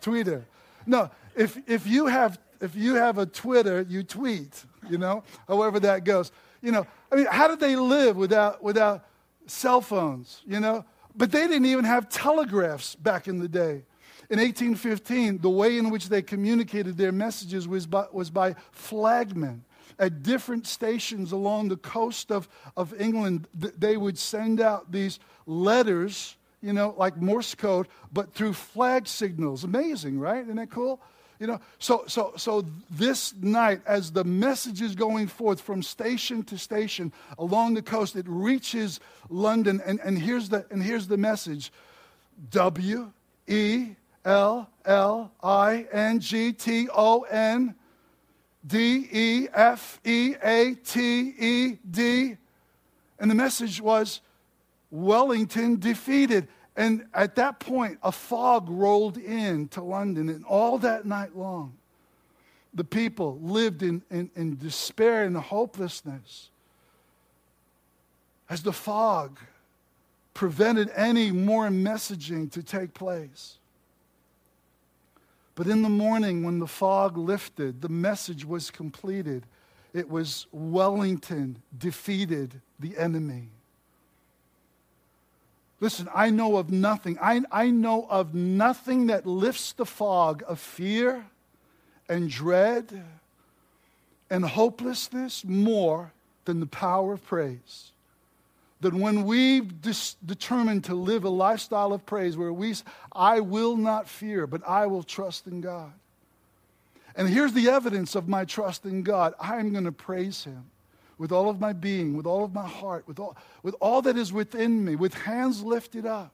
Twitter. 0.00 0.46
No, 0.86 1.10
if, 1.36 1.58
if, 1.66 1.86
you 1.86 2.06
have, 2.06 2.38
if 2.60 2.74
you 2.74 2.94
have 2.94 3.18
a 3.18 3.26
Twitter, 3.26 3.84
you 3.88 4.02
tweet, 4.02 4.64
you 4.88 4.96
know, 4.96 5.24
however 5.46 5.78
that 5.80 6.04
goes. 6.04 6.32
You 6.62 6.72
know, 6.72 6.86
I 7.12 7.16
mean, 7.16 7.26
how 7.30 7.48
did 7.48 7.60
they 7.60 7.76
live 7.76 8.16
without, 8.16 8.62
without 8.62 9.04
cell 9.46 9.80
phones, 9.80 10.42
you 10.46 10.60
know? 10.60 10.84
But 11.14 11.32
they 11.32 11.46
didn't 11.46 11.66
even 11.66 11.84
have 11.84 12.08
telegraphs 12.08 12.94
back 12.94 13.28
in 13.28 13.38
the 13.38 13.48
day. 13.48 13.82
In 14.30 14.38
1815, 14.38 15.38
the 15.38 15.50
way 15.50 15.76
in 15.76 15.90
which 15.90 16.08
they 16.08 16.22
communicated 16.22 16.96
their 16.96 17.10
messages 17.10 17.66
was 17.66 17.84
by, 17.86 18.06
was 18.12 18.30
by 18.30 18.54
flagmen. 18.72 19.62
At 19.98 20.22
different 20.22 20.68
stations 20.68 21.32
along 21.32 21.68
the 21.68 21.76
coast 21.76 22.30
of, 22.30 22.48
of 22.76 22.98
England, 22.98 23.48
they 23.52 23.96
would 23.96 24.16
send 24.16 24.60
out 24.60 24.92
these 24.92 25.18
letters, 25.46 26.36
you 26.62 26.72
know, 26.72 26.94
like 26.96 27.16
Morse 27.16 27.56
code, 27.56 27.88
but 28.12 28.32
through 28.32 28.52
flag 28.52 29.08
signals. 29.08 29.64
Amazing, 29.64 30.20
right? 30.20 30.44
Isn't 30.44 30.56
that 30.56 30.70
cool? 30.70 31.00
You 31.40 31.48
know, 31.48 31.60
so, 31.80 32.04
so, 32.06 32.32
so 32.36 32.64
this 32.88 33.34
night, 33.34 33.80
as 33.84 34.12
the 34.12 34.24
message 34.24 34.80
is 34.80 34.94
going 34.94 35.26
forth 35.26 35.60
from 35.60 35.82
station 35.82 36.44
to 36.44 36.56
station 36.56 37.12
along 37.36 37.74
the 37.74 37.82
coast, 37.82 38.14
it 38.14 38.26
reaches 38.28 39.00
London, 39.28 39.82
and, 39.84 39.98
and, 40.00 40.18
here's, 40.18 40.50
the, 40.50 40.66
and 40.70 40.82
here's 40.82 41.08
the 41.08 41.16
message 41.16 41.72
W 42.50 43.10
E 43.48 43.96
L 44.24 44.68
L 44.84 45.32
I 45.42 45.86
N 45.92 46.20
G 46.20 46.52
T 46.52 46.88
O 46.94 47.22
N 47.22 47.74
D 48.66 49.08
E 49.10 49.48
F 49.52 50.00
E 50.04 50.34
A 50.42 50.74
T 50.74 51.34
E 51.38 51.78
D. 51.90 52.36
And 53.18 53.30
the 53.30 53.34
message 53.34 53.80
was 53.80 54.20
Wellington 54.90 55.78
defeated. 55.78 56.48
And 56.76 57.06
at 57.12 57.34
that 57.36 57.60
point, 57.60 57.98
a 58.02 58.12
fog 58.12 58.68
rolled 58.68 59.18
in 59.18 59.68
to 59.68 59.82
London, 59.82 60.28
and 60.28 60.44
all 60.44 60.78
that 60.78 61.04
night 61.04 61.36
long, 61.36 61.74
the 62.72 62.84
people 62.84 63.38
lived 63.42 63.82
in, 63.82 64.02
in, 64.10 64.30
in 64.36 64.56
despair 64.56 65.24
and 65.24 65.36
hopelessness 65.36 66.50
as 68.48 68.62
the 68.62 68.72
fog 68.72 69.38
prevented 70.34 70.90
any 70.94 71.30
more 71.30 71.68
messaging 71.68 72.50
to 72.50 72.62
take 72.62 72.94
place. 72.94 73.59
But 75.60 75.68
in 75.68 75.82
the 75.82 75.90
morning, 75.90 76.42
when 76.42 76.58
the 76.58 76.66
fog 76.66 77.18
lifted, 77.18 77.82
the 77.82 77.90
message 77.90 78.46
was 78.46 78.70
completed. 78.70 79.44
It 79.92 80.08
was 80.08 80.46
Wellington 80.52 81.60
defeated 81.76 82.62
the 82.78 82.96
enemy. 82.96 83.50
Listen, 85.78 86.08
I 86.14 86.30
know 86.30 86.56
of 86.56 86.70
nothing. 86.70 87.18
I, 87.20 87.42
I 87.52 87.68
know 87.68 88.06
of 88.08 88.32
nothing 88.32 89.08
that 89.08 89.26
lifts 89.26 89.72
the 89.74 89.84
fog 89.84 90.42
of 90.48 90.58
fear 90.58 91.26
and 92.08 92.30
dread 92.30 93.04
and 94.30 94.46
hopelessness 94.46 95.44
more 95.44 96.12
than 96.46 96.60
the 96.60 96.66
power 96.66 97.12
of 97.12 97.26
praise 97.26 97.92
that 98.80 98.94
when 98.94 99.24
we've 99.24 99.82
dis- 99.82 100.16
determined 100.24 100.84
to 100.84 100.94
live 100.94 101.24
a 101.24 101.28
lifestyle 101.30 101.92
of 101.92 102.06
praise 102.06 102.36
where 102.36 102.52
we, 102.52 102.74
I 103.12 103.40
will 103.40 103.76
not 103.76 104.08
fear, 104.08 104.46
but 104.46 104.66
I 104.66 104.86
will 104.86 105.02
trust 105.02 105.46
in 105.46 105.60
God. 105.60 105.92
And 107.14 107.28
here's 107.28 107.52
the 107.52 107.68
evidence 107.68 108.14
of 108.14 108.28
my 108.28 108.44
trust 108.44 108.86
in 108.86 109.02
God 109.02 109.34
I'm 109.38 109.72
going 109.72 109.84
to 109.84 109.92
praise 109.92 110.44
Him. 110.44 110.70
with 111.18 111.32
all 111.32 111.50
of 111.50 111.60
my 111.60 111.74
being, 111.74 112.16
with 112.16 112.24
all 112.24 112.44
of 112.44 112.54
my 112.54 112.66
heart, 112.66 113.06
with 113.06 113.18
all, 113.18 113.36
with 113.62 113.74
all 113.78 114.00
that 114.00 114.16
is 114.16 114.32
within 114.32 114.82
me, 114.82 114.96
with 114.96 115.12
hands 115.12 115.62
lifted 115.62 116.06
up, 116.06 116.32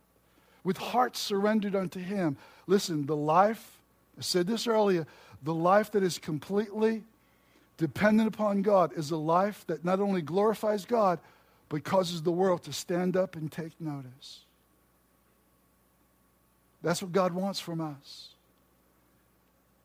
with 0.63 0.77
hearts 0.77 1.19
surrendered 1.19 1.75
unto 1.75 1.99
Him. 1.99 2.37
Listen, 2.69 3.05
the 3.05 3.17
life, 3.17 3.81
I 4.17 4.23
said 4.23 4.47
this 4.47 4.69
earlier, 4.69 5.05
the 5.43 5.53
life 5.53 5.91
that 5.91 6.05
is 6.05 6.19
completely 6.19 7.03
dependent 7.79 8.29
upon 8.29 8.63
God 8.63 8.93
is 8.97 9.11
a 9.11 9.17
life 9.17 9.65
that 9.67 9.85
not 9.85 9.99
only 9.99 10.23
glorifies 10.23 10.85
God, 10.85 11.19
but 11.69 11.85
causes 11.85 12.23
the 12.23 12.31
world 12.31 12.63
to 12.65 12.73
stand 12.73 13.17
up 13.17 13.37
and 13.37 13.51
take 13.51 13.73
notice. 13.81 14.41
That's 16.83 17.03
what 17.03 17.13
God 17.13 17.33
wants 17.33 17.59
from 17.59 17.81
us. 17.81 18.29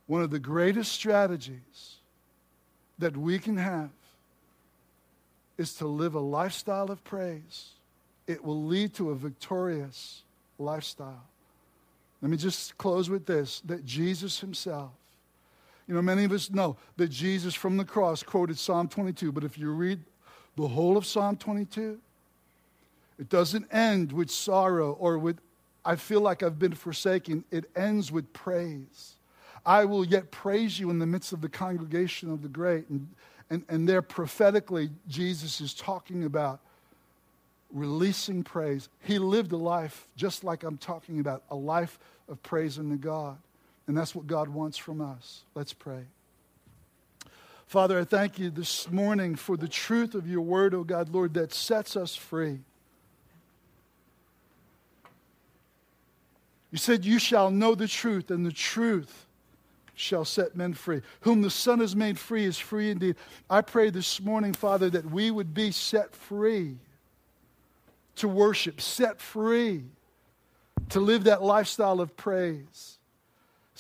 One 0.08 0.22
of 0.22 0.30
the 0.30 0.40
greatest 0.40 0.92
strategies 0.92 1.98
that 3.00 3.18
we 3.18 3.40
can 3.40 3.58
have 3.58 3.90
is 5.58 5.74
to 5.76 5.88
live 5.88 6.16
a 6.16 6.20
lifestyle 6.20 6.92
of 6.92 7.04
praise. 7.04 7.70
It 8.28 8.44
will 8.44 8.64
lead 8.64 8.94
to 8.96 9.12
a 9.12 9.16
victorious 9.16 10.24
lifestyle. 10.60 11.24
Let 12.22 12.30
me 12.30 12.38
just 12.38 12.78
close 12.78 13.10
with 13.10 13.26
this 13.26 13.62
that 13.66 13.86
Jesus 13.86 14.40
himself, 14.40 14.92
you 15.88 15.96
know, 15.96 16.02
many 16.02 16.24
of 16.24 16.32
us 16.32 16.52
know 16.52 16.78
that 16.98 17.10
Jesus 17.10 17.56
from 17.56 17.78
the 17.78 17.86
cross 17.86 18.24
quoted 18.24 18.58
Psalm 18.58 18.88
22, 18.88 19.32
but 19.32 19.44
if 19.44 19.58
you 19.58 19.72
read 19.72 20.00
the 20.56 20.68
whole 20.68 20.98
of 20.98 21.06
Psalm 21.06 21.38
22, 21.38 22.00
it 23.20 23.30
doesn't 23.30 23.68
end 23.72 24.12
with 24.12 24.30
sorrow 24.30 24.94
or 24.94 25.18
with, 25.18 25.38
I 25.86 25.96
feel 25.96 26.22
like 26.22 26.44
I've 26.44 26.60
been 26.60 26.74
forsaken. 26.74 27.44
It 27.52 27.66
ends 27.76 28.12
with 28.12 28.32
praise. 28.34 29.16
I 29.66 29.86
will 29.86 30.04
yet 30.04 30.32
praise 30.32 30.80
you 30.80 30.90
in 30.90 31.00
the 31.00 31.06
midst 31.06 31.34
of 31.34 31.42
the 31.42 31.50
congregation 31.50 32.32
of 32.32 32.42
the 32.42 32.48
great. 32.48 32.90
And, 32.90 33.08
and, 33.50 33.64
and 33.70 33.88
there 33.88 34.02
prophetically, 34.02 34.90
Jesus 35.08 35.62
is 35.62 35.74
talking 35.74 36.24
about 36.24 36.60
releasing 37.72 38.44
praise. 38.44 38.90
He 39.02 39.20
lived 39.20 39.52
a 39.52 39.58
life 39.58 40.08
just 40.16 40.44
like 40.44 40.64
I'm 40.64 40.78
talking 40.78 41.20
about, 41.20 41.44
a 41.52 41.56
life 41.56 42.00
of 42.28 42.42
praise 42.44 42.80
unto 42.80 42.98
God. 42.98 43.38
And 43.88 43.98
that's 43.98 44.16
what 44.16 44.28
God 44.28 44.50
wants 44.50 44.78
from 44.78 45.02
us. 45.02 45.42
Let's 45.56 45.74
pray. 45.74 46.06
Father, 47.72 47.98
I 48.02 48.04
thank 48.04 48.38
you 48.38 48.50
this 48.50 48.92
morning 48.92 49.34
for 49.34 49.56
the 49.56 49.66
truth 49.66 50.14
of 50.14 50.28
your 50.28 50.42
word, 50.42 50.74
oh 50.74 50.84
God, 50.84 51.08
Lord, 51.08 51.36
that 51.36 51.54
sets 51.54 51.96
us 51.96 52.14
free. 52.14 52.60
You 56.70 56.78
said, 56.78 57.06
You 57.06 57.18
shall 57.18 57.50
know 57.50 57.74
the 57.74 57.88
truth, 57.88 58.30
and 58.30 58.46
the 58.46 58.52
truth 58.52 59.26
shall 59.96 60.26
set 60.26 60.54
men 60.54 60.74
free. 60.74 61.02
Whom 61.22 61.42
the 61.42 61.50
Son 61.50 61.80
has 61.80 61.96
made 61.96 62.20
free 62.20 62.44
is 62.44 62.60
free 62.60 62.92
indeed. 62.92 63.16
I 63.50 63.62
pray 63.62 63.90
this 63.90 64.20
morning, 64.20 64.52
Father, 64.52 64.90
that 64.90 65.10
we 65.10 65.32
would 65.32 65.54
be 65.54 65.72
set 65.72 66.14
free 66.14 66.76
to 68.18 68.28
worship, 68.28 68.82
set 68.82 69.22
free 69.22 69.86
to 70.90 71.00
live 71.00 71.24
that 71.24 71.42
lifestyle 71.42 72.02
of 72.02 72.18
praise. 72.18 72.98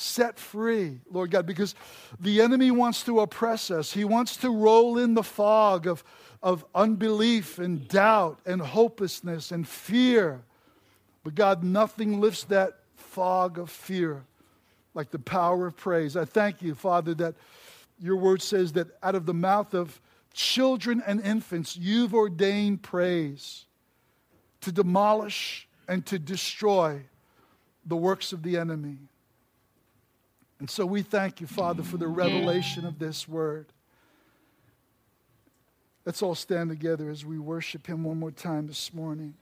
Set 0.02 0.40
free, 0.40 1.00
Lord 1.12 1.30
God, 1.32 1.46
because 1.46 1.76
the 2.20 2.42
enemy 2.42 2.72
wants 2.72 3.04
to 3.04 3.20
oppress 3.20 3.70
us. 3.70 3.94
He 3.94 4.04
wants 4.04 4.36
to 4.38 4.50
roll 4.50 4.98
in 4.98 5.14
the 5.14 5.24
fog 5.24 5.86
of, 5.86 6.04
of 6.42 6.66
unbelief 6.74 7.60
and 7.60 7.88
doubt 7.88 8.40
and 8.46 8.62
hopelessness 8.62 9.52
and 9.52 9.68
fear. 9.68 10.42
But 11.24 11.36
God, 11.36 11.64
nothing 11.64 12.20
lifts 12.20 12.46
that 12.46 12.80
fog 12.96 13.60
of 13.60 13.70
fear 13.70 14.24
like 14.94 15.12
the 15.12 15.20
power 15.20 15.68
of 15.68 15.78
praise. 15.78 16.18
I 16.18 16.26
thank 16.26 16.62
you, 16.62 16.74
Father, 16.74 17.14
that 17.16 17.36
your 18.00 18.16
word 18.16 18.42
says 18.42 18.74
that 18.74 18.88
out 19.04 19.14
of 19.14 19.26
the 19.26 19.34
mouth 19.34 19.74
of 19.74 20.02
children 20.34 21.04
and 21.06 21.22
infants, 21.22 21.78
you've 21.78 22.16
ordained 22.16 22.82
praise 22.82 23.66
to 24.62 24.72
demolish 24.72 25.68
and 25.88 26.06
to 26.08 26.18
destroy 26.18 27.02
the 27.86 27.96
works 27.96 28.34
of 28.34 28.44
the 28.44 28.58
enemy. 28.58 28.98
And 30.62 30.70
so 30.70 30.86
we 30.86 31.02
thank 31.02 31.42
you, 31.42 31.48
Father, 31.48 31.82
for 31.82 31.98
the 31.98 32.08
revelation 32.08 32.86
of 32.86 33.00
this 33.00 33.28
word. 33.28 33.66
Let's 36.06 36.22
all 36.22 36.36
stand 36.36 36.70
together 36.70 37.10
as 37.10 37.26
we 37.26 37.40
worship 37.40 37.88
him 37.88 38.04
one 38.04 38.20
more 38.20 38.30
time 38.30 38.68
this 38.68 38.94
morning. 38.94 39.34